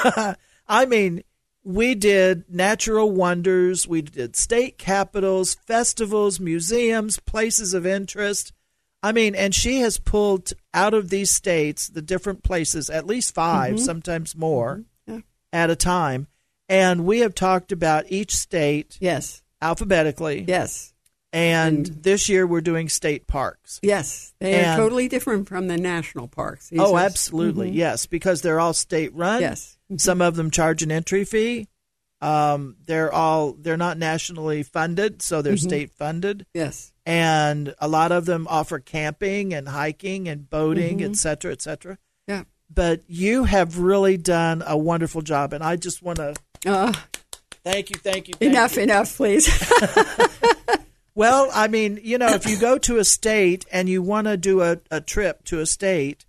I 0.69 0.87
mean, 0.87 1.23
we 1.65 1.95
did 1.95 2.45
natural 2.49 3.11
wonders, 3.11 3.87
we 3.87 4.03
did 4.03 4.37
state 4.37 4.79
capitals, 4.79 5.55
festivals, 5.55 6.41
museums, 6.41 7.19
places 7.21 7.75
of 7.75 7.87
interest. 7.87 8.53
I 9.03 9.13
mean, 9.13 9.35
and 9.35 9.55
she 9.55 9.81
has 9.81 9.99
pulled 9.99 10.53
out 10.75 10.95
of 10.95 11.09
these 11.09 11.31
states, 11.31 11.89
the 11.89 12.03
different 12.03 12.43
places, 12.43 12.91
at 12.91 13.07
least 13.07 13.35
5 13.35 13.75
mm-hmm. 13.75 13.85
sometimes 13.85 14.35
more 14.37 14.85
mm-hmm. 15.09 15.15
Yeah. 15.15 15.21
at 15.53 15.71
a 15.71 15.77
time. 15.77 16.27
And 16.69 17.07
we 17.07 17.21
have 17.21 17.35
talked 17.35 17.73
about 17.73 18.07
each 18.09 18.35
state 18.37 18.99
Yes. 19.01 19.43
alphabetically. 19.63 20.45
Yes. 20.47 20.93
And 21.33 21.85
this 21.87 22.29
year 22.29 22.47
we're 22.47 22.62
doing 22.62 22.88
state 22.88 23.27
parks. 23.27 23.79
Yes. 23.83 24.33
They 24.41 24.64
are 24.64 24.77
totally 24.77 25.09
different 25.09 25.47
from 25.49 25.69
the 25.69 25.77
national 25.77 26.29
parks. 26.29 26.71
These 26.71 26.81
oh, 26.81 26.95
are- 26.95 27.01
absolutely. 27.01 27.71
Yes, 27.71 28.07
because 28.07 28.41
they're 28.41 28.61
all 28.61 28.73
state 28.73 29.14
run. 29.14 29.41
Yes. 29.43 29.77
Some 29.97 30.23
of 30.23 30.37
them 30.37 30.51
charge 30.51 30.83
an 30.83 30.91
entry 30.91 31.25
fee. 31.25 31.69
Um, 32.21 32.77
they're 32.87 33.12
all 33.12 33.53
they're 33.53 33.77
not 33.77 33.97
nationally 33.97 34.64
funded, 34.64 35.23
so 35.23 35.41
they're 35.41 35.57
state 35.57 35.93
funded, 35.93 36.47
Yes. 36.53 36.93
and 37.07 37.73
a 37.79 37.87
lot 37.87 38.11
of 38.11 38.25
them 38.27 38.49
offer 38.51 38.81
camping 38.81 39.55
and 39.55 39.69
hiking 39.69 40.27
and 40.29 40.51
boating, 40.51 41.01
et 41.01 41.14
cetera, 41.14 41.53
et 41.53 41.62
cetera. 41.62 41.97
Yeah. 42.27 42.43
But 42.75 43.03
you 43.07 43.45
have 43.45 43.79
really 43.79 44.17
done 44.17 44.64
a 44.67 44.77
wonderful 44.77 45.23
job, 45.23 45.53
and 45.53 45.62
I 45.62 45.77
just 45.77 46.03
want 46.03 46.17
to 46.19 46.35
Uh, 46.67 46.93
thank 47.62 47.91
you, 47.91 47.97
thank 48.03 48.27
you. 48.27 48.35
Thank 48.35 48.51
enough, 48.53 48.75
you. 48.75 48.83
enough, 48.83 49.17
please. 49.17 49.47
Well, 51.19 51.51
I 51.53 51.67
mean, 51.67 51.99
you 52.01 52.17
know, 52.17 52.29
if 52.29 52.49
you 52.49 52.57
go 52.57 52.79
to 52.79 52.99
a 52.99 53.05
state 53.05 53.67
and 53.73 53.89
you 53.89 54.03
want 54.03 54.29
to 54.29 54.37
do 54.37 54.63
a, 54.63 54.79
a 54.89 55.01
trip 55.01 55.43
to 55.47 55.59
a 55.59 55.67
state, 55.67 56.25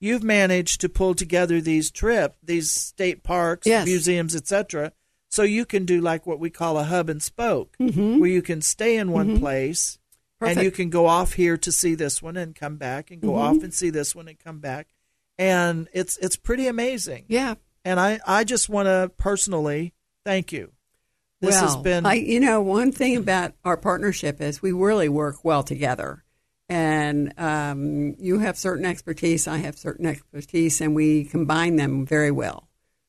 you've 0.00 0.22
managed 0.22 0.82
to 0.82 0.90
pull 0.90 1.14
together 1.14 1.62
these 1.62 1.90
trip, 1.90 2.36
these 2.42 2.70
state 2.70 3.22
parks, 3.22 3.66
Yes. 3.66 3.86
museums, 3.86 4.36
etc. 4.36 4.92
So 5.30 5.44
you 5.44 5.64
can 5.64 5.86
do 5.86 5.98
like 5.98 6.26
what 6.26 6.38
we 6.38 6.50
call 6.50 6.76
a 6.76 6.84
hub 6.84 7.08
and 7.08 7.22
spoke, 7.22 7.74
mm-hmm. 7.78 8.18
where 8.18 8.28
you 8.28 8.42
can 8.42 8.60
stay 8.60 8.98
in 8.98 9.12
one 9.12 9.28
mm-hmm. 9.28 9.38
place 9.38 9.98
and 10.42 10.60
you 10.60 10.70
can 10.70 10.90
go 10.90 11.06
off 11.06 11.32
here 11.32 11.56
to 11.56 11.72
see 11.72 11.94
this 11.94 12.20
one 12.20 12.36
and 12.36 12.54
come 12.54 12.76
back, 12.76 13.10
and 13.10 13.22
go 13.22 13.28
mm-hmm. 13.28 13.56
off 13.56 13.62
and 13.62 13.72
see 13.72 13.88
this 13.88 14.14
one 14.14 14.28
and 14.28 14.38
come 14.38 14.58
back, 14.58 14.88
and 15.38 15.88
it's 15.94 16.18
it's 16.18 16.36
pretty 16.36 16.66
amazing. 16.66 17.24
yeah. 17.28 17.54
And 17.82 17.98
I 17.98 18.20
I 18.26 18.44
just 18.44 18.68
want 18.68 18.88
to 18.88 19.10
personally 19.16 19.94
thank 20.22 20.52
you. 20.52 20.72
This 21.44 21.54
well, 21.54 21.66
has 21.66 21.76
been 21.76 22.06
I, 22.06 22.14
you 22.14 22.40
know, 22.40 22.60
one 22.60 22.92
thing 22.92 23.16
about 23.16 23.54
our 23.64 23.76
partnership 23.76 24.40
is 24.40 24.62
we 24.62 24.72
really 24.72 25.08
work 25.08 25.44
well 25.44 25.62
together. 25.62 26.24
And 26.68 27.34
um, 27.38 28.14
you 28.18 28.38
have 28.38 28.56
certain 28.56 28.86
expertise, 28.86 29.46
I 29.46 29.58
have 29.58 29.76
certain 29.76 30.06
expertise, 30.06 30.80
and 30.80 30.94
we 30.94 31.24
combine 31.24 31.76
them 31.76 32.06
very 32.06 32.30
well. 32.30 32.68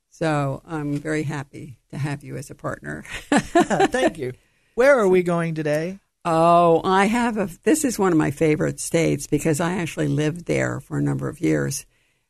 So 0.09 0.61
I'm 0.65 0.97
very 0.97 1.23
happy 1.23 1.77
to 1.91 1.97
have 1.97 2.23
you 2.23 2.37
as 2.37 2.49
a 2.49 2.55
partner. 2.55 3.03
thank 3.29 4.17
you. 4.17 4.33
Where 4.75 4.97
are 4.99 5.07
we 5.07 5.23
going 5.23 5.55
today? 5.55 5.99
Oh, 6.25 6.81
I 6.83 7.05
have 7.05 7.37
a. 7.37 7.49
This 7.63 7.85
is 7.85 7.99
one 7.99 8.11
of 8.11 8.17
my 8.17 8.31
favorite 8.31 8.79
states 8.79 9.27
because 9.27 9.59
I 9.59 9.73
actually 9.73 10.07
lived 10.07 10.45
there 10.45 10.79
for 10.79 10.97
a 10.97 11.01
number 11.01 11.29
of 11.29 11.39
years. 11.39 11.85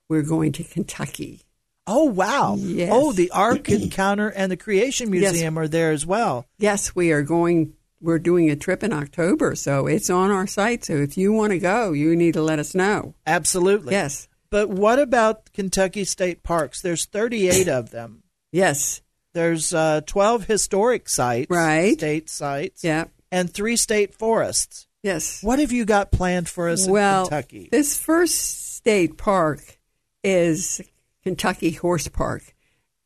We're 0.10 0.22
going 0.22 0.52
to 0.54 0.64
Kentucky. 0.64 1.45
Oh 1.88 2.06
wow! 2.06 2.56
Yes. 2.58 2.90
Oh, 2.92 3.12
the 3.12 3.30
Ark 3.32 3.70
Encounter 3.70 4.30
and 4.30 4.52
the 4.52 4.58
Creation 4.58 5.14
Yes. 5.14 5.34
Museum 5.34 5.58
are 5.60 5.68
there 5.68 5.92
as 5.92 6.06
well. 6.06 6.46
Yes, 6.58 6.96
we 6.96 7.12
are 7.12 7.22
going. 7.22 7.74
We're 8.02 8.20
doing 8.20 8.50
a 8.52 8.56
trip 8.56 8.84
in 8.84 8.92
October, 8.94 9.56
so 9.56 9.88
it's 9.88 10.10
on 10.10 10.30
our 10.32 10.48
site. 10.48 10.86
So 10.86 10.94
if 10.94 11.18
you 11.18 11.32
want 11.32 11.52
to 11.52 11.60
go, 11.60 11.92
you 11.94 12.16
need 12.16 12.34
to 12.34 12.42
let 12.42 12.60
us 12.60 12.76
know. 12.76 13.14
Absolutely. 13.26 13.94
Yes, 13.94 14.28
But 14.52 14.70
what 14.70 15.00
about 15.00 15.52
Kentucky 15.54 16.04
State 16.06 16.44
Parks? 16.44 16.82
There's 16.82 17.06
38 17.06 17.68
of 17.68 17.90
them. 17.92 18.24
yes, 18.52 19.02
There's 19.34 19.74
uh, 19.74 20.02
12 20.06 20.46
historic 20.46 21.08
sites, 21.10 21.50
Right. 21.50 21.98
State 21.98 22.30
sites, 22.30 22.84
yeah, 22.84 23.06
and 23.32 23.52
three 23.52 23.76
state 23.76 24.14
forests. 24.14 24.88
yes. 25.02 25.42
What 25.42 25.60
have 25.60 25.72
you 25.72 25.86
got 25.86 26.12
planned 26.12 26.48
for 26.50 26.68
us 26.70 26.88
well, 26.88 27.24
in 27.24 27.30
Kentucky? 27.30 27.70
this 27.72 27.98
first 27.98 28.76
state 28.76 29.18
park 29.18 29.62
is 30.24 30.82
Kentucky 31.26 31.72
Horse 31.72 32.08
Park, 32.08 32.54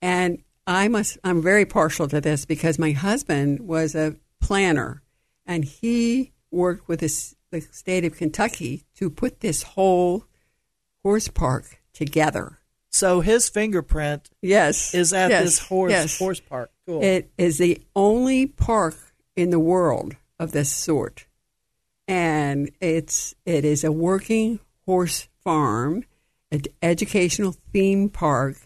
and 0.01 0.43
I 0.67 0.89
must. 0.89 1.17
I'm 1.23 1.41
very 1.41 1.65
partial 1.65 2.08
to 2.10 2.19
this 2.19 2.45
because 2.45 2.77
my 2.77 2.91
husband 2.91 3.62
was 3.62 3.95
a 3.95 4.17
planner, 4.41 5.01
and 5.45 5.63
he 5.63 6.34
worked 6.51 6.89
with 6.89 6.99
this, 6.99 7.36
the 7.49 7.62
state 7.62 8.03
of 8.03 8.17
Kentucky 8.17 8.84
to 8.95 9.10
put 9.10 9.39
this 9.39 9.63
whole 9.63 10.25
horse 11.01 11.29
park 11.29 11.82
together. 11.93 12.60
So 12.89 13.21
his 13.21 13.47
fingerprint 13.47 14.29
Yes, 14.41 14.93
is 14.93 15.13
at 15.13 15.29
yes, 15.29 15.43
this 15.43 15.60
horse 15.60 15.91
yes. 15.91 16.19
horse 16.19 16.41
park. 16.41 16.71
Cool. 16.86 17.01
It 17.01 17.32
is 17.38 17.58
the 17.58 17.82
only 17.95 18.47
park 18.47 18.97
in 19.38 19.51
the 19.51 19.60
world 19.60 20.15
of 20.38 20.51
this 20.51 20.75
sort, 20.75 21.25
and 22.05 22.69
it's 22.82 23.34
it 23.45 23.63
is 23.63 23.86
a 23.86 23.93
working 23.93 24.60
horse 24.86 25.29
farm, 25.41 26.03
an 26.52 26.62
educational 26.82 27.56
theme 27.72 28.10
park. 28.10 28.58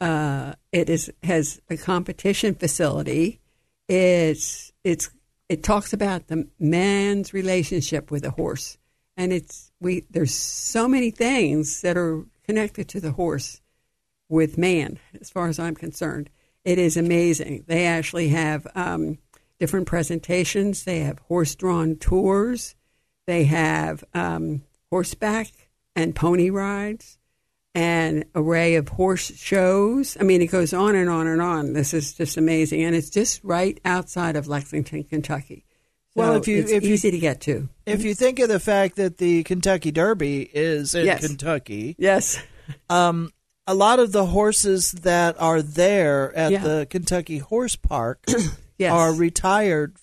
Uh, 0.00 0.54
it 0.72 0.88
is 0.88 1.12
has 1.22 1.60
a 1.70 1.76
competition 1.76 2.54
facility. 2.54 3.40
It's 3.88 4.72
it's 4.84 5.10
it 5.48 5.62
talks 5.62 5.92
about 5.92 6.28
the 6.28 6.48
man's 6.58 7.32
relationship 7.32 8.10
with 8.10 8.24
a 8.24 8.30
horse, 8.30 8.78
and 9.16 9.32
it's 9.32 9.70
we 9.80 10.04
there's 10.10 10.34
so 10.34 10.88
many 10.88 11.10
things 11.10 11.82
that 11.82 11.96
are 11.96 12.24
connected 12.44 12.88
to 12.88 13.00
the 13.00 13.12
horse 13.12 13.60
with 14.28 14.58
man, 14.58 14.98
as 15.20 15.30
far 15.30 15.48
as 15.48 15.58
I'm 15.58 15.74
concerned. 15.74 16.30
It 16.64 16.78
is 16.78 16.96
amazing. 16.96 17.64
They 17.66 17.86
actually 17.86 18.28
have 18.28 18.66
um, 18.74 19.18
different 19.58 19.86
presentations. 19.86 20.84
They 20.84 21.00
have 21.00 21.18
horse-drawn 21.20 21.96
tours. 21.96 22.74
They 23.26 23.44
have 23.44 24.02
um, 24.14 24.62
horseback 24.90 25.48
and 25.96 26.14
pony 26.14 26.50
rides, 26.50 27.18
and 27.74 28.24
array 28.34 28.74
of 28.74 28.88
horse 28.88 29.32
shows. 29.36 30.16
I 30.20 30.24
mean, 30.24 30.42
it 30.42 30.46
goes 30.48 30.72
on 30.72 30.94
and 30.94 31.08
on 31.08 31.26
and 31.26 31.40
on. 31.40 31.72
This 31.72 31.94
is 31.94 32.14
just 32.14 32.36
amazing, 32.36 32.82
and 32.82 32.94
it's 32.94 33.10
just 33.10 33.42
right 33.42 33.78
outside 33.84 34.36
of 34.36 34.46
Lexington, 34.48 35.04
Kentucky. 35.04 35.64
Well, 36.14 36.34
if 36.36 36.46
you- 36.46 36.58
it's 36.58 36.70
if 36.70 36.82
you- 36.82 36.92
easy 36.94 37.10
to 37.10 37.18
get 37.18 37.40
to. 37.42 37.68
if 37.86 38.04
you 38.04 38.14
think 38.14 38.38
of 38.38 38.48
the 38.50 38.60
fact 38.60 38.96
that 38.96 39.16
the 39.16 39.42
Kentucky 39.44 39.90
Derby 39.90 40.42
is 40.52 40.94
in 40.94 41.06
Yes. 41.06 41.26
Kentucky, 41.26 41.96
Yes, 41.98 42.38
um, 42.90 43.32
a 43.66 43.74
lot 43.74 43.98
of 43.98 44.12
the 44.12 44.26
horses 44.26 44.92
that 44.92 45.40
are 45.40 45.62
there 45.62 46.34
at 46.36 46.52
Yeah. 46.52 46.62
the 46.62 46.86
Kentucky 46.90 47.38
Horse 47.38 47.76
Park 47.76 48.24
yes. 48.78 48.92
are 48.92 49.14
retired. 49.14 49.96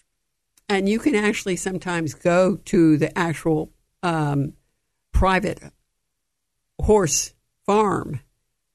and 0.72 0.88
you 0.90 0.98
can 1.00 1.14
actually 1.16 1.56
sometimes 1.56 2.14
go 2.14 2.56
to 2.66 2.96
the 2.98 3.16
actual 3.18 3.72
um, 4.04 4.54
private 5.12 5.60
horse 6.80 7.34
farm 7.66 8.20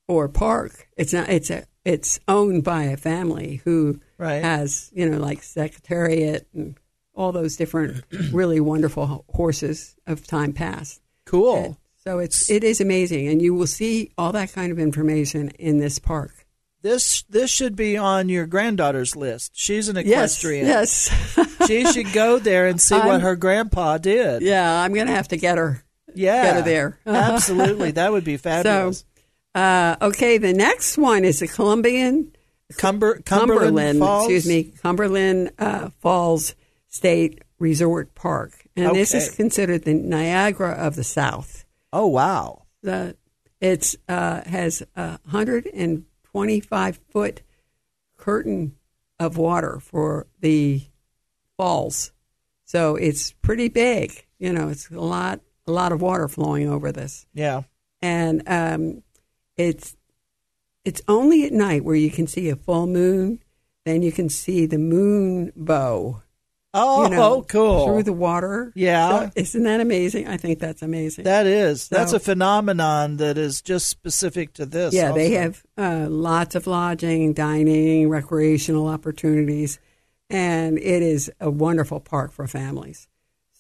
or 0.09 0.29
park. 0.29 0.89
It's 0.97 1.13
not. 1.13 1.29
It's 1.29 1.51
a. 1.51 1.65
It's 1.85 2.19
owned 2.29 2.65
by 2.65 2.85
a 2.85 2.97
family 2.97 3.61
who 3.65 4.01
Right. 4.17 4.43
has 4.43 4.91
you 4.95 5.09
know 5.09 5.19
like 5.19 5.43
secretariat 5.43 6.47
and 6.55 6.79
all 7.15 7.31
those 7.33 7.57
different 7.57 8.03
really 8.33 8.59
wonderful 8.61 9.25
horses 9.29 9.95
of 10.07 10.27
time 10.27 10.53
past. 10.55 11.01
Cool. 11.27 11.57
And 11.65 11.77
so 12.05 12.19
it's 12.21 12.49
it 12.51 12.65
is 12.65 12.81
amazing, 12.81 13.29
and 13.29 13.43
you 13.43 13.53
will 13.55 13.67
see 13.67 14.11
all 14.17 14.33
that 14.33 14.53
kind 14.53 14.73
of 14.73 14.79
information 14.79 15.51
in 15.59 15.79
this 15.79 15.99
park. 15.99 16.47
This 16.81 17.23
this 17.31 17.51
should 17.51 17.77
be 17.77 17.97
on 17.99 18.29
your 18.31 18.47
granddaughter's 18.47 19.15
list. 19.17 19.53
She's 19.55 19.89
an 19.89 19.97
equestrian. 19.99 20.67
Yes, 20.67 21.11
yes. 21.37 21.67
she 21.67 21.85
should 21.93 22.13
go 22.15 22.39
there 22.39 22.67
and 22.67 22.81
see 22.81 22.95
what 22.99 23.07
I'm- 23.09 23.21
her 23.21 23.37
grandpa 23.37 23.99
did. 23.99 24.41
yeah, 24.43 24.81
I'm 24.83 24.93
going 24.95 25.07
to 25.07 25.13
have 25.15 25.29
to 25.29 25.37
get 25.37 25.59
her. 25.59 25.83
Yeah, 26.15 26.61
there. 26.61 26.99
absolutely, 27.07 27.93
that 27.93 28.13
would 28.13 28.25
be 28.25 28.37
fabulous. 28.37 29.05
Uh, 29.55 29.97
okay, 30.03 30.39
the 30.39 30.53
next 30.53 30.99
one 30.99 31.25
is 31.25 31.39
the 31.41 31.47
Columbian 31.47 32.35
Cumber, 32.77 33.21
Cumberland, 33.21 33.67
Cumberland, 33.77 33.99
Falls. 33.99 34.25
excuse 34.25 34.47
me, 34.47 34.73
Cumberland 34.83 35.53
uh, 35.59 35.91
Falls 36.01 36.55
State 36.89 37.43
Resort 37.59 38.15
Park, 38.15 38.53
and 38.75 38.95
this 38.97 39.15
is 39.15 39.31
considered 39.31 39.85
the 39.85 39.95
Niagara 39.95 40.73
of 40.73 40.97
the 40.97 41.05
South. 41.05 41.65
Oh 41.93 42.07
wow, 42.07 42.65
The 42.83 43.17
it's 43.61 43.97
uh, 44.09 44.43
has 44.45 44.83
a 44.97 45.19
hundred 45.29 45.67
and 45.67 46.05
twenty 46.25 46.61
five 46.61 46.99
foot 47.11 47.43
curtain 48.17 48.75
of 49.21 49.37
water 49.37 49.79
for 49.81 50.27
the 50.41 50.83
falls, 51.57 52.13
so 52.65 52.97
it's 52.97 53.33
pretty 53.33 53.69
big. 53.69 54.27
You 54.39 54.53
know, 54.53 54.69
it's 54.69 54.91
a 54.91 55.01
lot 55.01 55.41
a 55.67 55.73
lot 55.73 55.93
of 55.93 56.03
water 56.03 56.29
flowing 56.29 56.69
over 56.69 56.93
this 56.93 57.27
yeah. 57.35 57.63
and 58.03 58.43
um, 58.47 59.03
it's 59.57 59.97
it's 60.85 61.01
only 61.09 61.45
at 61.45 61.53
night 61.53 61.85
where 61.85 61.97
you 61.97 62.11
can 62.11 62.27
see 62.27 62.51
a 62.51 62.57
full 62.57 62.87
moon. 62.87 63.41
Then 63.85 64.03
you 64.03 64.13
can 64.13 64.29
see 64.29 64.67
the 64.67 64.79
moon 64.79 65.53
bow. 65.57 66.23
Oh, 66.77 67.05
you 67.05 67.11
know, 67.11 67.43
cool. 67.43 67.87
through 67.87 68.03
the 68.03 68.13
water. 68.13 68.73
Yeah. 68.75 69.27
So, 69.27 69.31
isn't 69.37 69.63
that 69.63 69.81
amazing? 69.81 70.27
I 70.27 70.37
think 70.37 70.59
that's 70.59 70.83
amazing. 70.83 71.25
that 71.25 71.47
is 71.47 71.89
that's 71.89 72.13
a 72.13 72.19
phenomenon 72.19 73.19
that 73.19 73.39
is 73.39 73.63
just 73.63 73.89
specific 73.89 74.55
to 74.55 74.67
this. 74.67 74.93
yeah, 74.93 75.13
they 75.13 75.33
have 75.35 75.63
uh, 75.79 76.09
lots 76.11 76.57
of 76.57 76.67
lodging, 76.67 77.33
dining, 77.33 78.09
recreational 78.09 78.89
opportunities, 78.89 79.79
and 80.29 80.77
it 80.79 81.03
is 81.03 81.31
a 81.39 81.49
wonderful 81.49 82.01
park 82.01 82.33
for 82.33 82.49
families. 82.49 83.07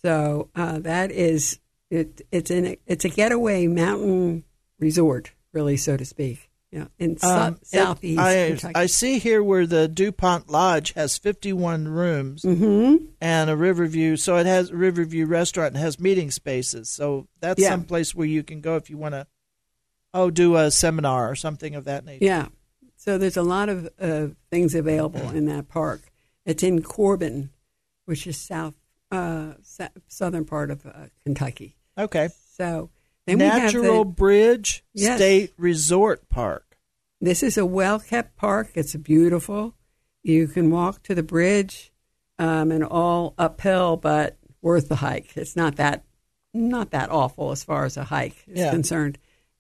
So 0.02 0.50
uh, 0.57 0.80
that 0.80 1.12
is 1.12 1.61
it. 1.95 2.22
It's 2.32 2.51
in 2.51 2.76
it's 2.86 3.05
a 3.05 3.09
getaway 3.09 3.66
mountain 3.66 4.45
resort, 4.78 5.32
really, 5.53 5.76
so 5.76 5.97
to 5.97 6.05
speak. 6.05 6.51
Know, 6.72 6.88
in 6.99 7.16
Um, 7.22 7.61
southeast 7.62 8.18
I, 8.20 8.59
I 8.74 8.86
see 8.86 9.20
here 9.20 9.45
where 9.45 9.64
the 9.64 9.86
DuPont 9.86 10.51
Lodge 10.51 10.92
has 10.95 11.16
51 11.16 11.86
rooms 11.86 12.42
Mm-hmm. 12.42 13.05
and 13.20 13.49
a 13.49 13.55
Riverview. 13.57 14.16
So 14.16 14.38
it 14.38 14.47
has 14.47 14.70
a 14.70 14.76
Riverview 14.76 15.24
restaurant 15.26 15.74
and 15.74 15.82
has 15.84 16.01
meeting 16.01 16.32
spaces. 16.32 16.88
So 16.88 17.28
that's 17.38 17.62
Yeah. 17.62 17.68
some 17.68 17.84
place 17.84 18.12
where 18.12 18.26
you 18.26 18.42
can 18.42 18.61
go 18.61 18.74
if 18.74 18.90
you 18.90 18.97
want 18.99 19.14
to, 19.14 19.28
oh, 20.12 20.30
do 20.30 20.57
a 20.57 20.72
seminar 20.72 21.30
or 21.30 21.36
something 21.36 21.76
of 21.76 21.84
that 21.84 22.05
nature. 22.05 22.24
Yeah. 22.24 22.49
So 22.97 23.18
there's 23.18 23.36
a 23.36 23.45
lot 23.45 23.68
of 23.68 23.88
uh, 24.01 24.28
things 24.51 24.74
available 24.74 25.30
in 25.30 25.45
that 25.47 25.68
park. 25.68 26.11
It's 26.45 26.64
in 26.64 26.82
Corbin, 26.82 27.51
which 28.05 28.26
is 28.26 28.36
south 28.36 28.74
uh, 29.12 29.53
southern 30.09 30.45
part 30.45 30.72
of 30.72 30.84
uh, 30.86 30.90
Kentucky. 31.24 31.76
Okay. 31.99 32.28
So 32.57 32.90
then 33.26 33.38
we 33.38 33.45
have 33.45 33.62
Natural 33.62 34.05
the, 34.05 34.11
Bridge 34.11 34.84
Yes. 34.95 35.16
State 35.16 35.53
Resort 35.57 36.28
Park. 36.28 36.76
this 37.20 37.42
is 37.42 37.57
a 37.59 37.64
well 37.66 37.99
kept 37.99 38.36
park. 38.36 38.70
It's 38.74 38.95
beautiful. 38.97 39.74
You 40.22 40.47
can 40.49 40.70
walk 40.70 41.03
to 41.05 41.14
the 41.14 41.22
bridge, 41.22 41.92
um, 42.38 42.70
and 42.72 42.82
all 42.84 43.34
uphill, 43.38 43.97
but 43.97 44.38
worth 44.62 44.88
the 44.88 44.97
hike. 44.97 45.36
It's 45.36 45.57
not 45.57 45.76
that 45.76 46.05
not 46.53 46.90
that 46.92 47.11
awful 47.11 47.51
as 47.51 47.64
far 47.64 47.84
as 47.84 47.97
a 47.97 48.05
hike 48.05 48.45
is 48.47 48.59
Yeah. 48.61 48.70
concerned, 48.70 49.18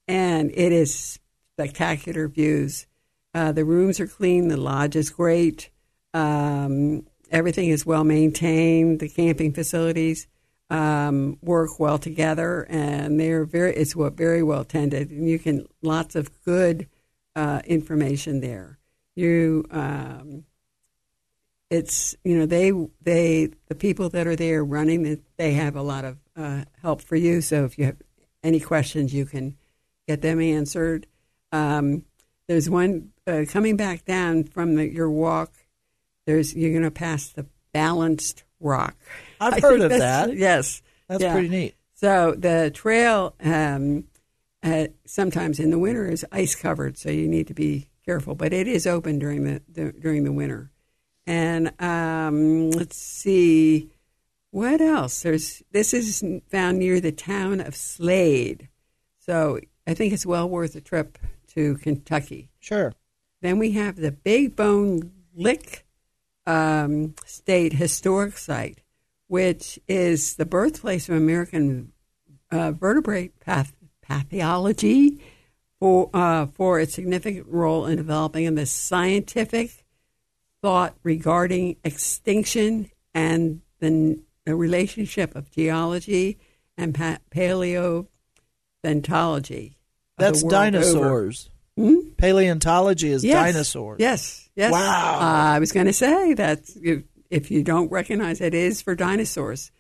and 0.08 0.50
it 0.54 0.72
is 0.72 1.18
spectacular 1.54 2.28
views. 2.28 2.86
Uh, 3.34 3.50
the 3.52 3.64
rooms 3.64 3.98
are 4.00 4.06
clean. 4.06 4.48
The 4.48 4.56
lodge 4.56 4.94
is 4.96 5.10
great. 5.10 5.70
Um, 6.12 7.04
everything 7.30 7.68
is 7.70 7.84
well 7.84 8.04
maintained. 8.04 9.00
The 9.00 9.08
camping 9.08 9.52
facilities 9.52 10.26
um, 10.74 11.38
work 11.40 11.78
well 11.78 11.98
together, 11.98 12.66
and 12.68 13.20
they're 13.20 13.44
very. 13.44 13.74
It's 13.76 13.94
what 13.94 14.14
very 14.14 14.42
well 14.42 14.64
tended, 14.64 15.10
and 15.10 15.28
you 15.28 15.38
can 15.38 15.68
lots 15.82 16.16
of 16.16 16.30
good 16.44 16.88
uh, 17.36 17.60
information 17.64 18.40
there. 18.40 18.80
You, 19.14 19.64
um, 19.70 20.44
it's 21.70 22.16
you 22.24 22.36
know 22.36 22.46
they 22.46 22.72
they 23.00 23.50
the 23.68 23.76
people 23.76 24.08
that 24.10 24.26
are 24.26 24.34
there 24.34 24.64
running 24.64 25.22
they 25.36 25.52
have 25.52 25.76
a 25.76 25.82
lot 25.82 26.04
of 26.04 26.18
uh, 26.36 26.64
help 26.82 27.00
for 27.00 27.14
you. 27.14 27.40
So 27.40 27.64
if 27.64 27.78
you 27.78 27.84
have 27.84 28.02
any 28.42 28.58
questions, 28.58 29.14
you 29.14 29.26
can 29.26 29.56
get 30.08 30.22
them 30.22 30.40
answered. 30.40 31.06
Um, 31.52 32.04
there's 32.48 32.68
one 32.68 33.12
uh, 33.28 33.44
coming 33.48 33.76
back 33.76 34.04
down 34.06 34.42
from 34.42 34.74
the, 34.74 34.92
your 34.92 35.08
walk. 35.08 35.52
There's 36.26 36.52
you're 36.56 36.72
going 36.72 36.82
to 36.82 36.90
pass 36.90 37.28
the 37.28 37.46
balanced 37.72 38.42
rock. 38.58 38.96
I've 39.52 39.62
heard 39.62 39.80
of 39.80 39.90
that. 39.90 40.36
Yes, 40.36 40.82
That's 41.08 41.22
Yeah. 41.22 41.32
pretty 41.32 41.48
neat. 41.48 41.74
So 41.94 42.34
the 42.36 42.70
trail 42.72 43.34
um, 43.42 44.04
uh, 44.62 44.86
sometimes 45.04 45.60
in 45.60 45.70
the 45.70 45.78
winter 45.78 46.06
is 46.08 46.24
ice 46.32 46.54
covered, 46.54 46.96
so 46.96 47.10
you 47.10 47.28
need 47.28 47.46
to 47.48 47.54
be 47.54 47.88
careful. 48.04 48.34
But 48.34 48.52
it 48.52 48.66
is 48.66 48.86
open 48.86 49.18
during 49.18 49.44
the, 49.44 49.62
the 49.70 49.92
during 49.92 50.24
the 50.24 50.32
winter. 50.32 50.70
And 51.26 51.72
um, 51.80 52.70
let's 52.70 52.96
see 52.96 53.90
what 54.50 54.80
else. 54.80 55.22
There's 55.22 55.62
this 55.72 55.94
is 55.94 56.22
found 56.48 56.78
near 56.78 57.00
the 57.00 57.12
town 57.12 57.60
of 57.60 57.74
Slade, 57.74 58.68
so 59.18 59.60
I 59.86 59.94
think 59.94 60.12
it's 60.12 60.26
well 60.26 60.48
worth 60.48 60.74
a 60.76 60.80
trip 60.80 61.18
to 61.54 61.76
Kentucky. 61.78 62.50
Sure. 62.60 62.92
Then 63.40 63.58
we 63.58 63.72
have 63.72 63.96
the 63.96 64.12
Big 64.12 64.56
Bone 64.56 65.12
Lick 65.34 65.84
um, 66.46 67.14
State 67.26 67.74
Historic 67.74 68.36
Site, 68.38 68.78
which 69.28 69.78
is 69.88 70.36
the 70.36 70.44
birthplace 70.46 71.08
of 71.08 71.16
American 71.16 71.92
uh, 72.50 72.72
vertebrate 72.72 73.38
path- 73.40 73.74
pathology 74.02 75.20
for, 75.80 76.10
uh, 76.14 76.46
for 76.46 76.78
its 76.80 76.94
significant 76.94 77.46
role 77.48 77.86
in 77.86 77.96
developing 77.96 78.54
the 78.54 78.66
scientific 78.66 79.84
thought 80.62 80.94
regarding 81.02 81.76
extinction 81.84 82.90
and 83.14 83.60
the, 83.80 84.18
the 84.44 84.54
relationship 84.54 85.34
of 85.34 85.50
geology 85.50 86.38
and 86.76 86.94
pa- 86.94 87.18
paleontology. 87.30 88.08
That's 90.16 90.42
dinosaurs. 90.42 91.50
Hmm? 91.76 91.96
Paleontology 92.16 93.10
is 93.10 93.24
Yes. 93.24 93.52
dinosaurs. 93.52 93.96
Yes, 93.98 94.48
yes. 94.54 94.70
Wow. 94.72 95.18
Uh, 95.20 95.54
I 95.54 95.58
was 95.58 95.72
going 95.72 95.86
to 95.86 95.92
say 95.92 96.34
that 96.34 96.60
if 97.30 97.50
you 97.50 97.62
don't 97.62 97.90
recognize 97.90 98.40
it, 98.40 98.54
it 98.54 98.54
is 98.54 98.82
for 98.82 98.94
dinosaurs. 98.94 99.70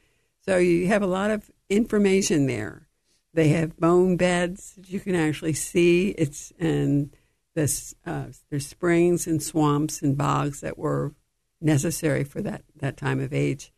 So 0.42 0.58
you 0.58 0.86
have 0.88 1.02
a 1.02 1.06
lot 1.06 1.30
of 1.30 1.50
information 1.68 2.46
there. 2.46 2.88
They 3.32 3.48
have 3.48 3.78
bone 3.78 4.16
beds 4.16 4.74
that 4.76 4.90
you 4.90 5.00
can 5.00 5.14
actually 5.14 5.54
see. 5.54 6.10
It's 6.10 6.52
and 6.58 7.14
this 7.54 7.94
uh, 8.06 8.26
there's 8.50 8.66
springs 8.66 9.26
and 9.26 9.42
swamps 9.42 10.02
and 10.02 10.16
bogs 10.16 10.60
that 10.60 10.78
were 10.78 11.14
necessary 11.60 12.24
for 12.24 12.42
that 12.42 12.62
that 12.76 12.96
time 12.96 13.20
of 13.20 13.32
age. 13.32 13.72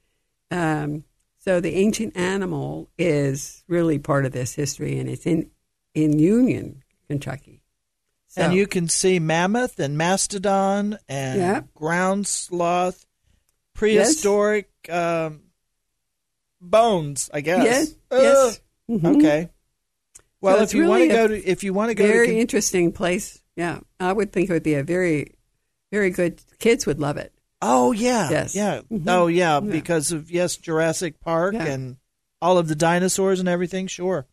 Um, 0.50 1.04
so 1.38 1.60
the 1.60 1.76
ancient 1.76 2.16
animal 2.16 2.90
is 2.98 3.64
really 3.68 3.98
part 3.98 4.26
of 4.26 4.32
this 4.32 4.54
history, 4.54 4.98
and 4.98 5.08
it's 5.08 5.26
in 5.26 5.50
in 5.94 6.18
Union, 6.18 6.82
Kentucky. 7.08 7.62
So, 8.26 8.42
And 8.42 8.54
you 8.54 8.66
can 8.66 8.88
see 8.88 9.18
mammoth 9.18 9.78
and 9.78 9.96
mastodon 9.96 10.98
and 11.08 11.72
ground 11.74 12.26
sloth, 12.26 13.05
prehistoric 13.76 14.68
um, 14.90 15.42
bones. 16.60 17.30
I 17.32 17.40
guess. 17.40 17.64
Yes, 17.64 17.94
yes. 18.10 18.60
Mhm. 18.90 19.16
Okay. 19.16 19.50
Well, 20.40 20.58
So 20.58 20.62
if 20.64 20.74
you 20.74 20.86
want 20.86 21.02
to 21.02 21.08
go 21.08 21.28
to, 21.28 21.44
if 21.50 21.64
you 21.64 21.72
want 21.72 21.90
to 21.90 21.94
go 21.94 22.06
very 22.06 22.28
to, 22.28 22.38
interesting 22.38 22.92
place. 22.92 23.42
Yeah, 23.56 23.80
I 23.98 24.12
would 24.12 24.32
think 24.32 24.50
it 24.50 24.52
would 24.52 24.62
be 24.62 24.74
a 24.74 24.82
very, 24.84 25.34
very 25.90 26.10
good. 26.10 26.40
Kids 26.58 26.86
would 26.86 27.00
love 27.00 27.16
it. 27.16 27.32
oh 27.62 27.90
yeah, 27.92 28.28
Yes. 28.30 28.54
yeah, 28.54 28.82
Mhm. 28.92 29.04
oh 29.08 29.28
yeah, 29.28 29.54
Yeah. 29.54 29.60
because 29.60 30.12
of 30.12 30.30
yes, 30.30 30.56
Jurassic 30.56 31.20
Park 31.20 31.54
Yeah. 31.54 31.64
and 31.64 31.96
all 32.42 32.58
of 32.58 32.68
the 32.68 32.74
dinosaurs 32.74 33.40
and 33.40 33.48
everything. 33.48 33.86
Sure. 33.86 34.26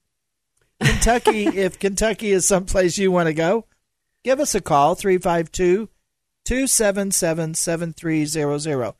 Kentucky, 0.83 1.45
if 1.65 1.79
Kentucky 1.79 2.31
is 2.31 2.45
someplace 2.45 2.97
you 2.97 3.11
want 3.13 3.27
to 3.27 3.33
go, 3.33 3.65
give 4.25 4.41
us 4.41 4.53
a 4.53 4.59
call 4.61 4.95
352 4.95 5.87
277 6.43 7.53
7300. 7.53 8.93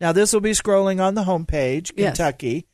Now, 0.00 0.12
this 0.12 0.32
will 0.32 0.40
be 0.40 0.52
scrolling 0.52 1.02
on 1.04 1.14
the 1.14 1.24
homepage, 1.24 1.92
Yes. 1.96 2.16
Kentucky. 2.16 2.66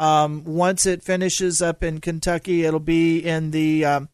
Um, 0.00 0.44
once 0.44 0.86
it 0.86 1.02
finishes 1.02 1.62
up 1.62 1.82
in 1.84 2.00
Kentucky, 2.00 2.64
it'll 2.64 2.80
be 2.80 3.18
in 3.20 3.52
the 3.52 3.84
um, 3.84 4.08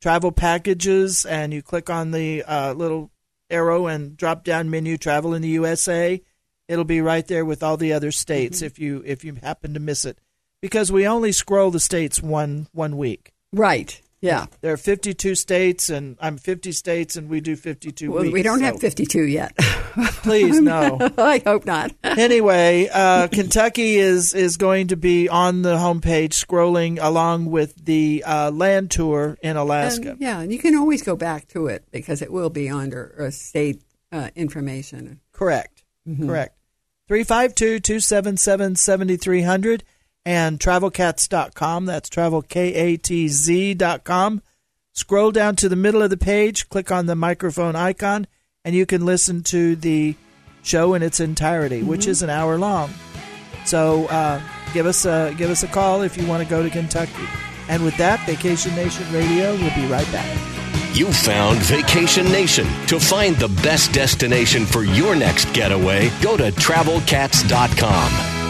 travel 0.00 0.32
packages, 0.32 1.26
and 1.26 1.52
you 1.52 1.62
click 1.62 1.90
on 1.90 2.10
the 2.12 2.42
uh, 2.44 2.72
little 2.72 3.10
arrow 3.50 3.86
and 3.86 4.16
drop 4.16 4.42
down 4.44 4.70
menu 4.70 4.96
travel 4.96 5.34
in 5.34 5.42
the 5.42 5.48
USA. 5.50 6.20
it'll 6.68 6.84
be 6.84 7.02
right 7.02 7.26
there 7.26 7.44
with 7.44 7.62
all 7.62 7.76
the 7.76 7.92
other 7.92 8.10
states 8.10 8.62
if 8.62 8.78
you 8.78 9.02
if 9.04 9.22
you 9.24 9.34
happen 9.42 9.74
to 9.74 9.80
miss 9.80 10.06
it, 10.06 10.16
because 10.62 10.90
we 10.90 11.06
only 11.06 11.30
scroll 11.32 11.70
the 11.70 11.78
states 11.80 12.22
one 12.22 12.66
one 12.72 12.96
week. 12.96 13.32
Right. 13.52 14.00
Yeah. 14.22 14.46
There 14.60 14.72
are 14.72 14.76
52 14.76 15.34
states, 15.34 15.90
and 15.90 16.16
I'm 16.20 16.38
50 16.38 16.70
states, 16.70 17.16
and 17.16 17.28
we 17.28 17.40
do 17.40 17.56
52 17.56 18.12
Well, 18.12 18.22
weeks. 18.22 18.32
we 18.32 18.42
don't 18.42 18.60
so 18.60 18.64
have 18.66 18.80
52 18.80 19.22
yet. 19.24 19.54
Please, 20.22 20.60
no. 20.60 20.96
I 21.18 21.42
hope 21.44 21.66
not. 21.66 21.92
anyway, 22.04 22.88
uh, 22.92 23.26
Kentucky 23.26 23.96
is 23.96 24.32
is 24.32 24.56
going 24.56 24.88
to 24.88 24.96
be 24.96 25.28
on 25.28 25.62
the 25.62 25.74
homepage, 25.74 26.34
scrolling 26.34 26.98
along 27.02 27.46
with 27.46 27.84
the 27.84 28.22
uh, 28.24 28.52
land 28.52 28.92
tour 28.92 29.36
in 29.42 29.56
Alaska. 29.56 30.12
And, 30.12 30.20
yeah, 30.20 30.40
and 30.40 30.52
you 30.52 30.60
can 30.60 30.76
always 30.76 31.02
go 31.02 31.16
back 31.16 31.48
to 31.48 31.66
it 31.66 31.84
because 31.90 32.22
it 32.22 32.32
will 32.32 32.50
be 32.50 32.70
under 32.70 33.26
uh, 33.26 33.30
state 33.32 33.82
uh, 34.12 34.30
information. 34.36 35.20
Correct. 35.32 35.82
Correct. 36.06 36.56
352 37.08 37.80
277 37.80 38.76
7300 38.76 39.84
and 40.24 40.58
travelkatz.com. 40.58 41.86
That's 41.86 42.08
travelkatz.com. 42.08 44.42
Scroll 44.94 45.30
down 45.30 45.56
to 45.56 45.70
the 45.70 45.76
middle 45.76 46.02
of 46.02 46.10
the 46.10 46.18
page, 46.18 46.68
click 46.68 46.92
on 46.92 47.06
the 47.06 47.16
microphone 47.16 47.74
icon, 47.74 48.26
and 48.64 48.74
you 48.74 48.84
can 48.84 49.06
listen 49.06 49.42
to 49.44 49.74
the 49.74 50.14
show 50.62 50.92
in 50.94 51.02
its 51.02 51.18
entirety, 51.18 51.82
which 51.82 52.06
is 52.06 52.22
an 52.22 52.30
hour 52.30 52.58
long. 52.58 52.90
So 53.64 54.06
uh, 54.06 54.40
give 54.74 54.86
us 54.86 55.04
a 55.04 55.34
give 55.38 55.50
us 55.50 55.62
a 55.62 55.68
call 55.68 56.02
if 56.02 56.18
you 56.18 56.26
want 56.26 56.42
to 56.42 56.48
go 56.48 56.62
to 56.62 56.70
Kentucky. 56.70 57.26
And 57.68 57.84
with 57.84 57.96
that, 57.96 58.24
Vacation 58.26 58.74
Nation 58.74 59.10
Radio 59.12 59.52
will 59.52 59.74
be 59.74 59.86
right 59.86 60.10
back. 60.12 60.38
You 60.94 61.10
found 61.10 61.58
Vacation 61.60 62.26
Nation. 62.26 62.66
To 62.88 63.00
find 63.00 63.34
the 63.36 63.48
best 63.62 63.92
destination 63.92 64.66
for 64.66 64.82
your 64.82 65.16
next 65.16 65.50
getaway, 65.54 66.10
go 66.20 66.36
to 66.36 66.50
travelkatz.com. 66.50 68.41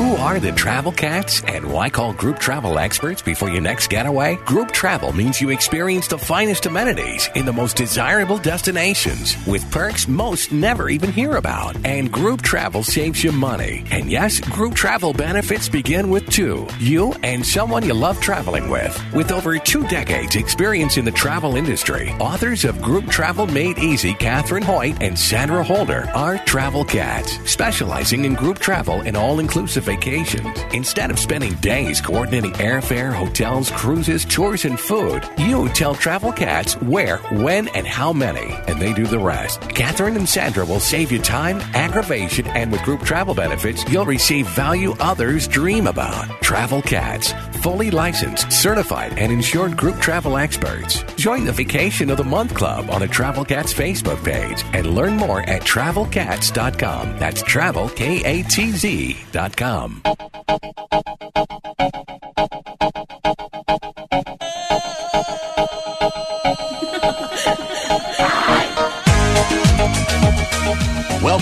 Who 0.00 0.16
are 0.16 0.40
the 0.40 0.52
Travel 0.52 0.92
Katz 0.92 1.44
and 1.44 1.70
why 1.70 1.90
call 1.90 2.14
Group 2.14 2.38
Travel 2.38 2.78
experts 2.78 3.20
before 3.20 3.50
your 3.50 3.60
next 3.60 3.90
getaway? 3.90 4.36
Group 4.46 4.72
Travel 4.72 5.12
means 5.12 5.42
you 5.42 5.50
experience 5.50 6.08
the 6.08 6.16
finest 6.16 6.64
amenities 6.64 7.28
in 7.34 7.44
the 7.44 7.52
most 7.52 7.76
desirable 7.76 8.38
destinations 8.38 9.36
with 9.46 9.70
perks 9.70 10.08
most 10.08 10.52
never 10.52 10.88
even 10.88 11.12
hear 11.12 11.36
about. 11.36 11.76
And 11.84 12.10
Group 12.10 12.40
Travel 12.40 12.82
saves 12.82 13.22
you 13.22 13.30
money. 13.30 13.84
And 13.90 14.10
yes, 14.10 14.40
Group 14.40 14.74
Travel 14.74 15.12
benefits 15.12 15.68
begin 15.68 16.08
with 16.08 16.26
two 16.30 16.66
you 16.78 17.12
and 17.22 17.44
someone 17.44 17.84
you 17.84 17.92
love 17.92 18.18
traveling 18.22 18.70
with. 18.70 18.98
With 19.12 19.30
over 19.30 19.58
two 19.58 19.86
decades 19.88 20.34
experience 20.34 20.96
in 20.96 21.04
the 21.04 21.10
travel 21.10 21.56
industry, 21.56 22.12
authors 22.12 22.64
of 22.64 22.80
Group 22.80 23.06
Travel 23.08 23.48
Made 23.48 23.78
Easy, 23.78 24.14
Catherine 24.14 24.62
Hoyt 24.62 25.02
and 25.02 25.18
Sandra 25.18 25.62
Holder 25.62 26.08
are 26.14 26.38
Travel 26.38 26.86
Katz, 26.86 27.36
specializing 27.44 28.24
in 28.24 28.32
group 28.32 28.58
travel 28.58 29.02
and 29.02 29.14
all 29.14 29.40
inclusive 29.40 29.89
vacations. 29.90 30.56
Instead 30.72 31.10
of 31.10 31.18
spending 31.18 31.54
days 31.54 32.00
coordinating 32.00 32.52
airfare, 32.52 33.12
hotels, 33.12 33.70
cruises, 33.72 34.24
tours, 34.24 34.64
and 34.64 34.78
food, 34.78 35.28
you 35.36 35.68
tell 35.70 35.94
Travel 35.94 36.32
Katz 36.32 36.74
where, 36.74 37.18
when, 37.44 37.66
and 37.68 37.86
how 37.86 38.12
many, 38.12 38.54
and 38.68 38.80
they 38.80 38.92
do 38.92 39.06
the 39.06 39.18
rest. 39.18 39.60
Catherine 39.62 40.16
and 40.16 40.28
Sandra 40.28 40.64
will 40.64 40.78
save 40.78 41.10
you 41.10 41.18
time, 41.18 41.60
aggravation, 41.74 42.46
and 42.48 42.70
with 42.70 42.82
group 42.82 43.02
travel 43.02 43.34
benefits, 43.34 43.84
you'll 43.90 44.06
receive 44.06 44.46
value 44.50 44.92
others 45.00 45.48
dream 45.48 45.88
about. 45.88 46.28
Travel 46.40 46.82
Katz, 46.82 47.32
fully 47.62 47.90
licensed, 47.90 48.50
certified, 48.52 49.18
and 49.18 49.32
insured 49.32 49.76
group 49.76 49.98
travel 50.00 50.36
experts. 50.36 51.02
Join 51.16 51.44
the 51.44 51.52
Vacation 51.52 52.10
of 52.10 52.16
the 52.16 52.24
Month 52.24 52.54
Club 52.54 52.90
on 52.90 53.00
the 53.00 53.08
Travel 53.08 53.44
Katz 53.44 53.72
Facebook 53.72 54.22
page 54.24 54.64
and 54.72 54.94
learn 54.94 55.16
more 55.16 55.40
at 55.42 55.62
travelkatz.com. 55.62 57.18
That's 57.18 57.42
travel, 57.42 57.88
K-A-T-Z 57.88 59.16
dot 59.32 59.56
com. 59.56 60.02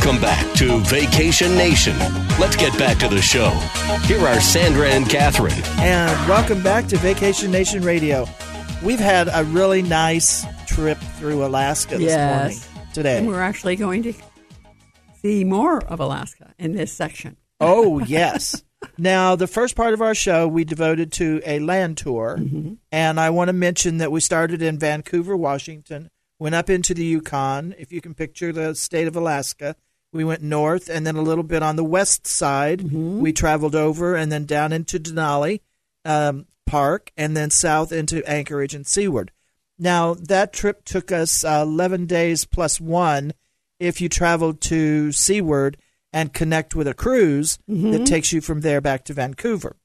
Welcome 0.08 0.22
back 0.22 0.54
to 0.54 0.78
Vacation 0.84 1.54
Nation. 1.54 1.94
Let's 2.40 2.56
get 2.56 2.72
back 2.78 2.96
to 3.00 3.08
the 3.08 3.20
show. 3.20 3.50
Here 4.06 4.26
are 4.26 4.40
Sandra 4.40 4.88
and 4.88 5.06
Catherine. 5.06 5.62
And 5.80 6.08
welcome 6.26 6.62
back 6.62 6.86
to 6.86 6.96
Vacation 6.96 7.50
Nation 7.50 7.82
Radio. 7.82 8.26
We've 8.82 8.98
had 8.98 9.28
a 9.30 9.44
really 9.44 9.82
nice 9.82 10.46
trip 10.66 10.96
through 11.18 11.44
Alaska 11.44 11.98
this 11.98 12.06
Yes. 12.06 12.40
morning, 12.40 12.86
today. 12.94 13.18
And 13.18 13.28
we're 13.28 13.42
actually 13.42 13.76
going 13.76 14.02
to 14.04 14.14
see 15.20 15.44
more 15.44 15.84
of 15.84 16.00
Alaska 16.00 16.54
in 16.58 16.72
this 16.72 16.90
section. 16.90 17.36
Oh, 17.60 17.98
yes. 18.06 18.64
now, 18.96 19.36
the 19.36 19.46
first 19.46 19.76
part 19.76 19.92
of 19.92 20.00
our 20.00 20.14
show 20.14 20.48
we 20.48 20.64
devoted 20.64 21.12
to 21.12 21.42
a 21.44 21.58
land 21.58 21.98
tour. 21.98 22.38
Mm-hmm. 22.40 22.76
And 22.90 23.20
I 23.20 23.28
want 23.28 23.48
to 23.48 23.52
mention 23.52 23.98
that 23.98 24.10
we 24.10 24.20
started 24.20 24.62
in 24.62 24.78
Vancouver, 24.78 25.36
Washington, 25.36 26.08
went 26.38 26.54
up 26.54 26.70
into 26.70 26.94
the 26.94 27.04
Yukon, 27.04 27.74
if 27.78 27.92
you 27.92 28.00
can 28.00 28.14
picture 28.14 28.54
the 28.54 28.74
state 28.74 29.06
of 29.06 29.14
Alaska. 29.14 29.76
We 30.12 30.24
went 30.24 30.42
north 30.42 30.88
and 30.88 31.06
then 31.06 31.16
a 31.16 31.22
little 31.22 31.44
bit 31.44 31.62
on 31.62 31.76
the 31.76 31.84
west 31.84 32.26
side. 32.26 32.80
We 33.20 33.32
traveled 33.32 33.74
over 33.74 34.14
and 34.16 34.32
then 34.32 34.46
down 34.46 34.72
into 34.72 34.98
Denali 34.98 35.60
um, 36.04 36.46
Park 36.66 37.12
and 37.16 37.36
then 37.36 37.50
south 37.50 37.92
into 37.92 38.26
Anchorage 38.28 38.74
and 38.74 38.86
Seward. 38.86 39.32
Now, 39.78 40.14
that 40.14 40.52
trip 40.52 40.84
took 40.84 41.12
us 41.12 41.44
uh, 41.44 41.62
11 41.62 42.06
days 42.06 42.44
plus 42.44 42.80
one 42.80 43.32
if 43.78 44.00
you 44.00 44.08
traveled 44.08 44.60
to 44.62 45.12
Seward 45.12 45.76
and 46.12 46.32
connect 46.32 46.74
with 46.74 46.88
a 46.88 46.94
cruise 46.94 47.58
that 47.68 48.06
takes 48.06 48.32
you 48.32 48.40
from 48.40 48.62
there 48.62 48.80
back 48.80 49.04
to 49.04 49.12
Vancouver. 49.12 49.76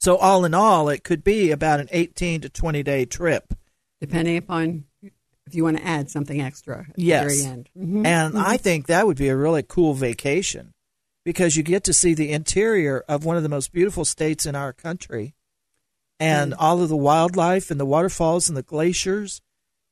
So, 0.00 0.16
all 0.16 0.44
in 0.46 0.54
all, 0.54 0.88
it 0.88 1.04
could 1.04 1.22
be 1.22 1.50
about 1.50 1.78
an 1.78 1.88
18 1.92 2.40
to 2.40 2.48
20 2.48 2.82
day 2.82 3.04
trip. 3.04 3.52
depending 4.00 4.38
upon 4.38 4.84
if 5.46 5.54
you 5.54 5.64
want 5.64 5.78
to 5.78 5.86
add 5.86 6.10
something 6.10 6.40
extra 6.40 6.86
at 6.88 6.98
Yes. 6.98 7.22
the 7.22 7.42
very 7.42 7.52
end. 7.52 7.70
Mhm. 7.76 8.06
And 8.06 8.38
I 8.38 8.54
mm-hmm. 8.54 8.62
think 8.62 8.86
that 8.86 9.06
would 9.06 9.16
be 9.16 9.28
a 9.28 9.36
really 9.36 9.62
cool 9.62 9.94
vacation 9.94 10.74
because 11.24 11.56
you 11.56 11.62
get 11.62 11.84
to 11.84 11.92
see 11.92 12.14
the 12.14 12.32
interior 12.32 13.04
of 13.08 13.24
one 13.24 13.36
of 13.36 13.42
the 13.42 13.48
most 13.48 13.72
beautiful 13.72 14.04
states 14.04 14.46
in 14.46 14.54
our 14.54 14.72
country 14.72 15.34
and 16.18 16.54
all 16.54 16.82
of 16.82 16.88
the 16.88 16.96
wildlife 16.96 17.70
and 17.70 17.80
the 17.80 17.86
waterfalls 17.86 18.48
and 18.48 18.56
the 18.56 18.62
glaciers. 18.62 19.40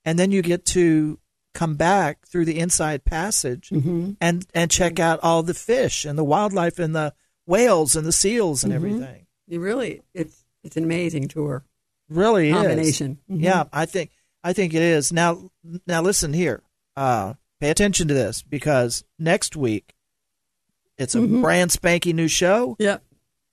And 0.04 0.18
then 0.18 0.30
you 0.30 0.42
get 0.42 0.64
to 0.66 1.18
come 1.54 1.74
back 1.74 2.26
through 2.26 2.44
the 2.44 2.58
inside 2.58 3.04
passage 3.04 3.70
mm-hmm. 3.70 4.12
and, 4.20 4.46
and 4.54 4.70
check 4.70 5.00
out 5.00 5.20
all 5.22 5.42
the 5.42 5.54
fish 5.54 6.04
and 6.04 6.18
the 6.18 6.24
wildlife 6.24 6.78
and 6.78 6.94
the 6.94 7.14
whales 7.46 7.96
and 7.96 8.06
the 8.06 8.12
seals 8.12 8.62
and 8.62 8.72
mm-hmm. 8.72 8.84
everything. 8.84 9.26
You 9.46 9.60
really, 9.60 10.02
it's 10.14 10.44
it's 10.62 10.76
an 10.76 10.84
amazing 10.84 11.28
tour 11.28 11.64
Really 12.08 12.52
combination. 12.52 13.18
is. 13.28 13.40
Yeah, 13.40 13.64
I 13.72 13.86
think 13.86 14.10
I 14.44 14.52
think 14.52 14.74
it 14.74 14.82
is. 14.82 15.12
Now 15.12 15.50
now 15.86 16.02
listen 16.02 16.32
here. 16.32 16.62
Uh 16.96 17.34
pay 17.60 17.70
attention 17.70 18.08
to 18.08 18.14
this 18.14 18.42
because 18.42 19.04
next 19.18 19.56
week 19.56 19.94
it's 20.96 21.14
a 21.14 21.20
brand 21.22 21.70
spanking 21.72 22.16
new 22.16 22.28
show. 22.28 22.76
Yep. 22.78 23.02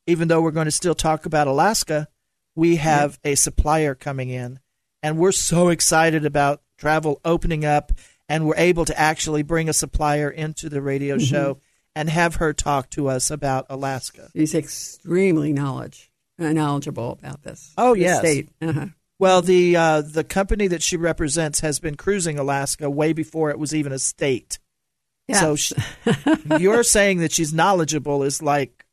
Even 0.07 0.27
though 0.27 0.41
we're 0.41 0.51
going 0.51 0.65
to 0.65 0.71
still 0.71 0.95
talk 0.95 1.25
about 1.25 1.47
Alaska, 1.47 2.07
we 2.55 2.75
have 2.77 3.19
a 3.23 3.35
supplier 3.35 3.93
coming 3.95 4.29
in 4.29 4.59
and 5.03 5.17
we're 5.17 5.31
so 5.31 5.69
excited 5.69 6.25
about 6.25 6.61
travel 6.77 7.19
opening 7.25 7.63
up 7.65 7.91
and 8.29 8.45
we're 8.47 8.55
able 8.57 8.85
to 8.85 8.99
actually 8.99 9.43
bring 9.43 9.69
a 9.69 9.73
supplier 9.73 10.29
into 10.29 10.69
the 10.69 10.81
radio 10.81 11.15
Mm-hmm. 11.17 11.25
show 11.25 11.57
and 11.95 12.09
have 12.09 12.35
her 12.35 12.51
talk 12.53 12.89
to 12.91 13.07
us 13.07 13.31
about 13.31 13.65
Alaska. 13.69 14.29
She's 14.35 14.53
extremely 14.53 15.53
knowledge 15.53 16.11
uh, 16.39 16.51
knowledgeable 16.51 17.13
about 17.13 17.43
this. 17.43 17.73
Oh, 17.77 17.93
yes. 17.93 18.19
state. 18.19 18.49
Uh-huh. 18.61 18.87
Well, 19.19 19.41
the 19.41 19.75
uh, 19.77 20.01
the 20.01 20.23
company 20.23 20.67
that 20.67 20.81
she 20.81 20.97
represents 20.97 21.61
has 21.61 21.79
been 21.79 21.95
cruising 21.95 22.37
Alaska 22.37 22.89
way 22.89 23.13
before 23.13 23.49
it 23.49 23.57
was 23.59 23.73
even 23.73 23.91
a 23.91 23.99
state. 23.99 24.59
Yeah. 25.27 25.39
So 25.39 25.55
she, 25.55 25.75
you're 26.59 26.83
saying 26.83 27.19
that 27.19 27.31
she's 27.31 27.53
knowledgeable 27.53 28.23
is 28.23 28.41
like 28.41 28.85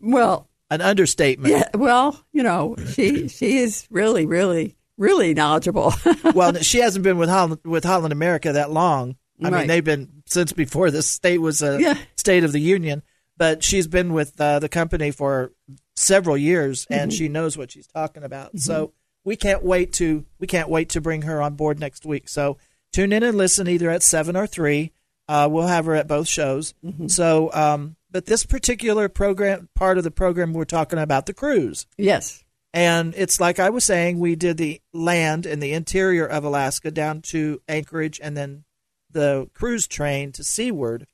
well, 0.00 0.48
an 0.70 0.80
understatement. 0.80 1.52
yeah. 1.54 1.68
Well, 1.74 2.22
you 2.32 2.42
know, 2.42 2.76
she 2.92 3.28
she 3.28 3.58
is 3.58 3.86
really, 3.90 4.26
really, 4.26 4.76
really 4.98 5.32
knowledgeable. 5.34 5.92
well, 6.34 6.54
she 6.56 6.78
hasn't 6.80 7.02
been 7.02 7.16
with 7.18 7.28
Holland, 7.30 7.60
with 7.64 7.84
Holland 7.84 8.12
America 8.12 8.52
that 8.52 8.70
long. 8.70 9.16
I 9.42 9.50
mean, 9.50 9.66
they've 9.66 9.82
been 9.82 10.22
since 10.26 10.52
before 10.52 10.90
this 10.92 11.08
state 11.08 11.38
was 11.38 11.62
a 11.62 11.80
Yeah. 11.80 11.98
state 12.16 12.44
of 12.44 12.52
the 12.52 12.60
union. 12.60 13.02
But 13.38 13.64
she's 13.64 13.88
been 13.88 14.12
with 14.12 14.38
uh, 14.40 14.58
the 14.60 14.68
company 14.68 15.10
for 15.10 15.52
several 15.96 16.36
years, 16.36 16.86
and 16.90 17.10
Mm-hmm. 17.10 17.16
she 17.16 17.28
knows 17.28 17.56
what 17.58 17.72
she's 17.72 17.86
talking 17.88 18.22
about. 18.22 18.56
So 18.60 18.92
we 19.24 19.36
can't 19.36 19.62
wait 19.62 19.92
to 19.94 20.24
we 20.38 20.46
can't 20.46 20.68
wait 20.68 20.90
to 20.90 21.00
bring 21.00 21.22
her 21.22 21.40
on 21.40 21.54
board 21.54 21.78
next 21.78 22.04
week. 22.04 22.28
So 22.28 22.58
tune 22.92 23.12
in 23.12 23.22
and 23.22 23.38
listen 23.38 23.68
either 23.68 23.90
at 23.90 24.02
seven 24.02 24.36
or 24.36 24.46
three. 24.46 24.92
Uh, 25.28 25.48
we'll 25.50 25.66
have 25.68 25.86
her 25.86 25.94
at 25.94 26.08
both 26.08 26.28
shows. 26.28 26.74
Mm-hmm. 26.84 27.06
So, 27.06 27.52
um, 27.54 27.96
but 28.10 28.26
this 28.26 28.44
particular 28.44 29.08
program 29.08 29.68
part 29.74 29.96
of 29.96 30.04
the 30.04 30.10
program, 30.10 30.52
we're 30.52 30.64
talking 30.64 30.98
about 30.98 31.26
the 31.26 31.34
cruise. 31.34 31.86
yes. 31.96 32.44
And 32.74 33.12
it's 33.18 33.38
like 33.38 33.58
I 33.58 33.68
was 33.68 33.84
saying, 33.84 34.18
we 34.18 34.34
did 34.34 34.56
the 34.56 34.80
land 34.94 35.44
and 35.44 35.62
the 35.62 35.74
interior 35.74 36.24
of 36.24 36.42
Alaska 36.42 36.90
down 36.90 37.20
to 37.22 37.60
Anchorage 37.68 38.18
and 38.22 38.34
then 38.34 38.64
the 39.10 39.50
cruise 39.52 39.86
train 39.86 40.32
to 40.32 40.42
Seward. 40.42 41.06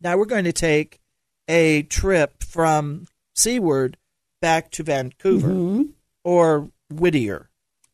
Now 0.00 0.16
we're 0.16 0.24
going 0.24 0.46
to 0.46 0.52
take 0.52 0.98
a 1.46 1.84
trip 1.84 2.42
from 2.42 3.06
Seward 3.34 3.98
back 4.40 4.72
to 4.72 4.82
Vancouver 4.82 5.84
or 6.24 6.70
Whittier. 6.90 7.45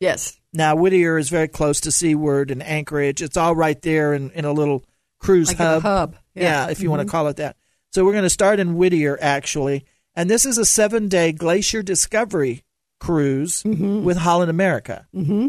Yes. 0.03 0.37
Now 0.53 0.75
Whittier 0.75 1.17
is 1.17 1.29
very 1.29 1.47
close 1.47 1.81
to 1.83 1.93
Seward 1.93 2.51
and 2.51 2.61
Anchorage. 2.61 3.23
It's 3.23 3.37
all 3.37 3.55
right 3.55 3.81
there 3.83 4.13
in, 4.13 4.31
in 4.33 4.45
a 4.45 4.53
little 4.53 4.85
cruise 5.21 5.49
Like 5.49 5.59
hub. 5.59 5.83
hub. 5.83 6.17
Yeah, 6.35 6.71
if 6.71 6.81
you 6.81 6.91
want 6.91 7.03
to 7.03 7.09
call 7.09 7.29
it 7.29 7.37
that. 7.37 7.57
So 7.93 8.05
we're 8.05 8.13
going 8.13 8.25
to 8.25 8.31
start 8.31 8.59
in 8.59 8.75
Whittier 8.75 9.17
actually, 9.21 9.85
and 10.17 10.29
this 10.29 10.45
is 10.45 10.59
a 10.59 10.65
seven-day 10.65 11.33
glacier 11.33 11.83
discovery 11.85 12.65
cruise 12.99 13.63
with 13.65 14.17
Holland 14.17 14.51
America. 14.51 15.07
Mm-hmm. 15.15 15.49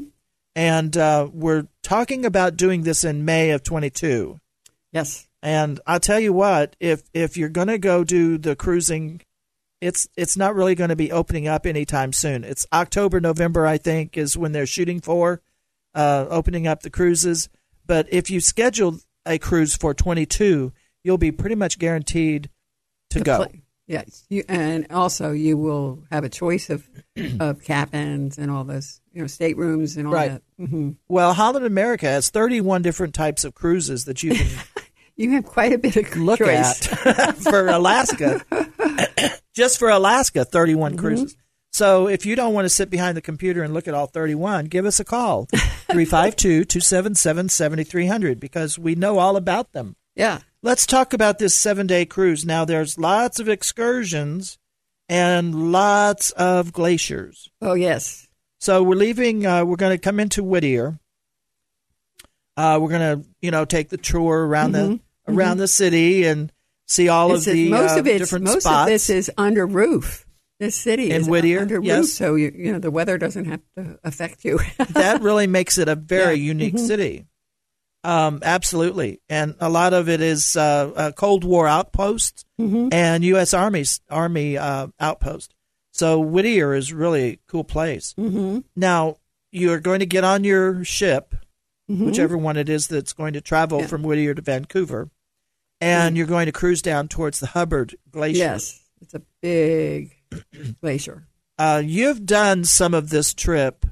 And 0.56 0.96
uh, 0.98 1.30
we're 1.34 1.66
talking 1.82 2.24
about 2.24 2.56
doing 2.56 2.84
this 2.84 3.04
in 3.04 3.26
May 3.26 3.52
of 3.52 3.64
22. 3.64 4.40
Yes. 4.92 5.28
And 5.42 5.80
I'll 5.88 6.00
tell 6.00 6.20
you 6.20 6.32
what, 6.32 6.76
if 6.80 7.02
if 7.14 7.38
you're 7.38 7.50
going 7.50 7.70
to 7.70 7.80
go 7.80 8.04
do 8.04 8.38
the 8.38 8.56
cruising, 8.56 9.22
it's 9.84 10.08
it's 10.18 10.38
not 10.38 10.56
really 10.56 10.76
going 10.76 10.90
to 10.90 10.96
be 10.96 11.12
opening 11.12 11.48
up 11.48 11.66
anytime 11.66 12.14
soon. 12.14 12.44
It's 12.44 12.66
October, 12.74 13.20
November, 13.20 13.66
I 13.68 13.78
think, 13.78 14.18
is 14.18 14.38
when 14.38 14.52
they're 14.52 14.66
shooting 14.66 15.02
for 15.02 15.42
uh, 15.94 16.26
opening 16.30 16.66
up 16.68 16.82
the 16.82 16.90
cruises. 16.90 17.50
But 17.86 18.08
if 18.12 18.30
you 18.30 18.40
schedule 18.40 18.98
a 19.26 19.38
cruise 19.38 19.76
for 19.76 19.94
22, 19.94 20.72
you'll 21.04 21.18
be 21.18 21.32
pretty 21.32 21.56
much 21.56 21.78
guaranteed 21.80 22.50
to 23.12 23.20
To 23.20 23.24
go. 23.26 23.38
play. 23.46 23.60
Yes, 23.86 24.26
you, 24.30 24.44
and 24.48 24.88
also 24.92 25.32
you 25.34 25.58
will 25.58 26.04
have 26.10 26.24
a 26.24 26.30
choice 26.30 26.70
of 26.70 26.88
of 27.42 27.62
cabins 27.64 28.38
and 28.38 28.50
all 28.50 28.64
those, 28.64 29.02
you 29.12 29.20
know, 29.22 29.28
staterooms 29.28 29.98
and 29.98 30.08
all 30.08 30.14
Right. 30.14 30.32
that. 30.58 30.68
hmm 30.68 30.92
Well, 31.10 31.34
Holland 31.34 31.66
America 31.66 32.06
has 32.06 32.30
31 32.30 32.82
different 32.82 33.14
types 33.14 33.44
of 33.44 33.54
cruises 33.54 34.06
that 34.06 34.24
you 34.24 34.36
can 34.36 34.48
You 35.18 35.32
have 35.32 35.46
quite 35.46 35.74
a 35.74 35.78
bit 35.78 35.96
of 35.98 36.16
look 36.18 36.40
choice. 36.40 36.88
at 37.06 37.36
for 37.38 37.68
Alaska. 37.68 38.42
Just 39.54 39.80
for 39.80 39.90
Alaska, 39.90 40.46
31 40.46 40.92
Mm-hmm. 40.94 41.00
cruises. 41.00 41.36
So 41.72 42.08
if 42.08 42.26
you 42.26 42.36
don't 42.36 42.54
want 42.54 42.66
to 42.66 42.70
sit 42.70 42.90
behind 42.92 43.18
the 43.18 43.22
computer 43.22 43.64
and 43.64 43.74
look 43.74 43.88
at 43.88 43.96
all 43.96 44.06
31, 44.06 44.66
give 44.66 44.86
us 44.86 45.00
a 45.00 45.06
call. 45.06 45.48
352-277-7300 45.90 48.40
because 48.40 48.78
we 48.80 48.96
know 48.96 49.18
all 49.20 49.36
about 49.36 49.72
them. 49.74 49.96
Yeah. 50.16 50.40
Let's 50.62 50.86
talk 50.86 51.14
about 51.14 51.40
this 51.40 51.60
7-day 51.60 52.06
cruise. 52.06 52.46
Now 52.46 52.64
there's 52.64 52.98
lots 52.98 53.40
of 53.40 53.50
excursions 53.50 54.58
and 55.10 55.72
lots 55.72 56.32
of 56.32 56.72
glaciers. 56.72 57.50
Oh 57.62 57.74
yes. 57.74 58.28
So 58.60 58.82
we're 58.82 58.96
leaving. 58.96 59.46
Uh, 59.46 59.66
we're 59.66 59.76
going 59.76 59.98
to 59.98 60.02
come 60.02 60.20
into 60.22 60.42
Whittier. 60.44 60.98
Uh, 62.56 62.78
we're 62.82 62.90
going 62.90 63.22
to, 63.24 63.28
you 63.42 63.52
know, 63.52 63.66
take 63.66 63.90
the 63.90 63.98
tour 63.98 64.46
around 64.46 64.72
the 64.74 65.00
around 65.28 65.58
the 65.58 65.68
city 65.68 66.26
and 66.26 66.52
see 66.88 67.10
all 67.10 67.30
Mm-hmm. 67.30 67.36
It's- 67.36 67.48
of 67.48 67.54
the 67.54 67.70
most 67.70 67.92
uh, 67.96 68.00
of 68.00 68.08
it's 68.08 68.20
different 68.20 68.46
most 68.46 68.62
spots. 68.64 68.82
of 68.88 68.94
this 68.94 69.10
is 69.10 69.32
under 69.38 69.66
roof. 69.66 70.26
This 70.60 70.76
city 70.76 71.12
In 71.12 71.22
is 71.22 71.28
Whittier, 71.30 71.60
under 71.62 71.82
yes. 71.82 71.98
roof, 71.98 72.10
so 72.10 72.36
you 72.36 72.52
you 72.56 72.72
know 72.72 72.80
the 72.80 72.92
weather 72.92 73.18
doesn't 73.18 73.46
have 73.46 73.60
to 73.76 74.00
affect 74.04 74.46
you. 74.46 74.60
that 74.92 75.22
really 75.22 75.48
makes 75.48 75.78
it 75.78 75.88
a 75.90 75.96
very 75.96 76.36
Yeah. 76.36 76.44
unique 76.54 76.76
Mhm. 76.76 76.88
city. 76.88 77.26
Um, 78.06 78.40
absolutely, 78.44 79.22
and 79.30 79.56
a 79.62 79.70
lot 79.70 79.94
of 79.94 80.10
it 80.10 80.20
is 80.22 80.56
uh, 80.58 80.92
uh, 80.96 81.12
Cold 81.14 81.44
War 81.44 81.68
outposts 81.68 82.44
Mm-hmm. 82.62 82.90
and 82.94 83.24
U.S. 83.26 83.54
Army's 83.54 84.00
Army 84.10 84.58
uh, 84.58 84.88
outpost. 85.00 85.54
So 85.92 86.20
Whittier 86.20 86.74
is 86.76 86.92
really 86.94 87.24
a 87.34 87.40
cool 87.48 87.64
place. 87.64 88.14
mm-hmm. 88.18 88.60
Now 88.76 89.18
you're 89.52 89.80
going 89.80 90.00
to 90.02 90.06
get 90.06 90.24
on 90.24 90.44
your 90.44 90.84
ship, 90.84 91.34
Mm-hmm. 91.92 92.06
whichever 92.06 92.38
one 92.38 92.56
it 92.58 92.70
is 92.70 92.88
that's 92.88 93.12
going 93.14 93.34
to 93.34 93.42
travel 93.42 93.82
Yeah. 93.82 93.88
from 93.88 94.04
Whittier 94.04 94.34
to 94.34 94.42
Vancouver, 94.42 95.10
and 95.84 96.18
you're 96.18 96.28
going 96.28 96.46
to 96.48 96.52
cruise 96.52 96.82
down 96.82 97.08
towards 97.08 97.40
the 97.40 97.48
Hubbard 97.48 97.96
Glacier. 98.12 98.38
Yes, 98.40 98.80
it's 99.02 99.14
a 99.14 99.22
big 99.42 100.16
glacier. 100.82 101.28
Uh, 101.58 101.82
you've 101.86 102.26
done 102.26 102.64
some 102.64 102.94
of 102.94 103.10
this 103.10 103.34
trip. 103.34 103.86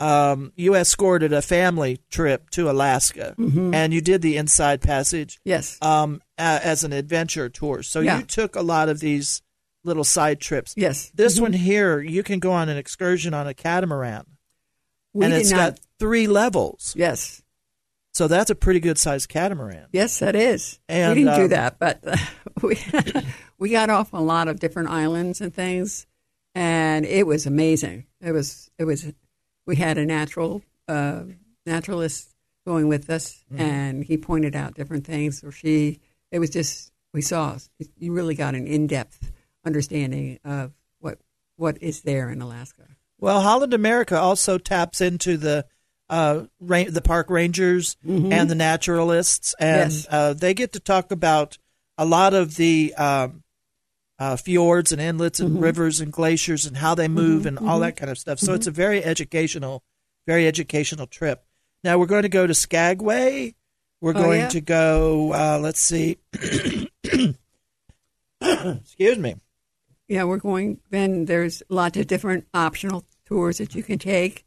Um, 0.00 0.52
you 0.56 0.74
escorted 0.74 1.32
a 1.32 1.40
family 1.42 2.00
trip 2.10 2.50
to 2.50 2.68
Alaska, 2.68 3.34
Mm-hmm. 3.38 3.72
and 3.72 3.94
you 3.94 4.00
did 4.00 4.20
the 4.20 4.36
Inside 4.36 4.80
Passage 4.82 5.38
Yes. 5.44 5.78
um, 5.80 6.20
as 6.36 6.82
an 6.82 6.92
adventure 6.92 7.48
tour. 7.48 7.84
So 7.84 8.00
Yeah. 8.00 8.18
you 8.18 8.24
took 8.24 8.56
a 8.56 8.62
lot 8.62 8.88
of 8.88 8.98
these 8.98 9.42
little 9.84 10.02
side 10.04 10.40
trips. 10.40 10.74
yes. 10.76 11.10
This 11.14 11.40
one 11.40 11.52
here, 11.52 12.00
you 12.00 12.22
can 12.24 12.40
go 12.40 12.50
on 12.52 12.68
an 12.68 12.76
excursion 12.76 13.32
on 13.32 13.46
a 13.46 13.54
catamaran, 13.54 14.26
We 15.12 15.24
and 15.24 15.34
it's 15.34 15.50
not. 15.52 15.56
got 15.76 15.80
three 16.00 16.26
levels. 16.26 16.94
yes. 16.96 17.41
So 18.12 18.28
that's 18.28 18.50
a 18.50 18.54
pretty 18.54 18.80
good 18.80 18.98
sized 18.98 19.28
catamaran. 19.30 19.86
Yes, 19.92 20.18
that 20.18 20.36
is. 20.36 20.78
And, 20.88 21.16
we 21.16 21.24
didn't 21.24 21.36
do 21.36 21.42
um, 21.44 21.48
that, 21.48 21.78
but 21.78 22.04
we 22.62 22.78
we 23.58 23.70
got 23.70 23.88
off 23.90 24.12
a 24.12 24.20
lot 24.20 24.48
of 24.48 24.60
different 24.60 24.90
islands 24.90 25.40
and 25.40 25.52
things, 25.54 26.06
and 26.54 27.06
it 27.06 27.26
was 27.26 27.46
amazing. 27.46 28.06
It 28.20 28.32
was 28.32 28.70
it 28.78 28.84
was. 28.84 29.12
We 29.66 29.76
had 29.76 29.96
a 29.96 30.04
natural 30.04 30.62
uh, 30.88 31.22
naturalist 31.64 32.34
going 32.66 32.88
with 32.88 33.08
us, 33.10 33.42
Mm-hmm. 33.52 33.62
and 33.62 34.04
he 34.04 34.16
pointed 34.16 34.54
out 34.56 34.74
different 34.74 35.06
things. 35.06 35.42
Or 35.42 35.50
she, 35.52 36.00
it 36.30 36.38
was 36.38 36.50
just 36.50 36.92
we 37.14 37.22
saw. 37.22 37.56
You 37.96 38.12
really 38.12 38.34
got 38.34 38.54
an 38.54 38.66
in 38.66 38.86
depth 38.86 39.32
understanding 39.64 40.38
of 40.44 40.72
what 41.00 41.18
what 41.56 41.82
is 41.82 42.02
there 42.02 42.28
in 42.30 42.42
Alaska. 42.42 42.88
Well, 43.18 43.40
Holland 43.40 43.72
America 43.72 44.18
also 44.18 44.58
taps 44.58 45.00
into 45.00 45.36
the 45.36 45.64
uh, 46.12 46.44
ra- 46.60 46.84
the 46.88 47.00
park 47.02 47.30
rangers 47.30 47.96
and 48.06 48.48
the 48.50 48.54
naturalists, 48.54 49.54
and 49.58 49.90
Yes. 49.92 50.06
uh, 50.10 50.34
they 50.34 50.52
get 50.54 50.72
to 50.74 50.80
talk 50.80 51.10
about 51.10 51.56
a 51.98 52.04
lot 52.04 52.34
of 52.34 52.56
the 52.56 52.92
um, 52.94 53.42
uh, 54.18 54.36
fjords 54.36 54.92
and 54.92 55.00
inlets 55.00 55.40
and 55.40 55.60
rivers 55.60 56.00
and 56.00 56.12
glaciers 56.12 56.66
and 56.66 56.76
how 56.76 56.94
they 56.94 57.08
move 57.08 57.46
and 57.46 57.58
all 57.58 57.80
that 57.80 57.96
kind 57.96 58.10
of 58.10 58.18
stuff. 58.18 58.38
So 58.38 58.52
it's 58.54 58.66
a 58.66 58.70
very 58.70 59.02
educational, 59.02 59.82
very 60.26 60.46
educational 60.46 61.06
trip. 61.06 61.44
Now 61.82 61.98
we're 61.98 62.06
going 62.06 62.22
to 62.22 62.28
go 62.28 62.46
to 62.46 62.54
Skagway. 62.54 63.54
We're 64.00 64.10
Oh, 64.10 64.22
going 64.22 64.40
yeah? 64.42 64.48
to 64.48 64.60
go. 64.60 65.32
Uh, 65.32 65.58
let's 65.62 65.80
see. 65.80 66.18
Excuse 68.40 69.18
me. 69.18 69.36
Yeah, 70.08 70.24
we're 70.24 70.36
going. 70.38 70.80
Then 70.90 71.24
there's 71.24 71.62
lots 71.68 71.96
of 71.96 72.06
different 72.06 72.46
optional 72.52 73.04
tours 73.26 73.58
that 73.58 73.74
you 73.74 73.82
can 73.82 73.98
take. 73.98 74.44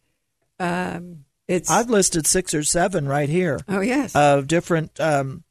Um, 0.60 1.25
it's 1.48 1.70
I've 1.70 1.90
listed 1.90 2.28
six 2.28 2.54
or 2.54 2.64
seven 2.64 3.08
right 3.08 3.30
here. 3.30 3.60
oh 3.68 3.82
yes, 3.82 4.16
of 4.16 4.48
different 4.48 5.00
um, 5.00 5.44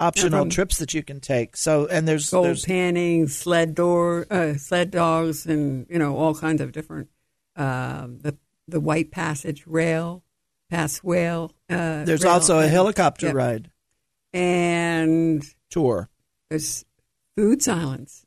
optional 0.00 0.42
from- 0.42 0.50
trips 0.50 0.78
that 0.78 0.94
you 0.94 1.02
can 1.02 1.20
take. 1.20 1.56
So, 1.56 1.86
and 1.86 2.06
there's 2.08 2.30
gold 2.30 2.46
there's 2.46 2.64
panning, 2.64 3.28
sled 3.28 3.74
door, 3.74 4.26
uh, 4.30 4.54
sled 4.54 4.90
dogs, 4.90 5.46
and 5.46 5.86
you 5.88 5.98
know 5.98 6.16
all 6.16 6.34
kinds 6.34 6.60
of 6.60 6.72
different. 6.72 7.08
Um, 7.56 8.18
the 8.20 8.36
the 8.66 8.80
White 8.80 9.10
Passage 9.10 9.64
rail, 9.66 10.24
pass 10.70 10.98
whale. 10.98 11.52
Uh, 11.68 12.04
there's 12.04 12.24
rail, 12.24 12.32
also 12.32 12.58
a 12.58 12.62
and- 12.62 12.70
helicopter 12.70 13.26
yep. 13.26 13.34
ride 13.34 13.70
and 14.32 15.44
tour. 15.70 16.08
there's 16.50 16.84
food 17.36 17.62
silence 17.62 18.26